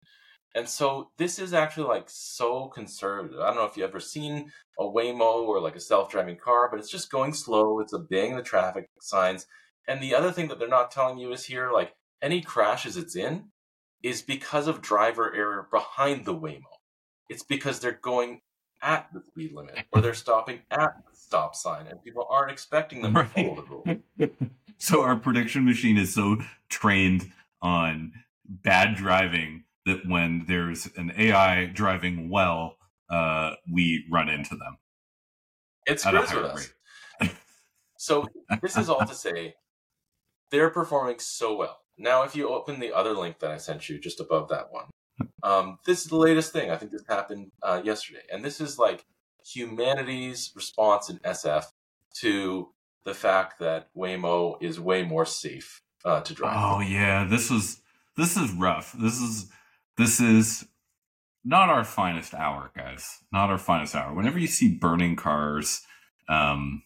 And 0.56 0.70
so 0.70 1.10
this 1.18 1.40
is 1.40 1.54
actually 1.54 1.88
like 1.88 2.06
so 2.08 2.68
conservative. 2.68 3.40
I 3.40 3.48
don't 3.48 3.56
know 3.56 3.66
if 3.66 3.76
you've 3.76 3.90
ever 3.90 4.00
seen 4.00 4.52
a 4.80 4.84
Waymo 4.84 5.48
or 5.48 5.60
like 5.60 5.76
a 5.76 5.80
self-driving 5.80 6.38
car, 6.38 6.70
but 6.70 6.80
it's 6.80 6.92
just 6.92 7.12
going 7.12 7.34
slow. 7.34 7.80
It's 7.80 7.94
obeying 7.94 8.36
the 8.36 8.44
traffic 8.44 8.90
signs. 9.00 9.48
And 9.88 10.02
the 10.02 10.14
other 10.14 10.32
thing 10.32 10.48
that 10.50 10.60
they're 10.60 10.68
not 10.68 10.92
telling 10.92 11.18
you 11.18 11.32
is 11.32 11.46
here, 11.46 11.72
like 11.72 11.96
any 12.22 12.42
crashes 12.42 12.98
it's 12.98 13.16
in, 13.16 13.46
is 14.04 14.22
because 14.22 14.68
of 14.68 14.82
driver 14.82 15.34
error 15.34 15.68
behind 15.72 16.26
the 16.26 16.36
Waymo. 16.36 16.62
It's 17.30 17.44
because 17.44 17.80
they're 17.80 18.00
going 18.02 18.42
at 18.82 19.08
the 19.14 19.22
speed 19.22 19.54
limit 19.54 19.78
or 19.92 20.02
they're 20.02 20.14
stopping 20.14 20.60
at 20.70 20.94
the 21.10 21.16
stop 21.16 21.56
sign 21.56 21.88
and 21.88 22.04
people 22.04 22.28
aren't 22.30 22.52
expecting 22.52 23.02
them 23.02 23.14
right. 23.16 23.34
to 23.34 23.44
follow 23.44 23.56
the 23.56 24.28
rule. 24.28 24.30
so 24.78 25.02
our 25.02 25.16
prediction 25.16 25.66
machine 25.66 25.98
is 25.98 26.14
so 26.14 26.38
trained 26.70 27.32
on 27.62 28.12
bad 28.46 28.96
driving 28.96 29.64
that 29.86 30.02
when 30.08 30.46
there's 30.48 30.90
an 30.96 31.12
AI 31.18 31.66
driving 31.66 32.30
well, 32.30 32.78
uh, 33.10 33.52
we 33.72 34.06
run 34.12 34.30
into 34.30 34.56
them. 34.56 34.78
It 35.86 36.00
screws 36.00 36.34
with 36.34 36.46
us. 36.46 36.70
so 37.98 38.28
this 38.62 38.78
is 38.78 38.90
all 38.90 39.06
to 39.06 39.14
say 39.14 39.56
they're 40.52 40.70
performing 40.70 41.20
so 41.20 41.56
well 41.56 41.84
now, 41.98 42.24
if 42.24 42.36
you 42.36 42.50
open 42.50 42.80
the 42.80 42.94
other 42.94 43.14
link 43.14 43.40
that 43.40 43.52
I 43.52 43.58
sent 43.58 43.90
you 43.90 44.00
just 44.00 44.20
above 44.20 44.50
that 44.50 44.72
one, 44.72 44.86
um, 45.44 45.78
this 45.86 46.02
is 46.02 46.08
the 46.08 46.18
latest 46.18 46.52
thing. 46.52 46.72
I 46.72 46.76
think 46.76 46.92
this 46.92 47.04
happened 47.08 47.52
uh, 47.62 47.82
yesterday. 47.84 48.24
And 48.32 48.44
this 48.44 48.60
is 48.60 48.80
like 48.80 49.06
humanity's 49.46 50.52
response 50.56 51.10
in 51.10 51.20
SF 51.20 51.66
to 52.22 52.70
the 53.04 53.14
fact 53.14 53.60
that 53.60 53.90
Waymo 53.96 54.56
is 54.62 54.80
way 54.80 55.04
more 55.04 55.26
safe 55.26 55.82
uh, 56.06 56.22
to 56.22 56.34
drive. 56.34 56.56
Oh, 56.58 56.80
yeah. 56.80 57.26
This 57.30 57.50
was, 57.50 57.82
this 58.18 58.38
is 58.38 58.52
rough. 58.52 58.94
This 59.00 59.20
is, 59.20 59.52
this 59.98 60.20
is 60.20 60.66
not 61.44 61.70
our 61.70 61.84
finest 61.84 62.34
hour, 62.34 62.72
guys. 62.76 63.20
Not 63.32 63.50
our 63.50 63.58
finest 63.58 63.96
hour. 63.96 64.14
Whenever 64.14 64.40
you 64.40 64.48
see 64.48 64.74
burning 64.74 65.16
cars, 65.16 65.82
um, 66.30 66.84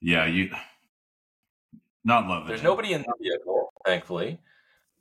yeah, 0.00 0.26
you 0.26 0.50
not 2.04 2.26
love 2.28 2.44
it. 2.44 2.48
There's 2.48 2.62
nobody 2.62 2.92
in 2.92 3.02
the 3.02 3.12
vehicle 3.20 3.72
thankfully. 3.86 4.38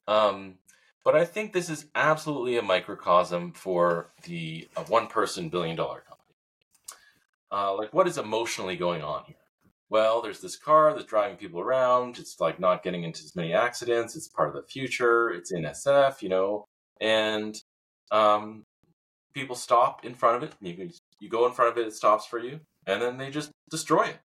Um, 0.07 0.55
but 1.03 1.15
I 1.15 1.25
think 1.25 1.51
this 1.51 1.69
is 1.69 1.87
absolutely 1.95 2.57
a 2.57 2.61
microcosm 2.61 3.53
for 3.53 4.11
the 4.23 4.67
uh, 4.77 4.83
one 4.83 5.07
person 5.07 5.49
billion 5.49 5.75
dollar 5.75 6.01
company. 6.01 6.21
Uh, 7.51 7.75
like, 7.75 7.93
what 7.93 8.07
is 8.07 8.17
emotionally 8.17 8.75
going 8.75 9.03
on 9.03 9.23
here? 9.25 9.35
Well, 9.89 10.21
there's 10.21 10.41
this 10.41 10.55
car 10.55 10.93
that's 10.93 11.05
driving 11.05 11.37
people 11.37 11.59
around. 11.59 12.17
It's 12.17 12.39
like 12.39 12.59
not 12.59 12.83
getting 12.83 13.03
into 13.03 13.23
as 13.23 13.35
many 13.35 13.53
accidents. 13.53 14.15
It's 14.15 14.27
part 14.27 14.49
of 14.49 14.55
the 14.55 14.67
future. 14.67 15.29
It's 15.29 15.51
in 15.51 15.63
SF, 15.63 16.21
you 16.23 16.29
know, 16.29 16.67
and 16.99 17.55
um, 18.11 18.63
people 19.33 19.55
stop 19.55 20.05
in 20.05 20.15
front 20.15 20.37
of 20.37 20.43
it. 20.43 20.55
You, 20.61 20.89
you 21.19 21.29
go 21.29 21.45
in 21.45 21.53
front 21.53 21.71
of 21.71 21.77
it, 21.77 21.87
it 21.87 21.93
stops 21.93 22.25
for 22.25 22.39
you, 22.39 22.61
and 22.87 23.01
then 23.01 23.17
they 23.17 23.29
just 23.29 23.51
destroy 23.69 24.05
it. 24.05 24.19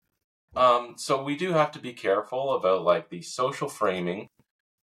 Um, 0.56 0.94
so 0.96 1.22
we 1.22 1.36
do 1.36 1.52
have 1.52 1.70
to 1.72 1.78
be 1.78 1.92
careful 1.92 2.54
about 2.54 2.82
like 2.82 3.10
the 3.10 3.22
social 3.22 3.68
framing 3.68 4.28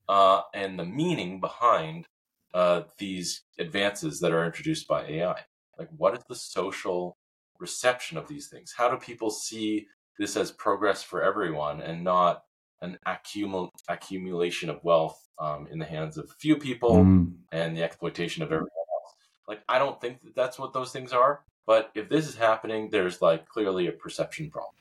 uh, 0.07 0.41
and 0.53 0.77
the 0.77 0.85
meaning 0.85 1.39
behind 1.39 2.05
uh, 2.53 2.83
these 2.97 3.43
advances 3.59 4.19
that 4.19 4.31
are 4.31 4.45
introduced 4.45 4.87
by 4.87 5.05
AI. 5.05 5.41
Like, 5.77 5.89
what 5.97 6.13
is 6.13 6.23
the 6.29 6.35
social 6.35 7.17
reception 7.59 8.17
of 8.17 8.27
these 8.27 8.47
things? 8.47 8.73
How 8.77 8.89
do 8.89 8.97
people 8.97 9.29
see 9.29 9.87
this 10.17 10.37
as 10.37 10.51
progress 10.51 11.03
for 11.03 11.21
everyone 11.21 11.81
and 11.81 12.03
not 12.03 12.43
an 12.85 12.99
accumul- 13.07 13.71
accumulation 13.89 14.69
of 14.69 14.83
wealth 14.83 15.19
um, 15.39 15.67
in 15.71 15.79
the 15.79 15.85
hands 15.85 16.17
of 16.17 16.25
a 16.25 16.33
few 16.39 16.57
people 16.57 16.95
mm. 16.95 17.33
and 17.51 17.75
the 17.75 17.83
exploitation 17.83 18.43
of 18.43 18.47
everyone 18.47 18.69
else? 18.69 19.13
Like, 19.47 19.61
I 19.67 19.79
don't 19.79 19.99
think 19.99 20.21
that 20.23 20.35
that's 20.35 20.57
what 20.57 20.73
those 20.73 20.91
things 20.91 21.11
are. 21.11 21.41
But 21.67 21.91
if 21.95 22.09
this 22.09 22.27
is 22.27 22.35
happening, 22.35 22.89
there's 22.91 23.21
like 23.21 23.47
clearly 23.49 23.87
a 23.87 23.91
perception 23.91 24.51
problem. 24.51 24.73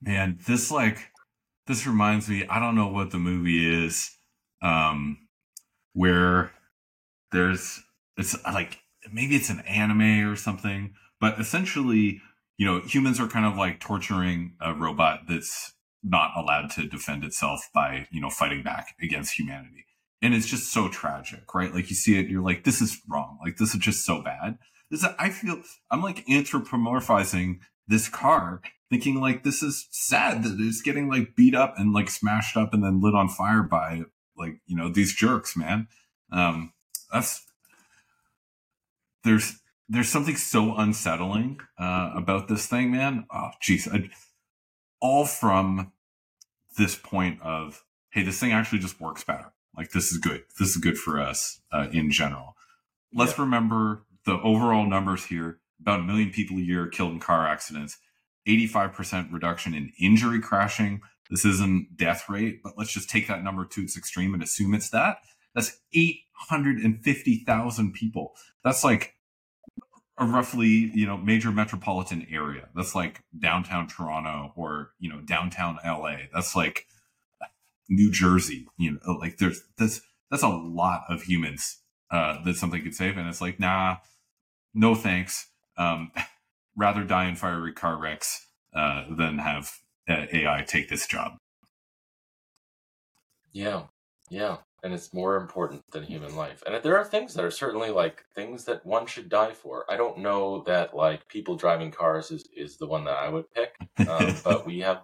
Man, 0.00 0.38
this 0.46 0.70
like 0.70 1.10
this 1.66 1.86
reminds 1.86 2.28
me, 2.28 2.46
I 2.48 2.58
don't 2.58 2.74
know 2.74 2.88
what 2.88 3.10
the 3.10 3.18
movie 3.18 3.84
is, 3.84 4.16
um, 4.62 5.28
where 5.92 6.52
there's 7.32 7.82
it's 8.16 8.36
like 8.44 8.78
maybe 9.12 9.36
it's 9.36 9.50
an 9.50 9.60
anime 9.60 10.28
or 10.28 10.36
something, 10.36 10.94
but 11.20 11.38
essentially, 11.40 12.20
you 12.58 12.66
know, 12.66 12.80
humans 12.80 13.18
are 13.20 13.28
kind 13.28 13.46
of 13.46 13.56
like 13.56 13.80
torturing 13.80 14.52
a 14.60 14.74
robot 14.74 15.22
that's 15.28 15.72
not 16.02 16.32
allowed 16.36 16.70
to 16.70 16.86
defend 16.86 17.24
itself 17.24 17.68
by, 17.74 18.06
you 18.10 18.20
know, 18.20 18.30
fighting 18.30 18.62
back 18.62 18.94
against 19.00 19.38
humanity. 19.38 19.86
And 20.20 20.34
it's 20.34 20.48
just 20.48 20.72
so 20.72 20.88
tragic, 20.88 21.54
right? 21.54 21.74
Like 21.74 21.90
you 21.90 21.96
see 21.96 22.18
it, 22.18 22.28
you're 22.28 22.42
like, 22.42 22.64
this 22.64 22.80
is 22.80 23.00
wrong. 23.08 23.38
Like 23.44 23.56
this 23.56 23.74
is 23.74 23.80
just 23.80 24.04
so 24.04 24.22
bad. 24.22 24.58
This 24.90 25.04
I 25.18 25.30
feel 25.30 25.62
I'm 25.90 26.02
like 26.02 26.26
anthropomorphizing 26.26 27.60
this 27.88 28.08
car, 28.08 28.60
thinking 28.90 29.20
like 29.20 29.42
this 29.42 29.62
is 29.62 29.88
sad 29.90 30.44
that 30.44 30.56
it's 30.60 30.82
getting 30.82 31.08
like 31.08 31.34
beat 31.34 31.54
up 31.54 31.74
and 31.76 31.92
like 31.92 32.10
smashed 32.10 32.56
up 32.56 32.72
and 32.72 32.84
then 32.84 33.00
lit 33.00 33.14
on 33.14 33.28
fire 33.28 33.62
by 33.62 34.02
like 34.36 34.60
you 34.66 34.76
know 34.76 34.88
these 34.88 35.14
jerks, 35.14 35.56
man. 35.56 35.88
Um, 36.30 36.72
that's 37.12 37.44
there's 39.24 39.60
there's 39.88 40.08
something 40.08 40.36
so 40.36 40.74
unsettling 40.76 41.58
uh, 41.78 42.12
about 42.14 42.48
this 42.48 42.66
thing, 42.66 42.90
man. 42.90 43.26
Oh, 43.32 43.50
jeez, 43.62 43.92
all 45.02 45.26
from 45.26 45.92
this 46.78 46.96
point 46.96 47.42
of 47.42 47.84
hey, 48.10 48.22
this 48.22 48.38
thing 48.38 48.52
actually 48.52 48.78
just 48.78 49.00
works 49.00 49.24
better. 49.24 49.52
Like 49.76 49.90
this 49.90 50.12
is 50.12 50.18
good. 50.18 50.44
This 50.58 50.70
is 50.70 50.76
good 50.76 50.96
for 50.96 51.20
us 51.20 51.60
uh, 51.72 51.88
in 51.92 52.10
general. 52.10 52.54
Let's 53.12 53.36
yeah. 53.36 53.44
remember 53.44 54.04
the 54.24 54.38
overall 54.40 54.86
numbers 54.86 55.26
here: 55.26 55.58
about 55.80 56.00
a 56.00 56.04
million 56.04 56.30
people 56.30 56.56
a 56.56 56.60
year 56.60 56.86
killed 56.86 57.12
in 57.12 57.20
car 57.20 57.46
accidents, 57.46 57.98
85% 58.48 59.32
reduction 59.32 59.74
in 59.74 59.92
injury 60.00 60.40
crashing. 60.40 61.02
This 61.28 61.44
isn't 61.44 61.96
death 61.96 62.28
rate, 62.28 62.62
but 62.62 62.74
let's 62.76 62.92
just 62.92 63.10
take 63.10 63.26
that 63.28 63.42
number 63.42 63.64
to 63.64 63.82
its 63.82 63.96
extreme 63.96 64.34
and 64.34 64.42
assume 64.42 64.74
it's 64.74 64.90
that. 64.90 65.18
That's 65.54 65.80
850,000 65.94 67.92
people. 67.92 68.34
That's 68.64 68.84
like 68.84 69.14
a 70.22 70.26
roughly, 70.26 70.68
you 70.68 71.06
know, 71.06 71.16
major 71.16 71.50
metropolitan 71.52 72.26
area. 72.30 72.68
That's 72.74 72.94
like 72.94 73.22
downtown 73.38 73.88
Toronto 73.88 74.52
or, 74.56 74.92
you 74.98 75.10
know, 75.10 75.20
downtown 75.20 75.78
LA. 75.84 76.16
That's 76.32 76.56
like 76.56 76.86
New 77.88 78.10
Jersey, 78.10 78.66
you 78.78 78.92
know, 78.92 79.12
like 79.14 79.38
there's 79.38 79.62
that's 79.76 80.00
that's 80.30 80.42
a 80.42 80.48
lot 80.48 81.04
of 81.08 81.22
humans 81.22 81.78
uh 82.10 82.42
that 82.44 82.56
something 82.56 82.82
could 82.82 82.94
save. 82.94 83.18
And 83.18 83.28
it's 83.28 83.40
like, 83.40 83.60
nah, 83.60 83.98
no 84.74 84.94
thanks. 84.94 85.48
Um 85.76 86.12
rather 86.76 87.04
die 87.04 87.26
in 87.28 87.36
fiery 87.36 87.72
car 87.72 87.98
wrecks 87.98 88.46
uh 88.74 89.04
than 89.14 89.38
have 89.38 89.72
uh, 90.08 90.26
AI 90.32 90.64
take 90.66 90.88
this 90.88 91.06
job. 91.06 91.36
Yeah. 93.52 93.84
Yeah 94.30 94.58
and 94.82 94.92
it's 94.92 95.14
more 95.14 95.36
important 95.36 95.88
than 95.92 96.02
human 96.02 96.34
life. 96.34 96.62
And 96.66 96.82
there 96.82 96.98
are 96.98 97.04
things 97.04 97.34
that 97.34 97.44
are 97.44 97.50
certainly 97.50 97.90
like 97.90 98.24
things 98.34 98.64
that 98.64 98.84
one 98.84 99.06
should 99.06 99.28
die 99.28 99.52
for. 99.52 99.84
I 99.88 99.96
don't 99.96 100.18
know 100.18 100.62
that 100.66 100.94
like 100.94 101.28
people 101.28 101.56
driving 101.56 101.90
cars 101.90 102.30
is, 102.30 102.48
is 102.56 102.76
the 102.76 102.86
one 102.86 103.04
that 103.04 103.16
I 103.16 103.28
would 103.28 103.52
pick, 103.54 103.76
um, 104.08 104.34
but 104.44 104.66
we 104.66 104.80
have 104.80 105.02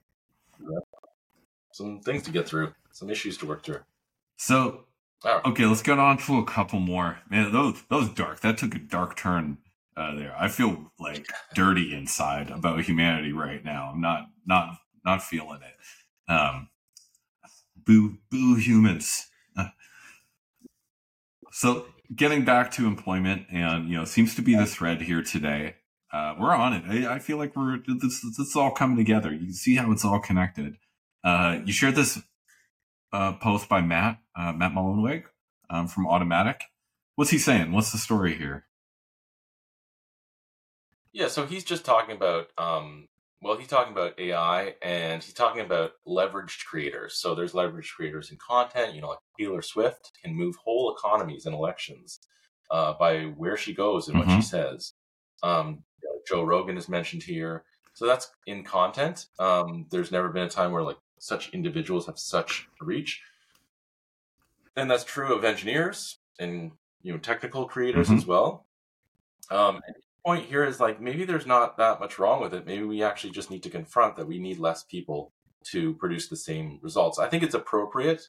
some 1.72 2.00
things 2.00 2.24
to 2.24 2.32
get 2.32 2.48
through, 2.48 2.72
some 2.92 3.08
issues 3.08 3.38
to 3.38 3.46
work 3.46 3.64
through. 3.64 3.80
So, 4.36 4.84
right. 5.24 5.44
okay, 5.44 5.64
let's 5.64 5.82
get 5.82 5.98
on 5.98 6.18
to 6.18 6.38
a 6.38 6.44
couple 6.44 6.80
more. 6.80 7.18
Man, 7.30 7.52
those 7.52 7.82
those 7.88 8.08
dark. 8.08 8.40
That 8.40 8.58
took 8.58 8.74
a 8.74 8.78
dark 8.78 9.16
turn 9.16 9.58
uh, 9.96 10.14
there. 10.14 10.34
I 10.38 10.48
feel 10.48 10.92
like 10.98 11.26
dirty 11.54 11.94
inside 11.94 12.50
about 12.50 12.82
humanity 12.82 13.32
right 13.32 13.64
now. 13.64 13.90
I'm 13.92 14.00
not 14.00 14.26
not 14.46 14.78
not 15.04 15.22
feeling 15.22 15.60
it. 15.62 16.32
Um, 16.32 16.68
boo 17.76 18.18
boo 18.30 18.56
humans. 18.56 19.28
So 21.58 21.86
getting 22.14 22.44
back 22.44 22.70
to 22.74 22.86
employment, 22.86 23.46
and 23.50 23.88
you 23.88 23.96
know, 23.96 24.04
seems 24.04 24.36
to 24.36 24.42
be 24.42 24.54
the 24.54 24.64
thread 24.64 25.02
here 25.02 25.24
today. 25.24 25.74
Uh, 26.12 26.36
we're 26.38 26.54
on 26.54 26.72
it. 26.72 26.84
I, 26.88 27.16
I, 27.16 27.18
feel 27.18 27.36
like 27.36 27.56
we're 27.56 27.78
this, 27.84 28.24
this 28.38 28.54
all 28.54 28.70
coming 28.70 28.96
together. 28.96 29.32
You 29.32 29.46
can 29.46 29.52
see 29.52 29.74
how 29.74 29.90
it's 29.90 30.04
all 30.04 30.20
connected. 30.20 30.76
Uh, 31.24 31.58
you 31.64 31.72
shared 31.72 31.96
this 31.96 32.20
uh, 33.12 33.32
post 33.32 33.68
by 33.68 33.80
Matt 33.80 34.20
uh, 34.36 34.52
Matt 34.52 34.70
Mullenweg 34.70 35.24
um, 35.68 35.88
from 35.88 36.06
Automattic. 36.06 36.60
What's 37.16 37.32
he 37.32 37.38
saying? 37.38 37.72
What's 37.72 37.90
the 37.90 37.98
story 37.98 38.36
here? 38.36 38.66
Yeah, 41.12 41.26
so 41.26 41.44
he's 41.44 41.64
just 41.64 41.84
talking 41.84 42.14
about 42.14 42.50
um, 42.56 43.08
well, 43.40 43.56
he's 43.56 43.68
talking 43.68 43.92
about 43.92 44.18
AI 44.18 44.74
and 44.82 45.22
he's 45.22 45.34
talking 45.34 45.60
about 45.60 45.92
leveraged 46.06 46.64
creators. 46.64 47.14
So 47.20 47.34
there's 47.34 47.52
leveraged 47.52 47.94
creators 47.94 48.30
in 48.30 48.38
content, 48.38 48.94
you 48.94 49.00
know, 49.00 49.08
like 49.08 49.18
Taylor 49.38 49.62
Swift 49.62 50.12
can 50.22 50.34
move 50.34 50.56
whole 50.56 50.94
economies 50.96 51.46
in 51.46 51.54
elections 51.54 52.20
uh, 52.70 52.94
by 52.98 53.24
where 53.24 53.56
she 53.56 53.74
goes 53.74 54.08
and 54.08 54.16
mm-hmm. 54.16 54.28
what 54.28 54.42
she 54.42 54.54
mm-hmm. 54.56 54.74
says. 54.74 54.92
Um, 55.42 55.84
Joe 56.28 56.42
Rogan 56.42 56.76
is 56.76 56.88
mentioned 56.88 57.22
here. 57.22 57.64
So 57.94 58.06
that's 58.06 58.30
in 58.46 58.64
content. 58.64 59.26
Um, 59.38 59.86
there's 59.90 60.12
never 60.12 60.28
been 60.28 60.44
a 60.44 60.50
time 60.50 60.72
where 60.72 60.82
like 60.82 60.98
such 61.18 61.50
individuals 61.50 62.06
have 62.06 62.18
such 62.18 62.68
reach. 62.80 63.22
And 64.76 64.90
that's 64.90 65.04
true 65.04 65.34
of 65.34 65.44
engineers 65.44 66.18
and 66.38 66.72
you 67.02 67.12
know 67.12 67.18
technical 67.18 67.66
creators 67.66 68.08
mm-hmm. 68.08 68.18
as 68.18 68.26
well. 68.26 68.66
Um, 69.50 69.80
point 70.24 70.46
here 70.46 70.64
is 70.64 70.80
like 70.80 71.00
maybe 71.00 71.24
there's 71.24 71.46
not 71.46 71.76
that 71.78 72.00
much 72.00 72.18
wrong 72.18 72.40
with 72.40 72.54
it. 72.54 72.66
Maybe 72.66 72.84
we 72.84 73.02
actually 73.02 73.30
just 73.30 73.50
need 73.50 73.62
to 73.62 73.70
confront 73.70 74.16
that 74.16 74.26
we 74.26 74.38
need 74.38 74.58
less 74.58 74.84
people 74.84 75.32
to 75.70 75.94
produce 75.94 76.28
the 76.28 76.36
same 76.36 76.78
results. 76.82 77.18
I 77.18 77.28
think 77.28 77.42
it's 77.42 77.54
appropriate 77.54 78.28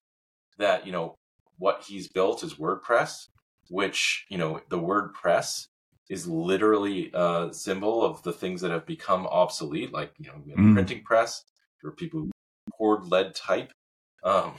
that, 0.58 0.86
you 0.86 0.92
know, 0.92 1.16
what 1.58 1.84
he's 1.88 2.08
built 2.08 2.44
is 2.44 2.56
WordPress, 2.56 3.28
which, 3.70 4.26
you 4.30 4.38
know, 4.38 4.62
the 4.70 4.80
WordPress 4.80 5.68
is 6.10 6.28
literally 6.28 7.12
a 7.14 7.50
symbol 7.52 8.04
of 8.04 8.24
the 8.24 8.34
things 8.34 8.62
that 8.62 8.72
have 8.72 8.86
become 8.86 9.28
obsolete, 9.28 9.94
like, 9.94 10.12
you 10.18 10.28
know, 10.28 10.54
mm. 10.58 10.74
printing 10.74 11.04
press 11.04 11.44
for 11.80 11.92
people 11.92 12.22
who 12.22 12.32
poured 12.78 13.06
lead 13.06 13.36
type 13.36 13.72
um, 14.24 14.54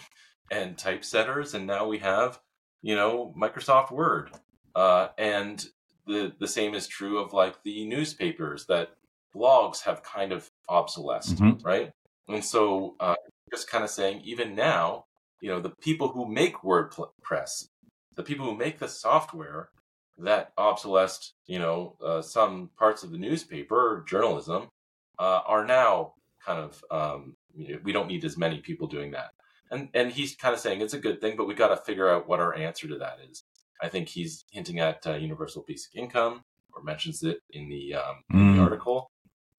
and 0.50 0.76
typesetters. 0.76 1.54
And 1.54 1.66
now 1.66 1.86
we 1.88 1.98
have, 1.98 2.38
you 2.82 2.94
know, 2.94 3.34
Microsoft 3.36 3.90
Word. 3.90 4.30
Uh, 4.74 5.08
and 5.18 5.66
the 6.06 6.32
the 6.38 6.48
same 6.48 6.74
is 6.74 6.86
true 6.86 7.18
of 7.18 7.32
like 7.32 7.62
the 7.62 7.86
newspapers 7.86 8.66
that 8.66 8.90
blogs 9.34 9.82
have 9.82 10.02
kind 10.02 10.32
of 10.32 10.50
obsolesced, 10.68 11.36
mm-hmm. 11.36 11.64
right? 11.66 11.92
And 12.28 12.44
so, 12.44 12.96
uh, 13.00 13.14
just 13.50 13.70
kind 13.70 13.84
of 13.84 13.90
saying, 13.90 14.22
even 14.24 14.54
now, 14.54 15.06
you 15.40 15.50
know, 15.50 15.60
the 15.60 15.70
people 15.70 16.08
who 16.08 16.26
make 16.26 16.56
WordPress, 16.56 17.68
the 18.14 18.22
people 18.22 18.46
who 18.46 18.56
make 18.56 18.78
the 18.78 18.88
software 18.88 19.70
that 20.18 20.52
obsolesced, 20.58 21.34
you 21.46 21.58
know, 21.58 21.96
uh, 22.04 22.22
some 22.22 22.70
parts 22.78 23.02
of 23.02 23.10
the 23.10 23.18
newspaper 23.18 24.04
journalism, 24.08 24.68
uh, 25.18 25.40
are 25.46 25.64
now 25.64 26.14
kind 26.44 26.58
of 26.58 26.84
um, 26.90 27.36
you 27.54 27.74
know, 27.74 27.80
we 27.82 27.92
don't 27.92 28.08
need 28.08 28.24
as 28.24 28.36
many 28.36 28.58
people 28.58 28.86
doing 28.86 29.12
that. 29.12 29.30
And 29.70 29.88
and 29.94 30.10
he's 30.10 30.34
kind 30.36 30.54
of 30.54 30.60
saying 30.60 30.80
it's 30.80 30.94
a 30.94 30.98
good 30.98 31.20
thing, 31.20 31.36
but 31.36 31.46
we 31.46 31.54
got 31.54 31.68
to 31.68 31.76
figure 31.76 32.08
out 32.08 32.28
what 32.28 32.40
our 32.40 32.54
answer 32.54 32.88
to 32.88 32.98
that 32.98 33.18
is. 33.30 33.44
I 33.82 33.88
think 33.88 34.08
he's 34.08 34.44
hinting 34.50 34.80
at 34.80 35.06
uh, 35.06 35.14
universal 35.14 35.64
basic 35.66 35.94
income 35.96 36.42
or 36.74 36.82
mentions 36.82 37.22
it 37.22 37.38
in 37.50 37.68
the, 37.68 37.94
um, 37.94 38.16
mm. 38.32 38.56
the 38.56 38.62
article. 38.62 39.10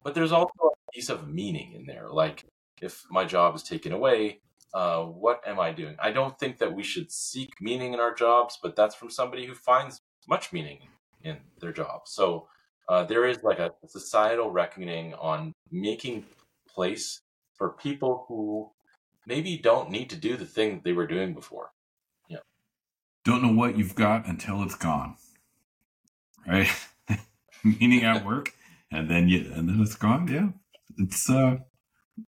But 0.04 0.16
there's 0.16 0.32
also 0.32 0.54
a 0.64 0.92
piece 0.94 1.10
of 1.10 1.28
meaning 1.28 1.74
in 1.74 1.86
there. 1.86 2.10
Like, 2.10 2.46
if 2.82 3.06
my 3.10 3.26
job 3.26 3.56
is 3.56 3.64
taken 3.64 3.92
away, 3.92 4.40
uh, 4.74 5.04
what 5.04 5.42
am 5.46 5.60
I 5.60 5.72
doing? 5.72 5.96
I 6.00 6.12
don't 6.12 6.38
think 6.40 6.58
that 6.60 6.74
we 6.74 6.84
should 6.84 7.12
seek 7.12 7.54
meaning 7.62 7.94
in 7.94 8.00
our 8.00 8.14
jobs, 8.14 8.58
but 8.62 8.76
that's 8.76 8.96
from 8.96 9.10
somebody 9.10 9.46
who 9.46 9.54
finds 9.54 10.02
much 10.28 10.54
meaning 10.54 10.80
in 11.24 11.38
their 11.60 11.74
job. 11.74 12.02
So 12.06 12.48
uh, 12.88 13.04
there 13.04 13.26
is 13.26 13.44
like 13.44 13.60
a 13.60 13.72
societal 13.88 14.52
reckoning 14.52 15.14
on 15.16 15.54
making 15.72 16.26
place 16.68 17.22
for 17.54 17.70
people 17.70 18.26
who 18.28 18.72
maybe 19.28 19.58
don't 19.58 19.92
need 19.92 20.10
to 20.10 20.16
do 20.16 20.36
the 20.36 20.46
thing 20.46 20.76
that 20.76 20.84
they 20.84 20.94
were 20.94 21.08
doing 21.08 21.34
before. 21.34 21.72
Don't 23.24 23.44
know 23.44 23.54
what 23.54 23.78
you've 23.78 23.96
got 23.96 24.28
until 24.28 24.64
it's 24.64 24.76
gone. 24.76 25.16
Right? 26.48 26.70
Meaning 27.64 28.04
at 28.04 28.26
work, 28.26 28.54
and 28.92 29.10
then 29.10 29.30
you 29.30 29.52
and 29.54 29.70
then 29.70 29.80
it's 29.82 29.96
gone. 29.96 30.28
Yeah, 30.28 30.50
it's 30.98 31.30
uh, 31.30 31.58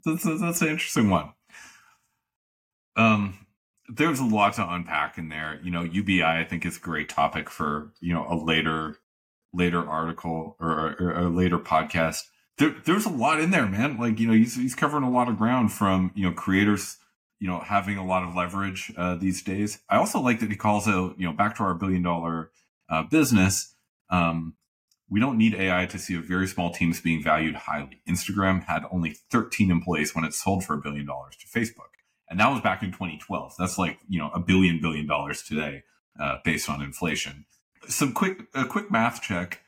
that's 0.06 0.24
that's 0.24 0.62
an 0.62 0.68
interesting 0.68 1.10
one. 1.10 1.34
Um, 2.96 3.48
there's 3.90 4.20
a 4.20 4.26
lot 4.26 4.54
to 4.54 4.74
unpack 4.74 5.18
in 5.18 5.30
there. 5.30 5.60
You 5.64 5.72
know, 5.72 5.84
UBI 5.84 6.24
I 6.24 6.44
think 6.44 6.66
is 6.66 6.78
a 6.78 6.82
great 6.82 7.10
topic 7.10 7.50
for 7.50 7.92
you 8.00 8.14
know 8.14 8.26
a 8.30 8.36
later 8.36 8.98
later 9.54 9.88
article 9.88 10.56
or, 10.60 10.96
or 11.00 11.12
a 11.12 11.30
later 11.30 11.60
podcast. 11.60 12.22
There, 12.58 12.76
there's 12.86 13.06
a 13.06 13.10
lot 13.10 13.40
in 13.40 13.52
there, 13.52 13.66
man. 13.66 13.98
Like 13.98 14.20
you 14.20 14.28
know, 14.28 14.34
he's 14.34 14.56
he's 14.56 14.76
covering 14.76 15.04
a 15.04 15.10
lot 15.10 15.30
of 15.30 15.38
ground 15.38 15.72
from 15.72 16.12
you 16.16 16.28
know 16.28 16.34
creators 16.34 16.98
you 17.40 17.48
know, 17.48 17.60
having 17.60 17.98
a 17.98 18.06
lot 18.06 18.24
of 18.24 18.36
leverage 18.36 18.92
uh, 18.98 19.16
these 19.16 19.44
days. 19.44 19.80
I 19.90 19.98
also 19.98 20.20
like 20.20 20.40
that 20.40 20.50
he 20.50 20.56
calls 20.56 20.88
out, 20.88 21.16
you 21.18 21.26
know, 21.26 21.34
back 21.34 21.58
to 21.58 21.64
our 21.64 21.74
billion 21.74 22.02
dollar 22.02 22.52
uh, 22.90 23.04
business. 23.04 23.76
Um, 24.10 24.56
we 25.10 25.20
don't 25.20 25.38
need 25.38 25.54
AI 25.54 25.86
to 25.88 26.00
see 26.00 26.16
a 26.16 26.22
very 26.22 26.48
small 26.48 26.72
teams 26.72 27.02
being 27.02 27.22
valued 27.22 27.56
highly. 27.56 28.02
Instagram 28.10 28.64
had 28.64 28.84
only 28.92 29.18
13 29.32 29.70
employees 29.70 30.16
when 30.16 30.24
it 30.24 30.34
sold 30.34 30.64
for 30.64 30.74
a 30.74 30.82
billion 30.82 31.06
dollars 31.06 31.36
to 31.38 31.48
Facebook. 31.48 31.94
And 32.30 32.40
that 32.40 32.50
was 32.50 32.62
back 32.62 32.82
in 32.82 32.92
2012. 32.92 33.54
That's 33.60 33.78
like, 33.78 34.00
you 34.08 34.20
know, 34.20 34.32
a 34.34 34.40
billion 34.40 34.80
billion 34.82 35.06
dollars 35.06 35.44
today 35.44 35.84
uh, 36.20 36.38
based 36.44 36.70
on 36.70 36.82
inflation. 36.82 37.46
Some 37.88 38.14
quick, 38.14 38.40
a 38.56 38.66
quick 38.66 38.90
math 38.90 39.22
check. 39.22 39.62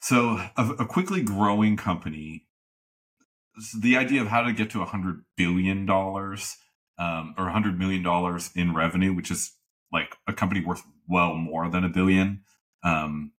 So 0.00 0.40
a, 0.56 0.70
a 0.80 0.86
quickly 0.86 1.22
growing 1.22 1.76
company, 1.76 2.46
the 3.78 3.96
idea 3.96 4.20
of 4.22 4.28
how 4.28 4.42
to 4.42 4.52
get 4.52 4.70
to 4.70 4.82
a 4.82 4.86
hundred 4.86 5.22
billion 5.36 5.86
dollars 5.86 6.56
um, 6.98 7.34
or 7.36 7.46
$100 7.46 7.78
million 7.78 8.04
in 8.54 8.74
revenue, 8.74 9.12
which 9.12 9.30
is 9.30 9.52
like 9.92 10.16
a 10.26 10.32
company 10.32 10.64
worth 10.64 10.82
well 11.08 11.34
more 11.34 11.68
than 11.68 11.84
a 11.84 11.88
billion. 11.88 12.42
Um, 12.84 13.32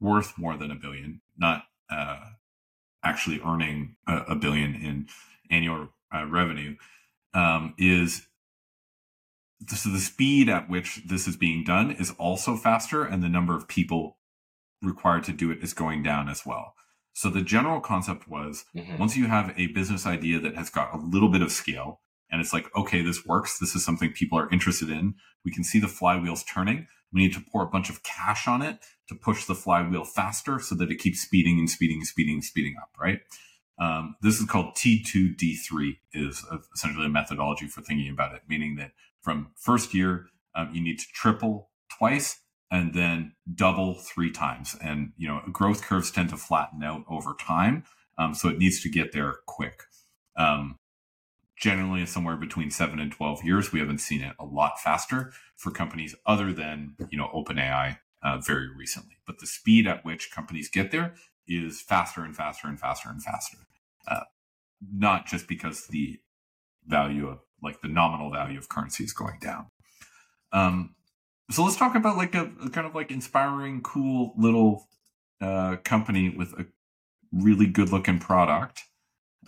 worth 0.00 0.38
more 0.38 0.56
than 0.56 0.70
a 0.70 0.74
billion, 0.74 1.20
not 1.36 1.64
uh, 1.90 2.20
actually 3.04 3.40
earning 3.44 3.96
a, 4.06 4.18
a, 4.28 4.34
billion 4.34 4.74
in 4.74 5.06
annual 5.50 5.90
uh, 6.14 6.24
revenue, 6.26 6.76
um, 7.34 7.74
is 7.78 8.26
so 9.68 9.90
the 9.90 9.98
speed 9.98 10.48
at 10.48 10.70
which 10.70 11.02
this 11.06 11.28
is 11.28 11.36
being 11.36 11.64
done 11.64 11.90
is 11.90 12.12
also 12.12 12.56
faster, 12.56 13.04
and 13.04 13.22
the 13.22 13.28
number 13.28 13.54
of 13.54 13.68
people 13.68 14.16
required 14.82 15.24
to 15.24 15.32
do 15.32 15.50
it 15.50 15.62
is 15.62 15.74
going 15.74 16.02
down 16.02 16.28
as 16.28 16.46
well. 16.46 16.74
So 17.12 17.28
the 17.28 17.42
general 17.42 17.80
concept 17.80 18.28
was 18.28 18.64
mm-hmm. 18.74 18.96
once 18.96 19.16
you 19.16 19.26
have 19.26 19.52
a 19.58 19.66
business 19.68 20.06
idea 20.06 20.40
that 20.40 20.56
has 20.56 20.70
got 20.70 20.94
a 20.94 20.98
little 20.98 21.28
bit 21.28 21.42
of 21.42 21.52
scale, 21.52 22.00
and 22.30 22.40
it's 22.40 22.52
like, 22.52 22.74
okay, 22.76 23.02
this 23.02 23.24
works. 23.26 23.58
This 23.58 23.74
is 23.74 23.84
something 23.84 24.12
people 24.12 24.38
are 24.38 24.50
interested 24.50 24.88
in. 24.88 25.14
We 25.44 25.52
can 25.52 25.64
see 25.64 25.78
the 25.78 25.86
flywheels 25.86 26.44
turning. 26.46 26.86
We 27.12 27.22
need 27.22 27.34
to 27.34 27.44
pour 27.50 27.62
a 27.62 27.68
bunch 27.68 27.90
of 27.90 28.02
cash 28.02 28.46
on 28.46 28.62
it 28.62 28.78
to 29.08 29.14
push 29.14 29.44
the 29.44 29.54
flywheel 29.54 30.04
faster 30.04 30.60
so 30.60 30.74
that 30.76 30.90
it 30.90 30.98
keeps 30.98 31.20
speeding 31.20 31.58
and 31.58 31.68
speeding 31.68 31.98
and 31.98 32.06
speeding 32.06 32.34
and 32.34 32.44
speeding 32.44 32.76
up, 32.80 32.90
right? 33.00 33.20
Um, 33.80 34.16
this 34.20 34.38
is 34.38 34.46
called 34.46 34.76
T2D3 34.76 35.96
is 36.12 36.44
essentially 36.74 37.06
a 37.06 37.10
methodology 37.10 37.66
for 37.66 37.80
thinking 37.80 38.12
about 38.12 38.34
it, 38.34 38.42
meaning 38.46 38.76
that 38.76 38.92
from 39.22 39.50
first 39.56 39.94
year, 39.94 40.26
um, 40.54 40.70
you 40.72 40.82
need 40.82 40.98
to 40.98 41.06
triple 41.14 41.70
twice 41.98 42.40
and 42.70 42.94
then 42.94 43.32
double 43.52 43.94
three 43.94 44.30
times. 44.30 44.76
And, 44.82 45.12
you 45.16 45.26
know, 45.26 45.40
growth 45.50 45.82
curves 45.82 46.10
tend 46.10 46.28
to 46.30 46.36
flatten 46.36 46.82
out 46.82 47.04
over 47.08 47.34
time. 47.34 47.84
Um, 48.18 48.34
so 48.34 48.48
it 48.48 48.58
needs 48.58 48.82
to 48.82 48.90
get 48.90 49.12
there 49.12 49.36
quick. 49.46 49.82
Um, 50.36 50.78
generally 51.60 52.04
somewhere 52.06 52.36
between 52.36 52.70
seven 52.70 52.98
and 52.98 53.12
12 53.12 53.44
years. 53.44 53.72
We 53.72 53.80
haven't 53.80 53.98
seen 53.98 54.22
it 54.22 54.34
a 54.38 54.44
lot 54.44 54.80
faster 54.80 55.32
for 55.56 55.70
companies 55.70 56.16
other 56.26 56.52
than, 56.52 56.96
you 57.10 57.18
know, 57.18 57.28
OpenAI 57.34 57.98
uh, 58.22 58.38
very 58.38 58.68
recently. 58.74 59.18
But 59.26 59.38
the 59.38 59.46
speed 59.46 59.86
at 59.86 60.04
which 60.04 60.30
companies 60.32 60.70
get 60.70 60.90
there 60.90 61.14
is 61.46 61.80
faster 61.82 62.24
and 62.24 62.34
faster 62.34 62.66
and 62.66 62.80
faster 62.80 63.10
and 63.10 63.22
faster. 63.22 63.58
Uh, 64.08 64.24
not 64.92 65.26
just 65.26 65.46
because 65.46 65.86
the 65.88 66.18
value 66.86 67.28
of 67.28 67.40
like 67.62 67.82
the 67.82 67.88
nominal 67.88 68.30
value 68.30 68.58
of 68.58 68.70
currency 68.70 69.04
is 69.04 69.12
going 69.12 69.38
down. 69.40 69.66
Um, 70.52 70.94
so 71.50 71.62
let's 71.62 71.76
talk 71.76 71.94
about 71.94 72.16
like 72.16 72.34
a, 72.34 72.50
a 72.64 72.70
kind 72.70 72.86
of 72.86 72.94
like 72.94 73.10
inspiring, 73.10 73.82
cool 73.82 74.32
little 74.38 74.88
uh, 75.42 75.76
company 75.84 76.30
with 76.30 76.54
a 76.54 76.66
really 77.32 77.66
good 77.66 77.90
looking 77.90 78.18
product. 78.18 78.84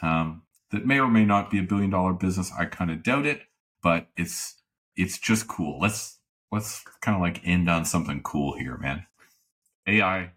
Um, 0.03 0.43
that 0.73 0.87
may 0.87 0.99
or 0.99 1.09
may 1.09 1.25
not 1.25 1.51
be 1.51 1.59
a 1.59 1.63
billion 1.63 1.91
dollar 1.91 2.13
business. 2.13 2.51
I 2.59 2.65
kind 2.65 2.91
of 2.91 3.03
doubt 3.03 3.27
it, 3.27 3.43
but 3.83 4.09
it's 4.17 4.57
it's 4.97 5.19
just 5.19 5.47
cool. 5.47 5.79
Let's 5.79 6.19
let's 6.51 6.83
kind 7.01 7.15
of 7.15 7.21
like 7.21 7.47
end 7.47 7.71
on 7.71 7.85
something 7.85 8.23
cool 8.23 8.59
here, 8.59 8.77
man. 8.79 9.07
AI 9.87 10.33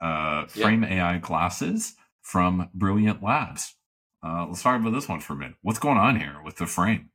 uh, 0.00 0.46
frame 0.46 0.82
yeah. 0.82 1.12
AI 1.12 1.18
glasses 1.18 1.94
from 2.22 2.70
Brilliant 2.74 3.22
Labs. 3.22 3.74
Uh, 4.22 4.46
let's 4.46 4.62
talk 4.62 4.80
about 4.80 4.92
this 4.92 5.08
one 5.08 5.20
for 5.20 5.34
a 5.34 5.36
minute. 5.36 5.56
What's 5.62 5.78
going 5.78 5.98
on 5.98 6.18
here 6.18 6.36
with 6.42 6.56
the 6.56 6.66
frame? 6.66 7.10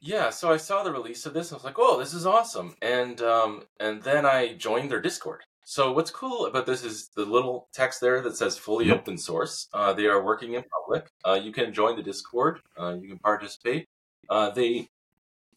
Yeah, 0.00 0.30
so 0.30 0.52
I 0.52 0.58
saw 0.58 0.84
the 0.84 0.92
release 0.92 1.26
of 1.26 1.34
this. 1.34 1.50
I 1.50 1.56
was 1.56 1.64
like, 1.64 1.78
"Oh, 1.78 1.98
this 1.98 2.14
is 2.14 2.26
awesome!" 2.26 2.76
And 2.80 3.20
um, 3.20 3.64
and 3.80 4.02
then 4.02 4.26
I 4.26 4.52
joined 4.54 4.90
their 4.90 5.00
Discord. 5.00 5.42
So 5.70 5.92
what's 5.92 6.10
cool 6.10 6.46
about 6.46 6.64
this 6.64 6.82
is 6.82 7.10
the 7.14 7.26
little 7.26 7.68
text 7.74 8.00
there 8.00 8.22
that 8.22 8.38
says 8.38 8.56
fully 8.56 8.86
yep. 8.86 9.00
open 9.00 9.18
source. 9.18 9.68
Uh, 9.74 9.92
they 9.92 10.06
are 10.06 10.24
working 10.24 10.54
in 10.54 10.62
public. 10.62 11.10
Uh, 11.22 11.34
you 11.34 11.52
can 11.52 11.74
join 11.74 11.94
the 11.94 12.02
Discord. 12.02 12.60
Uh, 12.80 12.96
you 12.98 13.06
can 13.06 13.18
participate. 13.18 13.86
Uh, 14.30 14.48
they 14.48 14.88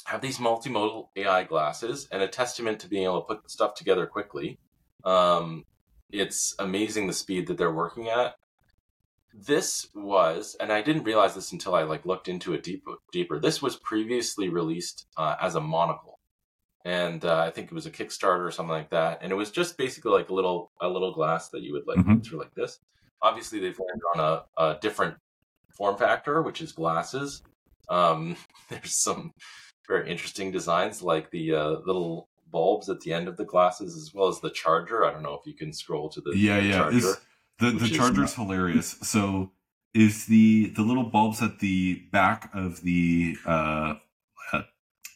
have 0.04 0.20
these 0.20 0.38
multimodal 0.38 1.06
AI 1.16 1.46
glasses 1.46 2.10
and 2.12 2.22
a 2.22 2.28
testament 2.28 2.82
to 2.82 2.90
being 2.90 3.06
able 3.06 3.22
to 3.22 3.36
put 3.36 3.50
stuff 3.50 3.74
together 3.74 4.06
quickly. 4.06 4.60
Um, 5.06 5.64
it's 6.12 6.56
amazing 6.60 7.08
the 7.08 7.14
speed 7.14 7.48
that 7.48 7.58
they're 7.58 7.72
working 7.72 8.10
at. 8.10 8.36
This 9.34 9.88
was, 9.96 10.58
and 10.60 10.74
I 10.74 10.82
didn't 10.82 11.06
realize 11.06 11.36
this 11.36 11.54
until 11.54 11.74
I 11.74 11.84
like 11.84 12.06
looked 12.06 12.28
into 12.28 12.54
it 12.54 12.64
deeper. 12.64 12.96
Deeper, 13.14 13.40
this 13.40 13.62
was 13.62 13.78
previously 13.78 14.50
released 14.50 15.08
uh, 15.16 15.38
as 15.40 15.56
a 15.56 15.62
monocle 15.62 16.20
and 16.86 17.24
uh, 17.26 17.40
I 17.40 17.52
think 17.52 17.68
it 17.68 17.74
was 17.74 17.86
a 17.86 17.92
Kickstarter 17.92 18.46
or 18.46 18.52
something 18.52 18.74
like 18.74 18.90
that. 18.90 19.20
And 19.22 19.32
it 19.32 19.36
was 19.36 19.52
just 19.52 19.78
basically 19.78 20.12
like 20.12 20.30
a 20.30 20.34
little 20.34 20.72
a 20.82 20.88
little 20.88 21.14
glass 21.14 21.50
that 21.50 21.62
you 21.62 21.74
would 21.74 21.88
like 21.88 21.98
mm-hmm. 21.98 22.20
through 22.20 22.40
like 22.40 22.54
this. 22.56 22.80
Obviously, 23.22 23.60
they've 23.60 23.80
landed 23.80 24.04
on 24.16 24.44
a, 24.58 24.64
a 24.64 24.80
different 24.80 25.16
form 25.70 25.98
factor, 25.98 26.42
which 26.42 26.62
is 26.62 26.72
glasses. 26.72 27.44
Um, 27.90 28.36
there's 28.70 28.96
some 28.96 29.34
very 29.88 30.10
interesting 30.10 30.52
designs, 30.52 31.02
like 31.02 31.30
the 31.32 31.54
uh, 31.54 31.70
little 31.86 32.30
bulbs 32.52 32.90
at 32.90 33.00
the 33.02 33.14
end 33.14 33.28
of 33.28 33.38
the 33.38 33.46
glasses, 33.46 33.96
as 33.96 34.14
well 34.14 34.28
as 34.28 34.40
the 34.40 34.50
charger. 34.50 35.06
I 35.06 35.12
don't 35.12 35.24
know 35.24 35.36
if 35.36 35.46
you 35.46 35.54
can 35.54 35.74
scroll 35.74 36.10
to 36.10 36.22
the 36.22 36.36
yeah 36.36 36.60
yeah. 36.60 36.78
Charger, 36.78 36.98
is, 36.98 37.18
the 37.60 37.72
the 37.72 37.90
charger's 37.90 38.32
is 38.32 38.36
hilarious. 38.36 38.98
So 39.04 39.52
is 39.94 40.26
the 40.26 40.72
the 40.76 40.82
little 40.82 41.04
bulbs 41.04 41.42
at 41.42 41.60
the 41.60 42.02
back 42.12 42.50
of 42.54 42.82
the 42.82 43.38
uh, 43.46 43.96
uh 44.52 44.62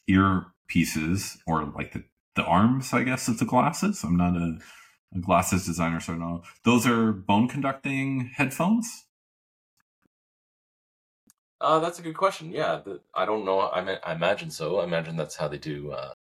ear 0.07 0.47
pieces 0.68 1.38
or 1.45 1.66
like 1.66 1.93
the, 1.93 2.03
the 2.36 2.43
arms, 2.43 2.93
I 2.93 3.03
guess, 3.03 3.28
of 3.28 3.39
the 3.39 3.45
glasses. 3.45 4.03
I'm 4.03 4.18
not 4.18 4.36
a, 4.36 4.57
a 5.16 5.20
glasses 5.20 5.66
designer, 5.66 5.99
so 5.99 6.13
I 6.13 6.18
know. 6.18 6.43
Those 6.63 6.86
are 6.88 7.11
bone 7.11 7.47
conducting 7.47 8.32
headphones? 8.36 9.05
Uh, 11.61 11.80
that's 11.80 11.99
a 11.99 12.01
good 12.01 12.18
question. 12.18 12.51
Yeah, 12.51 12.82
the, 12.84 12.99
I 13.13 13.26
don't 13.26 13.45
know. 13.45 13.70
I, 13.70 13.84
mean, 13.84 13.97
I 14.05 14.13
imagine 14.13 14.51
so. 14.51 14.80
I 14.80 14.84
imagine 14.84 15.16
that's 15.16 15.36
how 15.36 15.47
they 15.47 15.57
do. 15.57 15.91
Uh, 15.91 16.13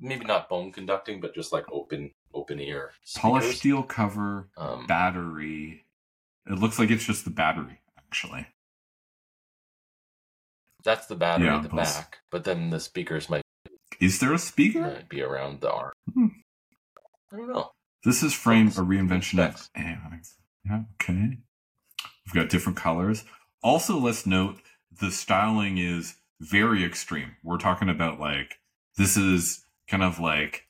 maybe 0.00 0.24
not 0.24 0.48
bone 0.48 0.72
conducting, 0.72 1.20
but 1.20 1.34
just 1.34 1.52
like 1.52 1.64
open 1.70 2.12
open 2.34 2.60
ear. 2.60 2.92
Polished 3.16 3.58
steel 3.58 3.82
cover, 3.82 4.48
um, 4.56 4.86
battery. 4.86 5.84
It 6.46 6.58
looks 6.58 6.78
like 6.78 6.90
it's 6.90 7.04
just 7.04 7.24
the 7.24 7.30
battery, 7.30 7.80
actually. 7.98 8.46
That's 10.84 11.06
the 11.06 11.16
battery 11.16 11.46
yeah, 11.46 11.56
at 11.56 11.62
the 11.64 11.68
back, 11.68 12.18
but 12.30 12.44
then 12.44 12.70
the 12.70 12.80
speakers 12.80 13.28
might 13.28 13.42
is 14.00 14.20
there 14.20 14.32
a 14.32 14.38
speaker? 14.38 14.80
Might 14.80 15.08
be 15.08 15.22
around 15.22 15.60
the 15.60 15.70
arm. 15.70 15.92
Hmm. 16.12 16.26
I 17.32 17.36
don't 17.36 17.48
know. 17.48 17.70
This 18.04 18.22
is 18.22 18.32
framed 18.32 18.72
a 18.72 18.80
reinvention 18.80 19.38
of 19.46 19.68
Yeah, 20.64 20.82
okay. 20.94 21.38
We've 22.26 22.34
got 22.34 22.48
different 22.48 22.78
colors. 22.78 23.24
Also, 23.62 23.98
let's 23.98 24.26
note 24.26 24.60
the 25.00 25.10
styling 25.10 25.78
is 25.78 26.16
very 26.40 26.84
extreme. 26.84 27.36
We're 27.42 27.58
talking 27.58 27.88
about 27.88 28.20
like 28.20 28.56
this 28.96 29.16
is 29.16 29.64
kind 29.88 30.02
of 30.02 30.20
like 30.20 30.64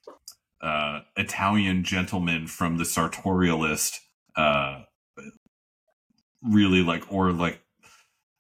uh, 0.61 1.01
Italian 1.17 1.85
gentleman 1.85 2.47
from 2.47 2.79
the 2.79 2.85
sartorialist, 2.85 3.99
uh, 4.37 4.83
really 6.43 6.83
like 6.83 7.13
or 7.13 7.33
like 7.33 7.61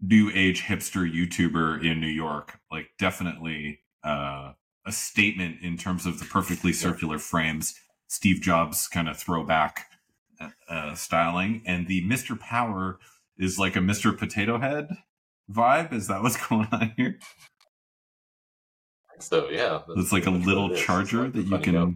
new 0.00 0.30
age 0.32 0.62
hipster 0.62 1.10
YouTuber 1.10 1.84
in 1.84 2.00
New 2.00 2.06
York. 2.06 2.58
Like 2.70 2.90
definitely 2.98 3.80
uh, 4.04 4.52
a 4.88 4.92
statement 4.92 5.58
in 5.60 5.76
terms 5.76 6.06
of 6.06 6.18
the 6.18 6.24
perfectly 6.24 6.72
circular 6.72 7.18
frames, 7.18 7.78
Steve 8.08 8.40
Jobs 8.40 8.88
kind 8.88 9.06
of 9.06 9.18
throwback 9.18 9.84
uh, 10.40 10.48
uh, 10.68 10.94
styling, 10.94 11.62
and 11.66 11.86
the 11.86 12.02
Mr. 12.08 12.40
Power 12.40 12.98
is 13.36 13.58
like 13.58 13.76
a 13.76 13.80
Mr. 13.80 14.16
Potato 14.16 14.58
Head 14.58 14.88
vibe. 15.52 15.92
Is 15.92 16.08
that 16.08 16.22
what's 16.22 16.42
going 16.48 16.68
on 16.72 16.94
here? 16.96 17.18
So 19.20 19.50
yeah, 19.50 19.80
it's 19.90 20.10
like 20.12 20.26
a 20.26 20.30
little 20.30 20.74
charger 20.74 21.24
like 21.24 21.34
that 21.34 21.46
you 21.46 21.58
can 21.58 21.74
note. 21.74 21.94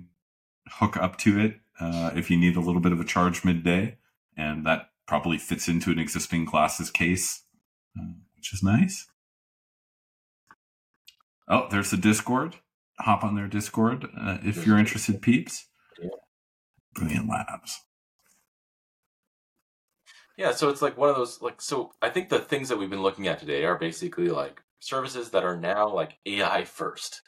hook 0.68 0.96
up 0.98 1.16
to 1.18 1.40
it 1.40 1.60
uh, 1.80 2.10
if 2.14 2.30
you 2.30 2.36
need 2.36 2.56
a 2.56 2.60
little 2.60 2.80
bit 2.80 2.92
of 2.92 3.00
a 3.00 3.04
charge 3.04 3.42
midday, 3.42 3.96
and 4.36 4.66
that 4.66 4.90
probably 5.06 5.38
fits 5.38 5.66
into 5.66 5.90
an 5.90 5.98
existing 5.98 6.44
glasses 6.44 6.90
case, 6.90 7.44
uh, 7.98 8.12
which 8.36 8.52
is 8.52 8.62
nice. 8.62 9.06
Oh, 11.48 11.68
there's 11.70 11.90
the 11.90 11.96
Discord 11.96 12.56
hop 13.00 13.24
on 13.24 13.34
their 13.34 13.48
Discord 13.48 14.06
uh, 14.18 14.38
if 14.42 14.66
you're 14.66 14.78
interested, 14.78 15.22
peeps. 15.22 15.66
Yeah. 16.00 16.08
Brilliant 16.94 17.28
Labs. 17.28 17.80
Yeah, 20.36 20.52
so 20.52 20.68
it's 20.68 20.82
like 20.82 20.96
one 20.96 21.10
of 21.10 21.16
those 21.16 21.42
like 21.42 21.60
so 21.60 21.92
I 22.00 22.08
think 22.08 22.28
the 22.28 22.38
things 22.38 22.68
that 22.68 22.78
we've 22.78 22.90
been 22.90 23.02
looking 23.02 23.28
at 23.28 23.38
today 23.38 23.64
are 23.64 23.78
basically 23.78 24.28
like 24.28 24.60
services 24.80 25.30
that 25.30 25.44
are 25.44 25.56
now 25.56 25.92
like 25.92 26.18
AI 26.26 26.64
first. 26.64 27.20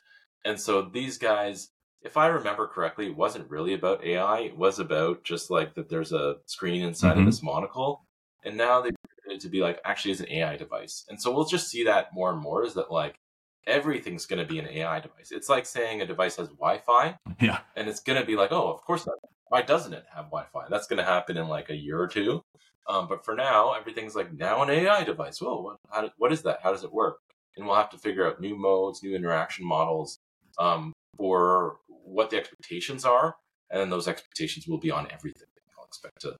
And 0.45 0.59
so 0.59 0.83
these 0.83 1.19
guys, 1.19 1.71
if 2.03 2.17
I 2.17 2.27
remember 2.27 2.67
correctly, 2.67 3.07
it 3.07 3.17
wasn't 3.17 3.51
really 3.51 3.75
about 3.75 4.05
AI. 4.05 4.41
It 4.41 4.57
was 4.57 4.79
about 4.79 5.23
just 5.23 5.51
like 5.51 5.75
that 5.75 5.89
there's 5.89 6.13
a 6.13 6.37
screen 6.47 6.83
inside 6.83 7.13
mm-hmm. 7.13 7.21
of 7.21 7.27
this 7.27 7.43
monocle. 7.43 8.07
And 8.45 8.57
now 8.57 8.81
they 8.81 8.91
to 9.39 9.49
be 9.49 9.61
like 9.61 9.81
actually 9.85 10.13
is 10.13 10.21
an 10.21 10.31
AI 10.31 10.57
device. 10.57 11.05
And 11.09 11.21
so 11.21 11.33
we'll 11.33 11.47
just 11.47 11.69
see 11.69 11.85
that 11.85 12.13
more 12.13 12.31
and 12.31 12.41
more 12.41 12.65
is 12.65 12.75
that 12.75 12.91
like 12.91 13.19
everything's 13.67 14.27
going 14.27 14.39
to 14.39 14.47
be 14.47 14.59
an 14.59 14.69
AI 14.69 15.01
device. 15.01 15.31
It's 15.31 15.49
like 15.49 15.67
saying 15.67 16.01
a 16.01 16.07
device 16.07 16.37
has 16.37 16.49
Wi-Fi. 16.49 17.17
Yeah. 17.41 17.61
And 17.77 17.89
it's 17.89 18.01
going 18.01 18.21
to 18.21 18.27
be 18.27 18.37
like, 18.37 18.53
oh, 18.53 18.71
of 18.73 18.83
course 18.83 19.07
not. 19.07 19.17
Why 19.49 19.63
doesn't 19.63 19.93
it 19.93 20.05
have 20.15 20.27
Wi-Fi? 20.27 20.67
That's 20.69 20.87
going 20.87 20.99
to 20.99 21.05
happen 21.05 21.37
in 21.37 21.49
like 21.49 21.71
a 21.71 21.77
year 21.77 22.01
or 22.01 22.07
two. 22.07 22.43
Um, 22.89 23.09
but 23.09 23.25
for 23.25 23.35
now, 23.35 23.73
everything's 23.73 24.15
like 24.15 24.33
now 24.33 24.63
an 24.63 24.71
AI 24.71 25.05
device. 25.05 25.41
Whoa, 25.41 25.61
what, 25.61 25.77
how, 25.91 26.11
what 26.19 26.33
is 26.33 26.43
that? 26.43 26.61
How 26.63 26.73
does 26.73 26.85
it 26.85 26.93
work? 26.93 27.19
And 27.57 27.67
we'll 27.67 27.77
have 27.77 27.91
to 27.91 27.99
figure 27.99 28.27
out 28.27 28.41
new 28.41 28.57
modes, 28.57 29.03
new 29.03 29.15
interaction 29.15 29.67
models 29.67 30.19
um, 30.59 30.93
for 31.17 31.77
what 31.89 32.31
the 32.31 32.37
expectations 32.37 33.05
are. 33.05 33.37
and 33.71 33.81
then 33.81 33.91
those 33.91 34.09
expectations 34.09 34.67
will 34.67 34.79
be 34.79 34.91
on 34.91 35.07
everything. 35.11 35.49
I'll 35.79 35.87
expect 35.87 36.21
to 36.23 36.37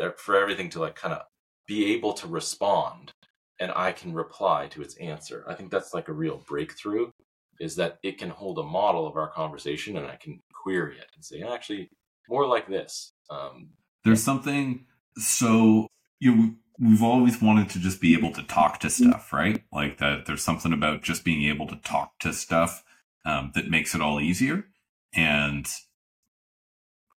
uh, 0.00 0.10
for 0.16 0.36
everything 0.36 0.68
to 0.70 0.80
like 0.80 0.94
kind 0.94 1.14
of 1.14 1.22
be 1.66 1.92
able 1.92 2.12
to 2.14 2.26
respond 2.26 3.12
and 3.60 3.72
I 3.74 3.92
can 3.92 4.12
reply 4.12 4.68
to 4.68 4.82
its 4.82 4.96
answer. 4.96 5.44
I 5.48 5.54
think 5.54 5.70
that's 5.70 5.94
like 5.94 6.08
a 6.08 6.12
real 6.12 6.42
breakthrough 6.46 7.10
is 7.60 7.76
that 7.76 7.98
it 8.02 8.18
can 8.18 8.30
hold 8.30 8.58
a 8.58 8.62
model 8.62 9.06
of 9.06 9.16
our 9.16 9.28
conversation 9.28 9.96
and 9.96 10.06
I 10.06 10.16
can 10.16 10.40
query 10.52 10.96
it 10.96 11.08
and 11.14 11.24
say, 11.24 11.42
actually, 11.42 11.90
more 12.28 12.46
like 12.46 12.68
this. 12.68 13.12
Um, 13.30 13.70
There's 14.04 14.22
something 14.22 14.86
so 15.16 15.88
you 16.20 16.34
know, 16.34 16.54
we've 16.78 17.02
always 17.02 17.42
wanted 17.42 17.68
to 17.70 17.80
just 17.80 18.00
be 18.00 18.14
able 18.14 18.32
to 18.32 18.42
talk 18.42 18.80
to 18.80 18.90
stuff, 18.90 19.32
right? 19.32 19.62
Like 19.72 19.98
that 19.98 20.26
there's 20.26 20.42
something 20.42 20.72
about 20.72 21.02
just 21.02 21.24
being 21.24 21.48
able 21.48 21.66
to 21.68 21.76
talk 21.76 22.18
to 22.20 22.32
stuff 22.32 22.84
um, 23.24 23.52
that 23.54 23.70
makes 23.70 23.94
it 23.94 24.00
all 24.00 24.20
easier. 24.20 24.64
And 25.14 25.66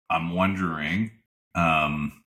I'm 0.09 0.33
wondering 0.33 1.11
um, 1.55 2.23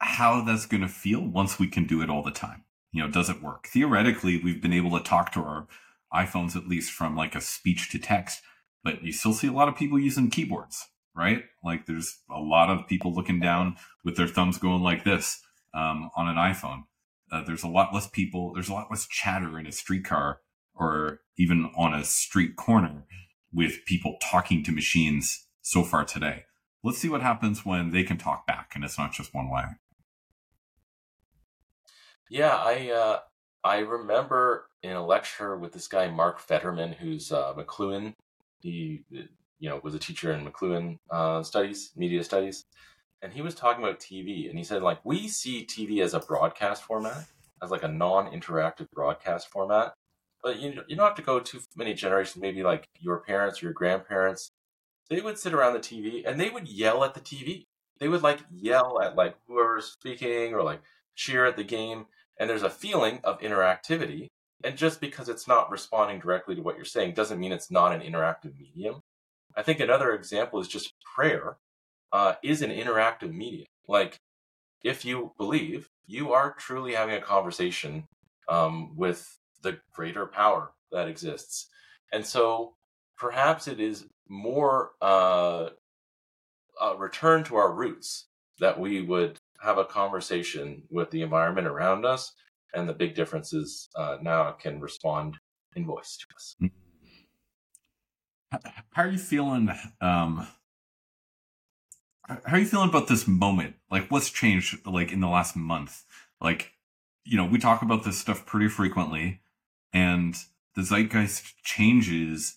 how 0.00 0.42
that's 0.42 0.66
going 0.66 0.82
to 0.82 0.88
feel 0.88 1.20
once 1.20 1.58
we 1.58 1.68
can 1.68 1.86
do 1.86 2.02
it 2.02 2.10
all 2.10 2.22
the 2.22 2.30
time. 2.30 2.64
You 2.92 3.02
know, 3.02 3.10
does 3.10 3.30
it 3.30 3.42
work? 3.42 3.68
Theoretically, 3.68 4.40
we've 4.42 4.62
been 4.62 4.72
able 4.72 4.98
to 4.98 5.04
talk 5.04 5.32
to 5.32 5.40
our 5.40 5.68
iPhones 6.12 6.56
at 6.56 6.66
least 6.66 6.90
from 6.90 7.16
like 7.16 7.34
a 7.34 7.40
speech 7.40 7.90
to 7.90 7.98
text, 7.98 8.42
but 8.82 9.02
you 9.02 9.12
still 9.12 9.32
see 9.32 9.46
a 9.46 9.52
lot 9.52 9.68
of 9.68 9.76
people 9.76 9.98
using 9.98 10.30
keyboards, 10.30 10.88
right? 11.14 11.44
Like 11.62 11.86
there's 11.86 12.18
a 12.30 12.40
lot 12.40 12.70
of 12.70 12.88
people 12.88 13.14
looking 13.14 13.38
down 13.38 13.76
with 14.04 14.16
their 14.16 14.26
thumbs 14.26 14.58
going 14.58 14.82
like 14.82 15.04
this 15.04 15.40
um, 15.72 16.10
on 16.16 16.28
an 16.28 16.36
iPhone. 16.36 16.84
Uh, 17.30 17.44
there's 17.44 17.62
a 17.62 17.68
lot 17.68 17.94
less 17.94 18.08
people, 18.08 18.52
there's 18.54 18.68
a 18.68 18.72
lot 18.72 18.90
less 18.90 19.06
chatter 19.06 19.58
in 19.58 19.66
a 19.66 19.72
streetcar 19.72 20.40
or 20.74 21.20
even 21.38 21.70
on 21.76 21.94
a 21.94 22.04
street 22.04 22.56
corner 22.56 23.04
with 23.52 23.84
people 23.86 24.16
talking 24.20 24.64
to 24.64 24.72
machines 24.72 25.46
so 25.62 25.84
far 25.84 26.04
today. 26.04 26.44
Let's 26.82 26.98
see 26.98 27.08
what 27.08 27.22
happens 27.22 27.64
when 27.64 27.90
they 27.90 28.02
can 28.02 28.16
talk 28.16 28.46
back 28.46 28.72
and 28.74 28.82
it's 28.82 28.98
not 28.98 29.12
just 29.12 29.34
one 29.34 29.50
way. 29.50 29.64
Yeah, 32.30 32.54
I 32.54 32.90
uh, 32.90 33.18
I 33.64 33.80
remember 33.80 34.68
in 34.84 34.92
a 34.92 35.04
lecture 35.04 35.56
with 35.56 35.72
this 35.72 35.88
guy 35.88 36.08
Mark 36.08 36.38
Federman, 36.38 36.92
who's 36.92 37.32
uh, 37.32 37.52
McLuhan. 37.54 38.14
He 38.62 39.02
you 39.10 39.68
know 39.68 39.80
was 39.82 39.96
a 39.96 39.98
teacher 39.98 40.32
in 40.32 40.46
McLuhan 40.46 40.98
uh, 41.10 41.42
studies, 41.42 41.90
media 41.96 42.22
studies, 42.22 42.64
and 43.20 43.32
he 43.32 43.42
was 43.42 43.56
talking 43.56 43.82
about 43.82 43.98
TV, 43.98 44.48
and 44.48 44.56
he 44.56 44.64
said 44.64 44.80
like 44.80 45.04
we 45.04 45.26
see 45.26 45.66
TV 45.66 46.02
as 46.02 46.14
a 46.14 46.20
broadcast 46.20 46.84
format, 46.84 47.26
as 47.62 47.72
like 47.72 47.82
a 47.82 47.88
non-interactive 47.88 48.86
broadcast 48.94 49.48
format. 49.48 49.92
But 50.40 50.60
you 50.60 50.84
you 50.86 50.94
don't 50.94 51.06
have 51.06 51.16
to 51.16 51.22
go 51.22 51.40
too 51.40 51.60
many 51.76 51.94
generations. 51.94 52.40
Maybe 52.40 52.62
like 52.62 52.86
your 53.00 53.18
parents, 53.18 53.60
or 53.60 53.66
your 53.66 53.74
grandparents, 53.74 54.50
they 55.08 55.20
would 55.20 55.36
sit 55.36 55.52
around 55.52 55.72
the 55.72 55.80
TV 55.80 56.22
and 56.24 56.38
they 56.38 56.48
would 56.48 56.68
yell 56.68 57.02
at 57.02 57.14
the 57.14 57.20
TV. 57.20 57.64
They 57.98 58.08
would 58.08 58.22
like 58.22 58.38
yell 58.52 59.00
at 59.02 59.16
like 59.16 59.34
whoever's 59.48 59.86
speaking 59.86 60.54
or 60.54 60.62
like 60.62 60.80
cheer 61.16 61.44
at 61.44 61.56
the 61.56 61.64
game 61.64 62.06
and 62.40 62.48
there's 62.48 62.64
a 62.64 62.70
feeling 62.70 63.20
of 63.22 63.38
interactivity. 63.40 64.26
And 64.64 64.76
just 64.76 65.00
because 65.00 65.28
it's 65.28 65.46
not 65.46 65.70
responding 65.70 66.18
directly 66.18 66.54
to 66.56 66.62
what 66.62 66.76
you're 66.76 66.84
saying 66.84 67.14
doesn't 67.14 67.38
mean 67.38 67.52
it's 67.52 67.70
not 67.70 67.92
an 67.92 68.00
interactive 68.00 68.58
medium. 68.58 69.00
I 69.56 69.62
think 69.62 69.78
another 69.78 70.12
example 70.12 70.58
is 70.58 70.68
just 70.68 70.92
prayer 71.14 71.58
uh, 72.12 72.34
is 72.42 72.62
an 72.62 72.70
interactive 72.70 73.32
medium. 73.32 73.66
Like, 73.86 74.16
if 74.82 75.04
you 75.04 75.32
believe, 75.38 75.88
you 76.06 76.32
are 76.32 76.54
truly 76.58 76.94
having 76.94 77.14
a 77.14 77.20
conversation 77.20 78.04
um, 78.48 78.96
with 78.96 79.38
the 79.62 79.78
greater 79.92 80.26
power 80.26 80.72
that 80.92 81.08
exists. 81.08 81.68
And 82.12 82.24
so 82.24 82.74
perhaps 83.18 83.68
it 83.68 83.80
is 83.80 84.06
more 84.28 84.92
uh, 85.02 85.68
a 86.80 86.96
return 86.96 87.44
to 87.44 87.56
our 87.56 87.72
roots 87.72 88.26
that 88.60 88.80
we 88.80 89.02
would 89.02 89.38
have 89.60 89.78
a 89.78 89.84
conversation 89.84 90.82
with 90.90 91.10
the 91.10 91.22
environment 91.22 91.66
around 91.66 92.04
us, 92.04 92.32
and 92.74 92.88
the 92.88 92.92
big 92.92 93.14
differences 93.14 93.88
uh, 93.96 94.16
now 94.22 94.52
can 94.52 94.80
respond 94.80 95.36
in 95.76 95.86
voice 95.86 96.16
to 96.18 96.26
us. 96.34 96.56
How 98.92 99.02
are 99.02 99.10
you 99.10 99.18
feeling? 99.18 99.70
Um, 100.00 100.48
how 102.26 102.56
are 102.56 102.58
you 102.58 102.66
feeling 102.66 102.88
about 102.88 103.08
this 103.08 103.26
moment? 103.28 103.76
Like, 103.90 104.10
what's 104.10 104.30
changed? 104.30 104.86
Like 104.86 105.12
in 105.12 105.20
the 105.20 105.28
last 105.28 105.56
month? 105.56 106.04
Like, 106.40 106.72
you 107.24 107.36
know, 107.36 107.44
we 107.44 107.58
talk 107.58 107.82
about 107.82 108.04
this 108.04 108.18
stuff 108.18 108.46
pretty 108.46 108.68
frequently, 108.68 109.42
and 109.92 110.36
the 110.74 110.82
zeitgeist 110.82 111.62
changes 111.62 112.56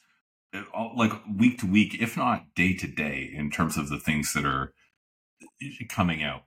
uh, 0.53 0.63
like 0.95 1.11
week 1.27 1.59
to 1.59 1.67
week, 1.67 1.97
if 1.99 2.15
not 2.15 2.55
day 2.55 2.75
to 2.75 2.87
day, 2.87 3.31
in 3.33 3.51
terms 3.51 3.77
of 3.77 3.89
the 3.89 3.99
things 3.99 4.33
that 4.33 4.45
are 4.45 4.73
coming 5.89 6.23
out 6.23 6.43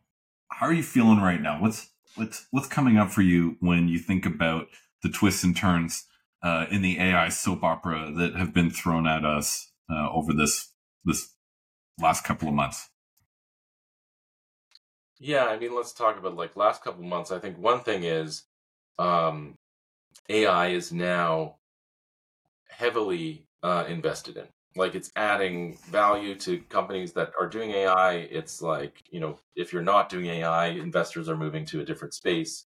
how 0.56 0.64
are 0.64 0.72
you 0.72 0.82
feeling 0.82 1.18
right 1.18 1.40
now? 1.40 1.60
What's 1.60 1.90
what's 2.14 2.46
what's 2.50 2.66
coming 2.66 2.96
up 2.96 3.10
for 3.10 3.20
you 3.20 3.56
when 3.60 3.88
you 3.88 3.98
think 3.98 4.24
about 4.24 4.68
the 5.02 5.10
twists 5.10 5.44
and 5.44 5.54
turns 5.54 6.06
uh, 6.42 6.64
in 6.70 6.80
the 6.80 6.98
AI 6.98 7.28
soap 7.28 7.62
opera 7.62 8.10
that 8.16 8.36
have 8.36 8.54
been 8.54 8.70
thrown 8.70 9.06
at 9.06 9.22
us 9.22 9.70
uh, 9.90 10.10
over 10.10 10.32
this 10.32 10.72
this 11.04 11.34
last 12.00 12.24
couple 12.24 12.48
of 12.48 12.54
months? 12.54 12.88
Yeah, 15.18 15.44
I 15.44 15.58
mean, 15.58 15.74
let's 15.74 15.92
talk 15.92 16.18
about 16.18 16.36
like 16.36 16.56
last 16.56 16.82
couple 16.82 17.04
of 17.04 17.10
months. 17.10 17.30
I 17.30 17.38
think 17.38 17.58
one 17.58 17.80
thing 17.80 18.04
is 18.04 18.44
um, 18.98 19.56
AI 20.30 20.68
is 20.68 20.90
now 20.90 21.56
heavily 22.70 23.46
uh, 23.62 23.84
invested 23.88 24.38
in 24.38 24.46
like 24.76 24.94
it's 24.94 25.10
adding 25.16 25.78
value 25.90 26.34
to 26.36 26.58
companies 26.68 27.12
that 27.14 27.32
are 27.40 27.48
doing 27.48 27.70
AI. 27.70 28.14
It's 28.14 28.60
like, 28.60 29.02
you 29.10 29.20
know, 29.20 29.38
if 29.54 29.72
you're 29.72 29.82
not 29.82 30.08
doing 30.08 30.26
AI, 30.26 30.68
investors 30.68 31.28
are 31.28 31.36
moving 31.36 31.64
to 31.66 31.80
a 31.80 31.84
different 31.84 32.14
space. 32.14 32.66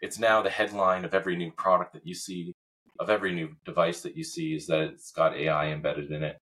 It's 0.00 0.18
now 0.18 0.42
the 0.42 0.50
headline 0.50 1.04
of 1.04 1.14
every 1.14 1.36
new 1.36 1.52
product 1.52 1.92
that 1.94 2.06
you 2.06 2.14
see, 2.14 2.54
of 2.98 3.08
every 3.08 3.32
new 3.32 3.50
device 3.64 4.02
that 4.02 4.16
you 4.16 4.24
see, 4.24 4.54
is 4.54 4.66
that 4.66 4.80
it's 4.80 5.12
got 5.12 5.36
AI 5.36 5.68
embedded 5.68 6.10
in 6.10 6.22
it. 6.22 6.36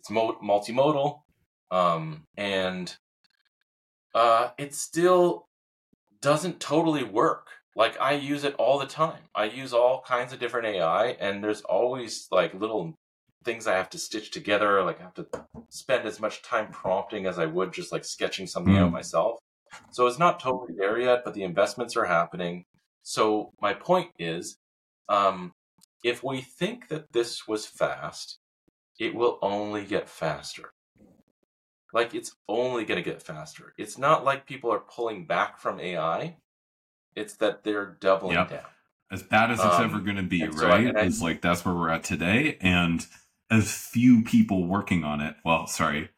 It's 0.00 0.10
multimodal, 0.10 1.20
um, 1.70 2.24
and 2.36 2.96
uh, 4.14 4.50
it 4.58 4.74
still 4.74 5.48
doesn't 6.20 6.60
totally 6.60 7.04
work. 7.04 7.48
Like 7.76 8.00
I 8.00 8.12
use 8.12 8.44
it 8.44 8.54
all 8.54 8.78
the 8.78 8.86
time. 8.86 9.22
I 9.34 9.44
use 9.44 9.72
all 9.72 10.02
kinds 10.02 10.32
of 10.32 10.40
different 10.40 10.66
AI, 10.66 11.08
and 11.20 11.44
there's 11.44 11.60
always 11.62 12.26
like 12.32 12.54
little 12.54 12.94
things 13.48 13.66
I 13.66 13.76
have 13.76 13.88
to 13.90 13.98
stitch 13.98 14.30
together. 14.30 14.82
Like 14.82 15.00
I 15.00 15.04
have 15.04 15.14
to 15.14 15.26
spend 15.70 16.06
as 16.06 16.20
much 16.20 16.42
time 16.42 16.70
prompting 16.70 17.24
as 17.24 17.38
I 17.38 17.46
would 17.46 17.72
just 17.72 17.92
like 17.92 18.04
sketching 18.04 18.46
something 18.46 18.74
mm. 18.74 18.78
out 18.80 18.92
myself. 18.92 19.38
So 19.90 20.06
it's 20.06 20.18
not 20.18 20.38
totally 20.38 20.74
there 20.76 21.00
yet, 21.00 21.22
but 21.24 21.32
the 21.32 21.44
investments 21.44 21.96
are 21.96 22.04
happening. 22.04 22.66
So 23.02 23.52
my 23.62 23.72
point 23.72 24.10
is, 24.18 24.58
um, 25.08 25.52
if 26.04 26.22
we 26.22 26.42
think 26.42 26.88
that 26.88 27.10
this 27.14 27.48
was 27.48 27.64
fast, 27.64 28.38
it 29.00 29.14
will 29.14 29.38
only 29.40 29.86
get 29.86 30.10
faster. 30.10 30.74
Like 31.94 32.14
it's 32.14 32.36
only 32.48 32.84
going 32.84 33.02
to 33.02 33.10
get 33.10 33.22
faster. 33.22 33.72
It's 33.78 33.96
not 33.96 34.26
like 34.26 34.44
people 34.44 34.70
are 34.70 34.80
pulling 34.94 35.24
back 35.24 35.58
from 35.58 35.80
AI. 35.80 36.36
It's 37.16 37.36
that 37.36 37.64
they're 37.64 37.96
doubling 37.98 38.34
yep. 38.34 38.50
down. 38.50 38.66
As 39.10 39.22
bad 39.22 39.50
as 39.50 39.58
it's 39.58 39.76
um, 39.76 39.84
ever 39.84 40.00
going 40.00 40.16
to 40.16 40.22
be, 40.22 40.44
right? 40.44 40.54
So 40.54 40.68
I, 40.68 40.80
I, 40.80 41.04
it's 41.06 41.22
like 41.22 41.40
that's 41.40 41.64
where 41.64 41.74
we're 41.74 41.88
at 41.88 42.04
today. 42.04 42.58
And 42.60 43.06
as 43.50 43.72
few 43.72 44.22
people 44.22 44.66
working 44.66 45.04
on 45.04 45.20
it. 45.20 45.36
Well, 45.44 45.66
sorry, 45.66 46.10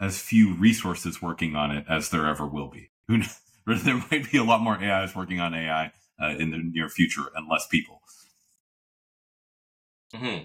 as 0.00 0.20
few 0.20 0.54
resources 0.54 1.22
working 1.22 1.54
on 1.56 1.70
it 1.70 1.84
as 1.88 2.10
there 2.10 2.26
ever 2.26 2.46
will 2.46 2.68
be. 2.68 2.90
Who 3.08 3.18
knows? 3.18 3.40
there 3.84 4.02
might 4.10 4.30
be 4.30 4.38
a 4.38 4.44
lot 4.44 4.62
more 4.62 4.82
AIs 4.82 5.14
working 5.14 5.38
on 5.38 5.54
AI 5.54 5.92
uh, 6.20 6.34
in 6.38 6.50
the 6.50 6.58
near 6.58 6.88
future 6.88 7.30
and 7.36 7.48
less 7.48 7.66
people. 7.68 8.00
hmm 10.14 10.38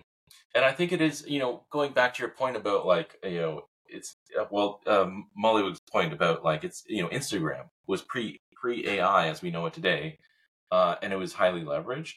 And 0.56 0.66
I 0.66 0.72
think 0.74 0.92
it 0.92 1.02
is, 1.02 1.26
you 1.28 1.40
know, 1.40 1.66
going 1.72 1.94
back 1.94 2.14
to 2.16 2.24
your 2.24 2.32
point 2.32 2.56
about 2.56 2.86
like, 2.86 3.18
you 3.24 3.42
know, 3.42 3.62
it's 3.88 4.18
uh, 4.40 4.46
well, 4.52 4.82
um, 4.88 5.30
Mullenweg's 5.42 5.80
point 5.92 6.14
about 6.14 6.44
like 6.44 6.64
it's, 6.64 6.84
you 6.88 7.02
know, 7.02 7.10
Instagram 7.10 7.70
was 7.88 8.02
pre 8.02 8.42
pre 8.54 8.88
AI 8.88 9.30
as 9.30 9.42
we 9.42 9.52
know 9.52 9.66
it 9.68 9.74
today, 9.74 10.20
uh, 10.72 10.96
and 11.02 11.14
it 11.14 11.18
was 11.18 11.34
highly 11.34 11.62
leveraged 11.62 12.16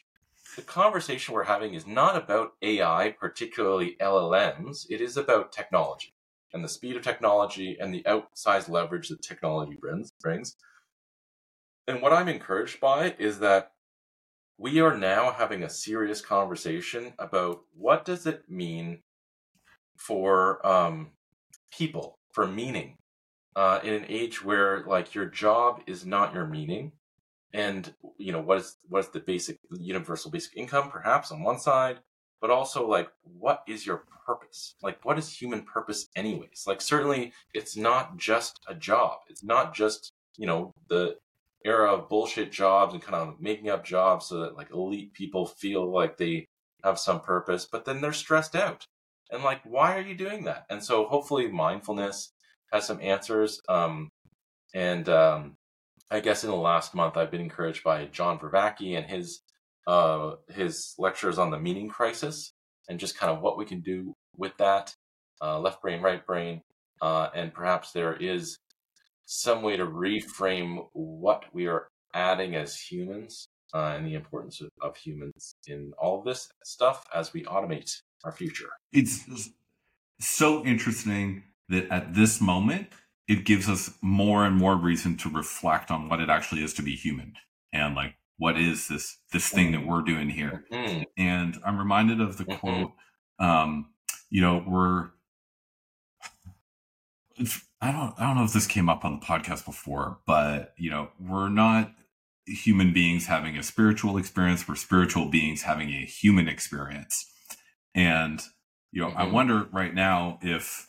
the 0.55 0.61
conversation 0.61 1.33
we're 1.33 1.43
having 1.43 1.73
is 1.73 1.85
not 1.85 2.15
about 2.15 2.53
AI, 2.61 3.15
particularly 3.19 3.95
LLMs. 4.01 4.85
It 4.89 5.01
is 5.01 5.17
about 5.17 5.51
technology 5.51 6.13
and 6.53 6.63
the 6.63 6.69
speed 6.69 6.95
of 6.95 7.03
technology 7.03 7.77
and 7.79 7.93
the 7.93 8.03
outsized 8.03 8.69
leverage 8.69 9.09
that 9.09 9.21
technology 9.21 9.77
brings. 9.79 10.55
And 11.87 12.01
what 12.01 12.13
I'm 12.13 12.27
encouraged 12.27 12.79
by 12.79 13.15
is 13.19 13.39
that 13.39 13.71
we 14.57 14.79
are 14.79 14.97
now 14.97 15.31
having 15.31 15.63
a 15.63 15.69
serious 15.69 16.21
conversation 16.21 17.13
about 17.17 17.61
what 17.73 18.03
does 18.05 18.25
it 18.25 18.43
mean 18.49 18.99
for 19.97 20.65
um, 20.65 21.11
people, 21.71 22.19
for 22.33 22.45
meaning, 22.45 22.97
uh, 23.55 23.79
in 23.83 23.93
an 23.93 24.05
age 24.09 24.43
where 24.43 24.83
like 24.85 25.15
your 25.15 25.25
job 25.25 25.81
is 25.87 26.05
not 26.05 26.33
your 26.33 26.45
meaning 26.45 26.91
and 27.53 27.93
you 28.17 28.31
know 28.31 28.41
what 28.41 28.59
is 28.59 28.77
what 28.87 28.99
is 28.99 29.09
the 29.09 29.19
basic 29.19 29.57
universal 29.71 30.29
basic 30.29 30.55
income 30.55 30.89
perhaps 30.89 31.31
on 31.31 31.41
one 31.41 31.59
side 31.59 31.99
but 32.41 32.49
also 32.49 32.87
like 32.87 33.09
what 33.23 33.63
is 33.67 33.85
your 33.85 34.03
purpose? 34.29 34.75
Like 34.81 35.03
what 35.03 35.17
is 35.17 35.29
human 35.29 35.63
purpose 35.63 36.07
anyways? 36.15 36.63
Like 36.67 36.81
certainly 36.81 37.33
it's 37.53 37.75
not 37.75 38.17
just 38.17 38.59
a 38.67 38.75
job. 38.75 39.19
It's 39.27 39.43
not 39.43 39.73
just, 39.73 40.11
you 40.37 40.45
know, 40.45 40.71
the 40.87 41.17
era 41.65 41.91
of 41.93 42.09
bullshit 42.09 42.51
jobs 42.51 42.93
and 42.93 43.01
kind 43.01 43.15
of 43.15 43.41
making 43.41 43.69
up 43.69 43.83
jobs 43.83 44.27
so 44.27 44.41
that 44.41 44.55
like 44.55 44.71
elite 44.71 45.13
people 45.13 45.45
feel 45.45 45.91
like 45.91 46.17
they 46.17 46.45
have 46.83 46.99
some 46.99 47.19
purpose, 47.19 47.67
but 47.69 47.85
then 47.85 48.01
they're 48.01 48.13
stressed 48.13 48.55
out. 48.55 48.85
And 49.31 49.43
like, 49.43 49.61
why 49.63 49.97
are 49.97 50.01
you 50.01 50.15
doing 50.15 50.45
that? 50.45 50.65
And 50.69 50.83
so 50.83 51.05
hopefully 51.05 51.47
mindfulness 51.47 52.31
has 52.71 52.85
some 52.85 53.01
answers. 53.01 53.59
Um, 53.67 54.09
and 54.73 55.09
um, 55.09 55.55
I 56.11 56.19
guess 56.19 56.43
in 56.43 56.49
the 56.49 56.55
last 56.55 56.95
month, 56.95 57.17
I've 57.17 57.31
been 57.31 57.41
encouraged 57.41 57.83
by 57.83 58.05
John 58.05 58.39
Vervaeke 58.39 58.97
and 58.97 59.05
his 59.05 59.41
uh, 59.87 60.35
his 60.49 60.93
lectures 60.97 61.37
on 61.37 61.51
the 61.51 61.59
meaning 61.59 61.89
crisis 61.89 62.53
and 62.87 62.99
just 62.99 63.17
kind 63.17 63.31
of 63.31 63.41
what 63.41 63.57
we 63.57 63.65
can 63.65 63.81
do 63.81 64.13
with 64.35 64.55
that, 64.57 64.95
uh, 65.41 65.59
left 65.59 65.81
brain, 65.81 66.01
right 66.01 66.25
brain, 66.25 66.61
uh, 67.01 67.29
and 67.33 67.53
perhaps 67.53 67.91
there 67.91 68.15
is 68.15 68.57
some 69.25 69.61
way 69.61 69.77
to 69.77 69.85
reframe 69.85 70.85
what 70.93 71.43
we 71.53 71.67
are 71.67 71.87
adding 72.13 72.55
as 72.55 72.75
humans 72.75 73.47
uh, 73.73 73.93
and 73.95 74.05
the 74.05 74.15
importance 74.15 74.61
of, 74.61 74.69
of 74.81 74.97
humans 74.97 75.55
in 75.67 75.91
all 75.99 76.19
of 76.19 76.25
this 76.25 76.49
stuff 76.63 77.05
as 77.13 77.33
we 77.33 77.43
automate 77.43 77.91
our 78.23 78.31
future. 78.31 78.69
It's 78.91 79.25
so 80.19 80.65
interesting 80.65 81.43
that 81.69 81.89
at 81.91 82.15
this 82.15 82.41
moment, 82.41 82.87
it 83.29 83.45
gives 83.45 83.69
us 83.69 83.91
more 84.01 84.43
and 84.43 84.57
more 84.57 84.75
reason 84.75 85.15
to 85.15 85.29
reflect 85.29 85.91
on 85.91 86.09
what 86.09 86.19
it 86.19 86.29
actually 86.29 86.63
is 86.63 86.73
to 86.73 86.81
be 86.81 86.95
human 86.95 87.33
and 87.71 87.95
like 87.95 88.15
what 88.37 88.57
is 88.57 88.87
this 88.87 89.17
this 89.31 89.49
thing 89.49 89.71
that 89.71 89.85
we're 89.85 90.01
doing 90.01 90.29
here 90.29 90.65
mm-hmm. 90.73 91.03
and 91.15 91.57
i'm 91.63 91.77
reminded 91.77 92.19
of 92.19 92.37
the 92.37 92.43
mm-hmm. 92.43 92.59
quote 92.59 92.91
um 93.39 93.87
you 94.29 94.41
know 94.41 94.63
we're 94.67 95.09
i 97.81 97.91
don't 97.91 98.13
i 98.17 98.25
don't 98.25 98.35
know 98.35 98.43
if 98.43 98.53
this 98.53 98.67
came 98.67 98.89
up 98.89 99.05
on 99.05 99.19
the 99.19 99.25
podcast 99.25 99.63
before 99.63 100.17
but 100.25 100.73
you 100.77 100.89
know 100.89 101.09
we're 101.19 101.49
not 101.49 101.93
human 102.47 102.91
beings 102.91 103.27
having 103.27 103.55
a 103.55 103.63
spiritual 103.63 104.17
experience 104.17 104.67
we're 104.67 104.75
spiritual 104.75 105.27
beings 105.27 105.61
having 105.61 105.89
a 105.89 106.03
human 106.05 106.47
experience 106.47 107.31
and 107.93 108.41
you 108.91 109.01
know 109.01 109.09
mm-hmm. 109.09 109.19
i 109.19 109.23
wonder 109.23 109.67
right 109.71 109.93
now 109.93 110.39
if 110.41 110.88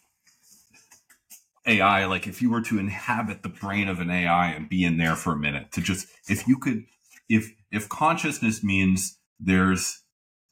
ai 1.67 2.05
like 2.07 2.27
if 2.27 2.41
you 2.41 2.51
were 2.51 2.61
to 2.61 2.79
inhabit 2.79 3.43
the 3.43 3.49
brain 3.49 3.89
of 3.89 4.01
an 4.01 4.11
ai 4.11 4.49
and 4.49 4.69
be 4.69 4.85
in 4.85 4.97
there 4.97 5.17
for 5.17 5.33
a 5.33 5.39
minute 5.39 5.71
to 5.73 5.81
just 5.81 6.09
if 6.29 6.47
you 6.49 6.59
could 6.59 6.85
if 7.29 7.53
if 7.71 7.89
consciousness 7.89 8.63
means 8.63 9.19
there's 9.39 10.03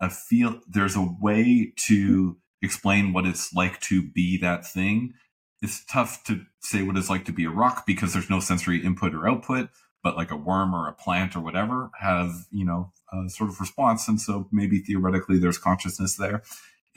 a 0.01 0.11
feel 0.11 0.61
there's 0.69 0.97
a 0.97 1.09
way 1.21 1.73
to 1.77 2.37
explain 2.63 3.13
what 3.13 3.27
it's 3.27 3.53
like 3.55 3.81
to 3.81 4.03
be 4.03 4.39
that 4.39 4.67
thing 4.67 5.13
it's 5.63 5.85
tough 5.87 6.23
to 6.25 6.43
say 6.61 6.83
what 6.83 6.97
it's 6.97 7.11
like 7.11 7.25
to 7.25 7.33
be 7.33 7.45
a 7.45 7.51
rock 7.51 7.85
because 7.87 8.13
there's 8.13 8.31
no 8.31 8.41
sensory 8.41 8.85
input 8.85 9.15
or 9.15 9.29
output 9.29 9.71
but 10.03 10.17
like 10.17 10.31
a 10.31 10.37
worm 10.37 10.75
or 10.75 10.89
a 10.89 10.93
plant 10.93 11.35
or 11.35 11.41
whatever 11.41 11.91
have 11.99 12.47
you 12.51 12.65
know 12.65 12.93
a 13.13 13.29
sort 13.29 13.51
of 13.51 13.61
response. 13.61 14.09
And 14.09 14.21
so 14.21 14.49
maybe 14.53 14.81
theoretically 14.81 15.39
there's 15.39 15.59
consciousness 15.59 16.17
there 16.17 16.43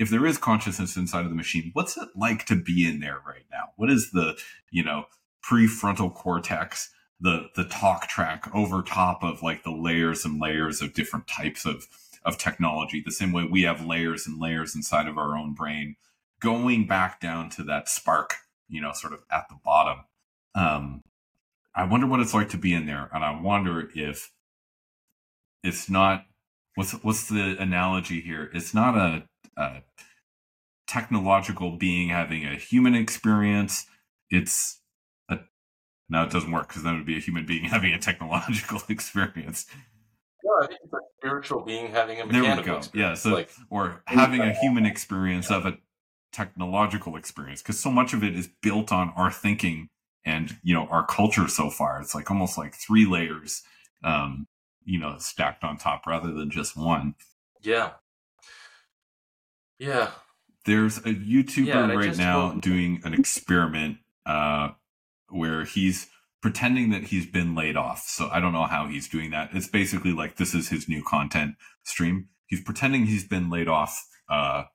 if 0.01 0.09
there 0.09 0.25
is 0.25 0.39
consciousness 0.39 0.97
inside 0.97 1.25
of 1.25 1.29
the 1.29 1.35
machine 1.35 1.69
what's 1.73 1.95
it 1.95 2.09
like 2.15 2.45
to 2.47 2.55
be 2.55 2.87
in 2.89 2.99
there 3.01 3.19
right 3.25 3.45
now? 3.51 3.69
What 3.75 3.91
is 3.91 4.11
the 4.11 4.35
you 4.71 4.83
know 4.83 5.05
prefrontal 5.47 6.13
cortex 6.13 6.89
the 7.19 7.49
the 7.55 7.65
talk 7.65 8.07
track 8.07 8.49
over 8.53 8.81
top 8.81 9.23
of 9.23 9.43
like 9.43 9.63
the 9.63 9.71
layers 9.71 10.25
and 10.25 10.41
layers 10.41 10.81
of 10.81 10.95
different 10.95 11.27
types 11.27 11.65
of 11.65 11.87
of 12.25 12.39
technology? 12.39 13.03
The 13.05 13.11
same 13.11 13.31
way 13.31 13.45
we 13.45 13.61
have 13.61 13.85
layers 13.85 14.25
and 14.25 14.41
layers 14.41 14.75
inside 14.75 15.07
of 15.07 15.19
our 15.19 15.37
own 15.37 15.53
brain 15.53 15.95
going 16.39 16.87
back 16.87 17.21
down 17.21 17.51
to 17.51 17.63
that 17.65 17.87
spark 17.87 18.37
you 18.67 18.81
know 18.81 18.93
sort 18.93 19.13
of 19.13 19.19
at 19.31 19.47
the 19.49 19.55
bottom. 19.63 19.99
Um 20.55 21.03
i 21.75 21.83
wonder 21.83 22.07
what 22.07 22.19
it's 22.19 22.33
like 22.33 22.49
to 22.49 22.57
be 22.57 22.73
in 22.73 22.85
there 22.85 23.09
and 23.13 23.23
i 23.23 23.39
wonder 23.39 23.89
if 23.95 24.33
it's 25.63 25.89
not 25.89 26.25
what's 26.75 26.91
what's 27.03 27.27
the 27.29 27.57
analogy 27.59 28.21
here? 28.21 28.49
It's 28.53 28.73
not 28.73 28.95
a, 28.95 29.23
a 29.62 29.84
technological 30.88 31.78
being 31.78 32.09
having 32.09 32.45
a 32.45 32.55
human 32.55 32.95
experience 32.95 33.86
it's 34.30 34.82
a 35.30 35.38
now 36.09 36.24
it 36.24 36.32
doesn't 36.32 36.51
work 36.51 36.68
because 36.68 36.84
then 36.84 36.95
it 36.95 36.97
would 36.97 37.05
be 37.05 37.18
a 37.18 37.22
human 37.22 37.45
being 37.45 37.64
having 37.76 37.93
a 37.93 37.99
technological 37.99 38.82
experience. 38.89 39.68
No, 40.43 40.64
I 40.64 40.68
think 40.68 40.80
it's 40.84 40.93
a 40.93 40.97
spiritual 41.20 41.62
being 41.62 41.91
having 41.91 42.20
a 42.20 42.26
mechanical 42.26 42.55
there 42.55 42.64
we 42.64 42.64
go. 42.64 42.78
Experience. 42.78 43.26
Yeah, 43.26 43.30
so 43.32 43.36
like, 43.36 43.51
or 43.70 44.01
having 44.07 44.41
a 44.41 44.53
human 44.53 44.86
experience 44.86 45.51
of 45.51 45.66
a 45.66 45.78
technological 46.34 47.16
experience 47.16 47.62
because 47.62 47.80
so 47.80 47.91
much 47.91 48.14
of 48.14 48.24
it 48.24 48.36
is 48.36 48.49
built 48.62 48.91
on 48.91 49.12
our 49.16 49.30
thinking 49.32 49.89
and 50.26 50.57
you 50.64 50.74
know 50.74 50.88
our 50.88 51.05
culture 51.05 51.47
so 51.47 51.70
far. 51.70 52.01
It's 52.01 52.16
like 52.16 52.32
almost 52.32 52.57
like 52.57 52.74
three 52.74 53.05
layers, 53.05 53.62
um, 54.03 54.47
you 54.84 54.99
know, 54.99 55.18
stacked 55.20 55.64
on 55.64 55.78
top 55.78 56.07
rather 56.07 56.32
than 56.32 56.49
just 56.49 56.76
one. 56.76 57.16
Yeah. 57.62 57.91
Yeah. 59.82 60.11
There's 60.65 60.99
a 60.99 61.13
YouTuber 61.13 61.65
yeah, 61.65 61.91
right 61.91 62.15
now 62.15 62.51
doing 62.53 63.01
an 63.03 63.15
experiment 63.15 63.97
uh, 64.27 64.69
where 65.29 65.63
he's 65.63 66.07
pretending 66.39 66.91
that 66.91 67.05
he's 67.05 67.25
been 67.25 67.55
laid 67.55 67.75
off. 67.75 68.03
So 68.07 68.29
I 68.32 68.39
don't 68.39 68.53
know 68.53 68.67
how 68.67 68.86
he's 68.86 69.09
doing 69.09 69.32
that. 69.32 69.49
It's 69.53 69.67
basically 69.67 70.13
like 70.13 70.38
this 70.38 70.53
is 70.53 70.69
his 70.69 70.88
new 70.88 71.03
content 71.03 71.55
stream. 71.84 72.27
He's 72.45 72.61
pretending 72.61 73.07
he's 73.07 73.27
been 73.27 73.49
laid 73.49 73.67
off 73.67 74.05
uh, 74.29 74.65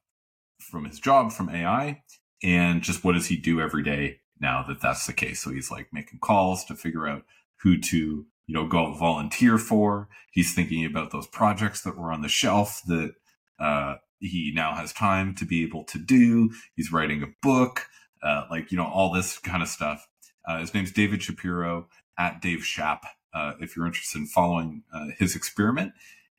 from 0.59 0.87
his 0.87 0.99
job 0.99 1.31
from 1.31 1.51
AI, 1.51 2.03
and 2.43 2.83
just 2.83 3.05
what 3.05 3.13
does 3.13 3.27
he 3.27 3.37
do 3.37 3.61
every 3.61 3.85
day 3.85 4.21
now 4.41 4.65
that 4.67 4.81
that's 4.81 5.07
the 5.07 5.13
case? 5.13 5.41
So 5.41 5.53
he's 5.53 5.71
like 5.71 5.89
making 5.93 6.19
calls 6.19 6.65
to 6.65 6.75
figure 6.75 7.07
out 7.07 7.23
who 7.63 7.79
to 7.79 8.27
you 8.47 8.55
know 8.55 8.67
go 8.67 8.93
volunteer 8.95 9.57
for. 9.57 10.09
He's 10.33 10.53
thinking 10.53 10.85
about 10.85 11.13
those 11.13 11.29
projects 11.29 11.83
that 11.83 11.97
were 11.97 12.11
on 12.11 12.23
the 12.23 12.29
shelf 12.29 12.83
that 12.89 13.13
uh, 13.61 13.97
he 14.27 14.53
now 14.55 14.75
has 14.75 14.93
time 14.93 15.35
to 15.37 15.45
be 15.45 15.63
able 15.63 15.85
to 15.85 15.99
do. 15.99 16.51
He's 16.75 16.93
writing 16.93 17.23
a 17.23 17.29
book, 17.43 17.87
uh, 18.23 18.45
like 18.51 18.71
you 18.71 18.79
know 18.79 18.87
all 18.87 19.13
this 19.13 19.39
kind 19.39 19.63
of 19.63 19.69
stuff 19.69 20.09
uh, 20.47 20.61
his 20.61 20.73
name's 20.73 20.93
David 20.93 21.23
Shapiro 21.23 21.89
at 22.19 22.41
Dave 22.41 22.65
Shap. 22.65 23.05
Uh, 23.35 23.55
if 23.61 23.77
you're 23.77 23.87
interested 23.87 24.19
in 24.19 24.27
following 24.27 24.83
uh, 24.95 25.09
his 25.19 25.37
experiment 25.37 25.93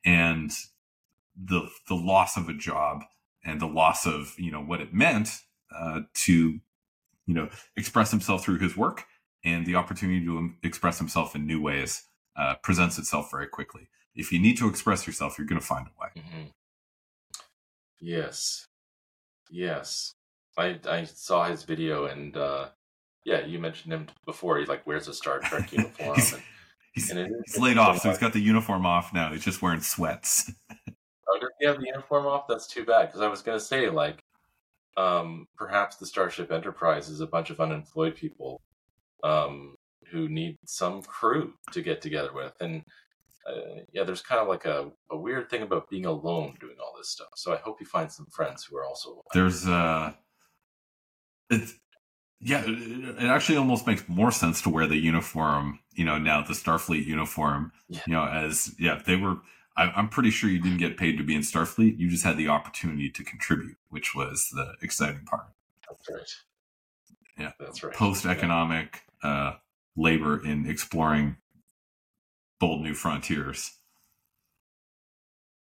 and 0.04 0.50
the 1.36 1.68
the 1.86 1.94
loss 1.94 2.36
of 2.36 2.48
a 2.48 2.54
job 2.54 3.04
and 3.44 3.60
the 3.60 3.66
loss 3.66 4.06
of 4.06 4.34
you 4.36 4.50
know 4.50 4.60
what 4.60 4.80
it 4.80 4.92
meant 4.92 5.42
uh, 5.76 6.00
to 6.14 6.58
you 7.26 7.34
know 7.34 7.48
express 7.76 8.10
himself 8.10 8.42
through 8.42 8.58
his 8.58 8.76
work 8.76 9.04
and 9.44 9.64
the 9.64 9.76
opportunity 9.76 10.24
to 10.24 10.52
express 10.64 10.98
himself 10.98 11.36
in 11.36 11.46
new 11.46 11.60
ways 11.60 12.04
uh, 12.36 12.54
presents 12.62 12.98
itself 12.98 13.30
very 13.30 13.46
quickly. 13.46 13.88
If 14.16 14.32
you 14.32 14.40
need 14.40 14.56
to 14.58 14.68
express 14.68 15.06
yourself, 15.06 15.38
you're 15.38 15.46
going 15.46 15.60
to 15.60 15.66
find 15.66 15.86
a 15.86 16.00
way. 16.00 16.08
Mm-hmm. 16.16 16.48
Yes, 18.00 18.66
yes. 19.50 20.14
I 20.56 20.78
I 20.88 21.04
saw 21.04 21.44
his 21.44 21.62
video 21.62 22.06
and 22.06 22.36
uh, 22.36 22.68
yeah, 23.24 23.44
you 23.44 23.58
mentioned 23.58 23.92
him 23.92 24.06
before. 24.24 24.58
He 24.58 24.66
like 24.66 24.86
wears 24.86 25.08
a 25.08 25.14
Star 25.14 25.40
Trek 25.40 25.72
uniform. 25.72 26.16
he's, 26.16 26.32
and, 26.32 26.42
he's, 26.92 27.10
and 27.10 27.34
he's 27.46 27.58
laid 27.58 27.78
off, 27.78 28.00
so 28.00 28.08
he's 28.08 28.18
got 28.18 28.32
the 28.32 28.40
uniform 28.40 28.86
off 28.86 29.12
now. 29.12 29.30
He's 29.30 29.44
just 29.44 29.62
wearing 29.62 29.80
sweats. 29.80 30.50
oh, 30.70 31.38
does 31.40 31.50
he 31.60 31.66
have 31.66 31.78
the 31.78 31.86
uniform 31.86 32.26
off? 32.26 32.46
That's 32.48 32.66
too 32.66 32.84
bad. 32.84 33.06
Because 33.06 33.20
I 33.20 33.28
was 33.28 33.42
gonna 33.42 33.60
say 33.60 33.90
like, 33.90 34.22
um, 34.96 35.46
perhaps 35.56 35.96
the 35.96 36.06
Starship 36.06 36.50
Enterprise 36.50 37.08
is 37.08 37.20
a 37.20 37.26
bunch 37.26 37.50
of 37.50 37.60
unemployed 37.60 38.16
people, 38.16 38.60
um, 39.22 39.76
who 40.10 40.28
need 40.28 40.56
some 40.64 41.02
crew 41.02 41.52
to 41.72 41.82
get 41.82 42.00
together 42.00 42.32
with, 42.32 42.54
and 42.60 42.82
uh, 43.48 43.80
yeah, 43.92 44.04
there's 44.04 44.22
kind 44.22 44.40
of 44.40 44.48
like 44.48 44.64
a, 44.64 44.90
a 45.10 45.16
weird 45.16 45.50
thing 45.50 45.62
about 45.62 45.88
being 45.88 46.06
alone 46.06 46.56
doing 46.60 46.76
all 46.80 46.94
this 46.96 47.08
stuff. 47.08 47.28
So 47.36 47.52
I 47.52 47.56
hope 47.56 47.80
you 47.80 47.86
find 47.86 48.10
some 48.10 48.26
friends 48.26 48.64
who 48.64 48.76
are 48.76 48.84
also. 48.84 49.22
There's 49.32 49.66
uh, 49.66 50.12
it's 51.50 51.74
yeah, 52.40 52.62
it 52.66 53.24
actually 53.24 53.58
almost 53.58 53.86
makes 53.86 54.08
more 54.08 54.30
sense 54.30 54.62
to 54.62 54.70
wear 54.70 54.86
the 54.86 54.96
uniform, 54.96 55.80
you 55.94 56.04
know, 56.04 56.18
now 56.18 56.42
the 56.42 56.52
Starfleet 56.52 57.04
uniform, 57.04 57.72
yeah. 57.88 58.00
you 58.06 58.12
know, 58.12 58.24
as 58.24 58.74
yeah, 58.78 59.00
they 59.04 59.16
were. 59.16 59.38
I, 59.76 59.92
I'm 59.94 60.08
pretty 60.08 60.30
sure 60.30 60.50
you 60.50 60.60
didn't 60.60 60.78
get 60.78 60.96
paid 60.96 61.18
to 61.18 61.24
be 61.24 61.34
in 61.34 61.42
Starfleet. 61.42 61.98
You 61.98 62.08
just 62.08 62.24
had 62.24 62.36
the 62.36 62.48
opportunity 62.48 63.10
to 63.10 63.24
contribute, 63.24 63.76
which 63.88 64.14
was 64.14 64.48
the 64.52 64.74
exciting 64.82 65.24
part. 65.24 65.46
That's 65.88 66.10
right. 66.10 66.34
Yeah, 67.38 67.52
that's 67.58 67.82
right. 67.82 67.94
Post 67.94 68.26
economic 68.26 69.02
yeah. 69.22 69.30
uh, 69.30 69.56
labor 69.96 70.44
in 70.44 70.68
exploring 70.68 71.36
bold 72.60 72.82
new 72.82 72.94
frontiers. 72.94 73.72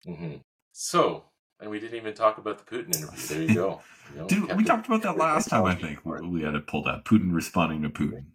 Mm-hmm. 0.06 0.36
So, 0.72 1.24
and 1.60 1.70
we 1.70 1.80
didn't 1.80 1.96
even 1.96 2.14
talk 2.14 2.38
about 2.38 2.58
the 2.58 2.64
Putin 2.64 2.96
interview. 2.96 3.26
There 3.28 3.42
you 3.42 3.54
go. 3.54 3.80
You 4.14 4.20
know, 4.20 4.28
Dude, 4.28 4.56
we 4.56 4.62
talked 4.62 4.86
about 4.86 5.02
that 5.02 5.16
last 5.16 5.48
time, 5.48 5.64
I 5.64 5.74
think. 5.74 6.04
We 6.04 6.42
had 6.42 6.54
it 6.54 6.68
pulled 6.68 6.86
out. 6.86 7.04
Putin 7.04 7.34
responding 7.34 7.82
to 7.82 7.88
Putin. 7.88 8.26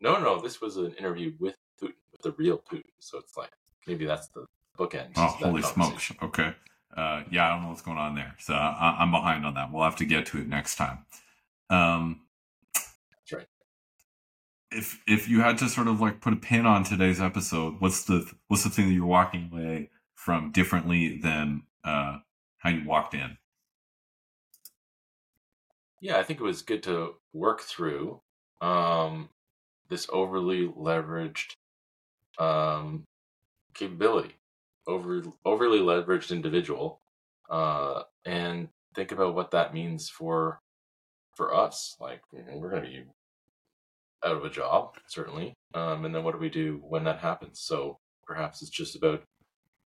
No, 0.00 0.18
no, 0.18 0.40
this 0.40 0.62
was 0.62 0.78
an 0.78 0.94
interview 0.98 1.34
with 1.38 1.54
Putin, 1.78 1.92
with 2.10 2.22
the 2.22 2.32
real 2.38 2.56
Putin. 2.56 2.84
So 2.98 3.18
it's 3.18 3.36
like 3.36 3.50
maybe 3.86 4.06
that's 4.06 4.28
the 4.28 4.46
bookend. 4.78 5.10
Oh, 5.16 5.26
holy 5.26 5.60
smokes! 5.60 6.10
Okay, 6.22 6.54
uh, 6.96 7.24
yeah, 7.30 7.46
I 7.46 7.50
don't 7.50 7.64
know 7.64 7.68
what's 7.68 7.82
going 7.82 7.98
on 7.98 8.14
there. 8.14 8.34
So 8.38 8.54
I, 8.54 8.96
I'm 9.00 9.10
behind 9.10 9.44
on 9.44 9.52
that. 9.52 9.70
We'll 9.70 9.84
have 9.84 9.96
to 9.96 10.06
get 10.06 10.24
to 10.26 10.38
it 10.38 10.48
next 10.48 10.76
time. 10.76 11.04
Um. 11.68 12.20
If 14.74 15.00
if 15.06 15.28
you 15.28 15.40
had 15.40 15.58
to 15.58 15.68
sort 15.68 15.88
of 15.88 16.00
like 16.00 16.20
put 16.20 16.32
a 16.32 16.36
pin 16.36 16.66
on 16.66 16.84
today's 16.84 17.20
episode, 17.20 17.80
what's 17.80 18.04
the 18.04 18.30
what's 18.48 18.64
the 18.64 18.70
thing 18.70 18.88
that 18.88 18.94
you're 18.94 19.06
walking 19.06 19.50
away 19.52 19.90
from 20.14 20.52
differently 20.52 21.18
than 21.18 21.62
uh, 21.84 22.18
how 22.58 22.70
you 22.70 22.84
walked 22.86 23.14
in? 23.14 23.38
Yeah, 26.00 26.18
I 26.18 26.22
think 26.22 26.40
it 26.40 26.44
was 26.44 26.62
good 26.62 26.82
to 26.84 27.14
work 27.32 27.60
through 27.60 28.20
um, 28.60 29.28
this 29.88 30.08
overly 30.12 30.68
leveraged 30.68 31.54
um, 32.38 33.04
capability, 33.74 34.34
over 34.86 35.22
overly 35.44 35.80
leveraged 35.80 36.30
individual, 36.30 37.00
uh, 37.48 38.02
and 38.24 38.68
think 38.94 39.12
about 39.12 39.34
what 39.34 39.50
that 39.52 39.72
means 39.74 40.08
for 40.08 40.60
for 41.36 41.54
us. 41.54 41.96
Like 42.00 42.22
we're 42.32 42.70
going 42.70 42.82
to 42.82 42.88
be 42.88 43.04
out 44.24 44.36
of 44.36 44.44
a 44.44 44.50
job 44.50 44.96
certainly, 45.06 45.54
um, 45.74 46.04
and 46.04 46.14
then 46.14 46.24
what 46.24 46.32
do 46.32 46.38
we 46.38 46.48
do 46.48 46.80
when 46.86 47.04
that 47.04 47.18
happens? 47.18 47.60
So 47.60 47.98
perhaps 48.26 48.62
it's 48.62 48.70
just 48.70 48.96
about 48.96 49.22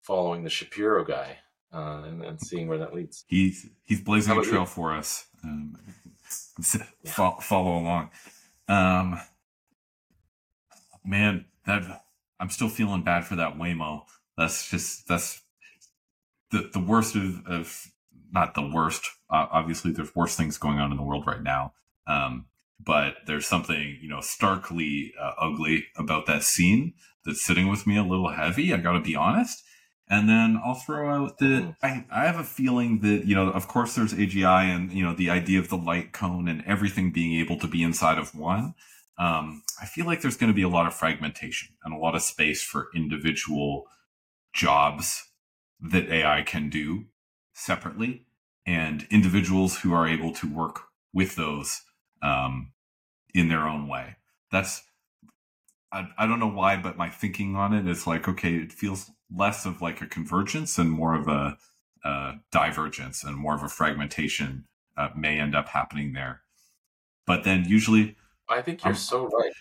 following 0.01 0.43
the 0.43 0.49
Shapiro 0.49 1.03
guy 1.03 1.37
uh, 1.73 2.03
and, 2.05 2.23
and 2.23 2.39
seeing 2.39 2.67
where 2.67 2.77
that 2.77 2.93
leads. 2.93 3.25
He's 3.27 3.67
he's 3.85 4.01
blazing 4.01 4.37
a 4.37 4.41
trail 4.43 4.61
you? 4.61 4.65
for 4.65 4.93
us. 4.93 5.27
Um, 5.43 5.77
fo- 7.05 7.39
follow 7.41 7.77
along. 7.77 8.09
Um, 8.67 9.19
man, 11.03 11.45
that 11.65 12.05
I'm 12.39 12.49
still 12.49 12.69
feeling 12.69 13.03
bad 13.03 13.25
for 13.25 13.35
that 13.35 13.57
Waymo. 13.57 14.03
That's 14.37 14.69
just 14.69 15.07
that's 15.07 15.41
the 16.51 16.69
the 16.71 16.79
worst 16.79 17.15
of, 17.15 17.45
of 17.45 17.91
not 18.31 18.53
the 18.53 18.67
worst. 18.67 19.09
Uh, 19.29 19.47
obviously, 19.51 19.91
there's 19.91 20.15
worse 20.15 20.35
things 20.35 20.57
going 20.57 20.79
on 20.79 20.91
in 20.91 20.97
the 20.97 21.03
world 21.03 21.25
right 21.27 21.41
now. 21.41 21.73
Um, 22.07 22.45
but 22.79 23.15
there's 23.25 23.45
something 23.45 23.97
you 24.01 24.09
know 24.09 24.21
starkly 24.21 25.13
uh, 25.19 25.31
ugly 25.39 25.85
about 25.97 26.25
that 26.25 26.43
scene 26.43 26.93
that's 27.25 27.43
sitting 27.43 27.67
with 27.67 27.87
me 27.87 27.97
a 27.97 28.03
little 28.03 28.29
heavy. 28.29 28.73
I 28.73 28.77
got 28.77 28.93
to 28.93 29.01
be 29.01 29.15
honest. 29.15 29.63
And 30.07 30.29
then 30.29 30.61
I'll 30.63 30.75
throw 30.75 31.09
out 31.09 31.39
the 31.39 31.75
I, 31.81 32.05
I 32.11 32.25
have 32.25 32.37
a 32.37 32.43
feeling 32.43 32.99
that, 32.99 33.25
you 33.25 33.33
know, 33.33 33.49
of 33.49 33.67
course 33.67 33.95
there's 33.95 34.13
AGI 34.13 34.63
and, 34.63 34.91
you 34.91 35.03
know, 35.03 35.15
the 35.15 35.31
idea 35.31 35.59
of 35.59 35.69
the 35.69 35.77
light 35.77 36.13
cone 36.13 36.47
and 36.47 36.63
everything 36.65 37.11
being 37.11 37.39
able 37.39 37.57
to 37.59 37.67
be 37.67 37.81
inside 37.81 38.19
of 38.19 38.35
one. 38.35 38.75
Um, 39.17 39.63
I 39.81 39.85
feel 39.85 40.05
like 40.05 40.21
there's 40.21 40.37
going 40.37 40.51
to 40.51 40.55
be 40.55 40.61
a 40.61 40.69
lot 40.69 40.85
of 40.85 40.93
fragmentation 40.93 41.69
and 41.83 41.93
a 41.93 41.97
lot 41.97 42.15
of 42.15 42.21
space 42.21 42.61
for 42.61 42.89
individual 42.93 43.85
jobs 44.53 45.23
that 45.79 46.09
AI 46.09 46.43
can 46.43 46.69
do 46.69 47.05
separately 47.53 48.25
and 48.65 49.07
individuals 49.09 49.79
who 49.79 49.93
are 49.93 50.07
able 50.07 50.33
to 50.33 50.53
work 50.53 50.81
with 51.13 51.35
those 51.35 51.81
um, 52.21 52.71
in 53.33 53.49
their 53.49 53.67
own 53.67 53.87
way. 53.87 54.15
That's 54.51 54.83
I, 55.91 56.07
I 56.17 56.27
don't 56.27 56.39
know 56.39 56.51
why, 56.51 56.77
but 56.77 56.97
my 56.97 57.09
thinking 57.09 57.55
on 57.55 57.73
it 57.73 57.87
is 57.87 58.05
like, 58.07 58.27
okay, 58.27 58.55
it 58.55 58.71
feels 58.73 59.11
less 59.35 59.65
of 59.65 59.81
like 59.81 60.01
a 60.01 60.07
convergence 60.07 60.77
and 60.77 60.89
more 60.91 61.15
of 61.15 61.27
a, 61.27 61.57
uh 62.03 62.33
divergence 62.51 63.23
and 63.23 63.35
more 63.35 63.55
of 63.55 63.63
a 63.63 63.67
fragmentation 63.67 64.65
uh, 64.97 65.09
may 65.15 65.39
end 65.39 65.55
up 65.55 65.69
happening 65.69 66.13
there. 66.13 66.41
But 67.25 67.43
then 67.43 67.65
usually 67.65 68.15
I 68.47 68.61
think 68.61 68.83
you're 68.83 68.93
so 68.93 69.25
right. 69.27 69.51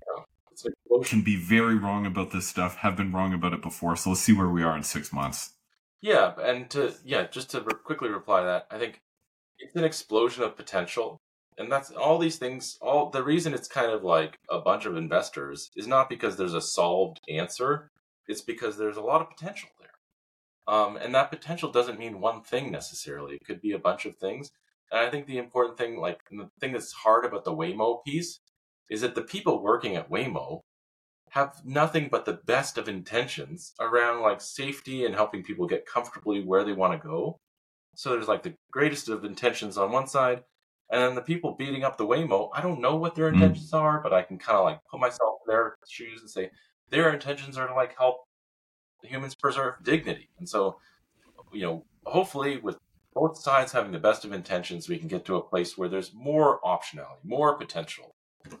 Yeah. 0.00 0.22
It's 0.52 0.64
an 0.64 0.72
explosion. 0.72 1.08
can 1.08 1.24
be 1.24 1.36
very 1.36 1.76
wrong 1.76 2.06
about 2.06 2.32
this 2.32 2.46
stuff, 2.46 2.76
have 2.76 2.96
been 2.96 3.12
wrong 3.12 3.32
about 3.32 3.54
it 3.54 3.62
before. 3.62 3.96
So 3.96 4.10
let's 4.10 4.20
see 4.20 4.32
where 4.32 4.48
we 4.48 4.62
are 4.62 4.76
in 4.76 4.82
six 4.82 5.12
months. 5.12 5.54
Yeah, 6.02 6.34
and 6.40 6.68
to 6.70 6.94
yeah, 7.04 7.26
just 7.26 7.50
to 7.50 7.60
re- 7.60 7.74
quickly 7.82 8.08
reply 8.08 8.40
to 8.40 8.46
that, 8.46 8.66
I 8.70 8.78
think 8.78 9.00
it's 9.58 9.74
an 9.74 9.84
explosion 9.84 10.44
of 10.44 10.56
potential, 10.56 11.20
and 11.58 11.70
that's 11.70 11.90
all 11.90 12.18
these 12.18 12.36
things. 12.36 12.78
All 12.80 13.10
the 13.10 13.22
reason 13.22 13.54
it's 13.54 13.68
kind 13.68 13.90
of 13.90 14.04
like 14.04 14.38
a 14.50 14.60
bunch 14.60 14.86
of 14.86 14.96
investors 14.96 15.70
is 15.76 15.86
not 15.86 16.08
because 16.08 16.36
there's 16.36 16.54
a 16.54 16.60
solved 16.60 17.20
answer; 17.28 17.90
it's 18.28 18.42
because 18.42 18.76
there's 18.76 18.96
a 18.96 19.02
lot 19.02 19.20
of 19.20 19.30
potential 19.30 19.70
there. 19.80 20.74
Um, 20.74 20.96
and 20.96 21.14
that 21.14 21.30
potential 21.30 21.70
doesn't 21.70 21.98
mean 21.98 22.20
one 22.20 22.42
thing 22.42 22.70
necessarily; 22.70 23.36
it 23.36 23.46
could 23.46 23.60
be 23.60 23.72
a 23.72 23.78
bunch 23.78 24.04
of 24.06 24.16
things. 24.16 24.50
And 24.90 25.00
I 25.00 25.10
think 25.10 25.26
the 25.26 25.38
important 25.38 25.78
thing, 25.78 25.98
like 25.98 26.20
the 26.30 26.50
thing 26.60 26.72
that's 26.72 26.92
hard 26.92 27.24
about 27.24 27.44
the 27.44 27.54
Waymo 27.54 28.04
piece, 28.04 28.40
is 28.90 29.00
that 29.00 29.14
the 29.14 29.22
people 29.22 29.62
working 29.62 29.96
at 29.96 30.10
Waymo 30.10 30.60
have 31.30 31.60
nothing 31.64 32.08
but 32.10 32.24
the 32.24 32.40
best 32.46 32.78
of 32.78 32.88
intentions 32.88 33.74
around 33.80 34.22
like 34.22 34.40
safety 34.40 35.04
and 35.04 35.14
helping 35.14 35.42
people 35.42 35.66
get 35.66 35.86
comfortably 35.86 36.42
where 36.42 36.64
they 36.64 36.72
want 36.72 36.92
to 36.92 37.06
go. 37.06 37.38
So 37.94 38.10
there's 38.10 38.28
like 38.28 38.42
the 38.42 38.54
greatest 38.70 39.08
of 39.08 39.24
intentions 39.24 39.76
on 39.76 39.90
one 39.90 40.06
side, 40.06 40.44
and 40.90 41.02
then 41.02 41.14
the 41.14 41.22
people 41.22 41.54
beating 41.56 41.84
up 41.84 41.96
the 41.96 42.06
Waymo. 42.06 42.50
I 42.54 42.60
don't 42.60 42.80
know 42.80 42.96
what 42.96 43.14
their 43.14 43.30
Mm. 43.30 43.34
intentions 43.34 43.72
are, 43.72 44.00
but 44.00 44.12
I 44.12 44.22
can 44.22 44.38
kind 44.38 44.58
of 44.58 44.64
like 44.64 44.80
put 44.90 45.00
myself 45.00 45.40
in 45.46 45.52
their 45.52 45.76
shoes 45.88 46.20
and 46.20 46.30
say 46.30 46.50
their 46.90 47.12
intentions 47.12 47.58
are 47.58 47.66
to 47.66 47.74
like 47.74 47.96
help 47.96 48.24
humans 49.02 49.34
preserve 49.34 49.74
dignity. 49.82 50.28
And 50.38 50.48
so, 50.48 50.78
you 51.52 51.62
know, 51.62 51.82
hopefully 52.04 52.58
with 52.58 52.78
both 53.14 53.38
sides 53.38 53.72
having 53.72 53.92
the 53.92 53.98
best 53.98 54.24
of 54.24 54.32
intentions, 54.32 54.88
we 54.88 54.98
can 54.98 55.08
get 55.08 55.24
to 55.24 55.36
a 55.36 55.42
place 55.42 55.76
where 55.76 55.88
there's 55.88 56.12
more 56.14 56.60
optionality, 56.60 57.24
more 57.24 57.56
potential 57.56 58.12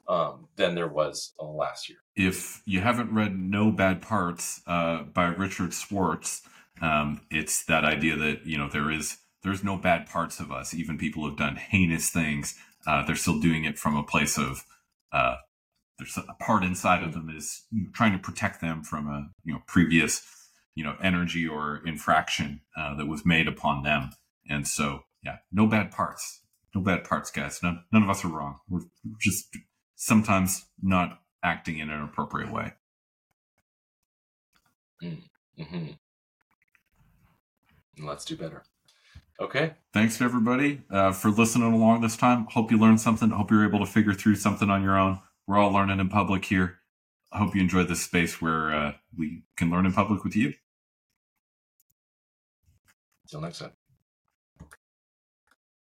um, 0.08 0.48
than 0.56 0.74
there 0.74 0.88
was 0.88 1.32
uh, 1.40 1.44
last 1.46 1.88
year. 1.88 1.98
If 2.16 2.62
you 2.64 2.80
haven't 2.80 3.12
read 3.12 3.38
No 3.38 3.70
Bad 3.70 4.02
Parts 4.02 4.62
uh, 4.66 5.02
by 5.02 5.26
Richard 5.26 5.74
Schwartz, 5.74 6.42
um, 6.80 7.20
it's 7.30 7.64
that 7.66 7.84
idea 7.84 8.16
that 8.16 8.46
you 8.46 8.58
know 8.58 8.68
there 8.68 8.90
is 8.90 9.18
there's 9.46 9.64
no 9.64 9.76
bad 9.76 10.06
parts 10.06 10.40
of 10.40 10.50
us. 10.50 10.74
Even 10.74 10.98
people 10.98 11.24
who've 11.24 11.38
done 11.38 11.56
heinous 11.56 12.10
things, 12.10 12.56
uh, 12.86 13.04
they're 13.06 13.14
still 13.14 13.38
doing 13.38 13.64
it 13.64 13.78
from 13.78 13.96
a 13.96 14.02
place 14.02 14.36
of 14.36 14.64
uh, 15.12 15.36
there's 15.98 16.18
a 16.18 16.34
part 16.34 16.64
inside 16.64 17.02
of 17.02 17.14
them 17.14 17.30
is 17.34 17.64
trying 17.94 18.12
to 18.12 18.18
protect 18.18 18.60
them 18.60 18.82
from 18.82 19.06
a 19.06 19.28
you 19.44 19.54
know 19.54 19.62
previous 19.66 20.22
you 20.74 20.84
know 20.84 20.96
energy 21.02 21.46
or 21.46 21.80
infraction 21.86 22.60
uh, 22.76 22.94
that 22.96 23.06
was 23.06 23.24
made 23.24 23.48
upon 23.48 23.82
them. 23.82 24.10
And 24.48 24.66
so 24.66 25.00
yeah, 25.24 25.36
no 25.52 25.66
bad 25.66 25.90
parts, 25.90 26.42
no 26.74 26.80
bad 26.80 27.04
parts, 27.04 27.30
guys. 27.30 27.60
None, 27.62 27.84
none 27.92 28.02
of 28.02 28.10
us 28.10 28.24
are 28.24 28.28
wrong. 28.28 28.58
We're 28.68 28.82
just 29.20 29.56
sometimes 29.94 30.66
not 30.82 31.20
acting 31.42 31.78
in 31.78 31.90
an 31.90 32.02
appropriate 32.02 32.52
way. 32.52 32.72
Mm-hmm. 35.02 35.92
Let's 37.98 38.24
do 38.24 38.36
better. 38.36 38.64
Okay. 39.38 39.74
Thanks 39.92 40.18
to 40.18 40.24
everybody 40.24 40.82
uh, 40.90 41.12
for 41.12 41.30
listening 41.30 41.72
along 41.72 42.00
this 42.00 42.16
time. 42.16 42.46
Hope 42.50 42.70
you 42.70 42.78
learned 42.78 43.00
something. 43.00 43.30
Hope 43.30 43.50
you're 43.50 43.66
able 43.66 43.80
to 43.80 43.86
figure 43.86 44.14
through 44.14 44.36
something 44.36 44.70
on 44.70 44.82
your 44.82 44.98
own. 44.98 45.20
We're 45.46 45.58
all 45.58 45.72
learning 45.72 46.00
in 46.00 46.08
public 46.08 46.46
here. 46.46 46.78
I 47.32 47.38
hope 47.38 47.54
you 47.54 47.60
enjoy 47.60 47.84
this 47.84 48.02
space 48.02 48.40
where 48.40 48.74
uh, 48.74 48.92
we 49.16 49.42
can 49.56 49.70
learn 49.70 49.84
in 49.84 49.92
public 49.92 50.24
with 50.24 50.36
you. 50.36 50.54
Till 53.28 53.40
next 53.40 53.58
time. 53.58 53.72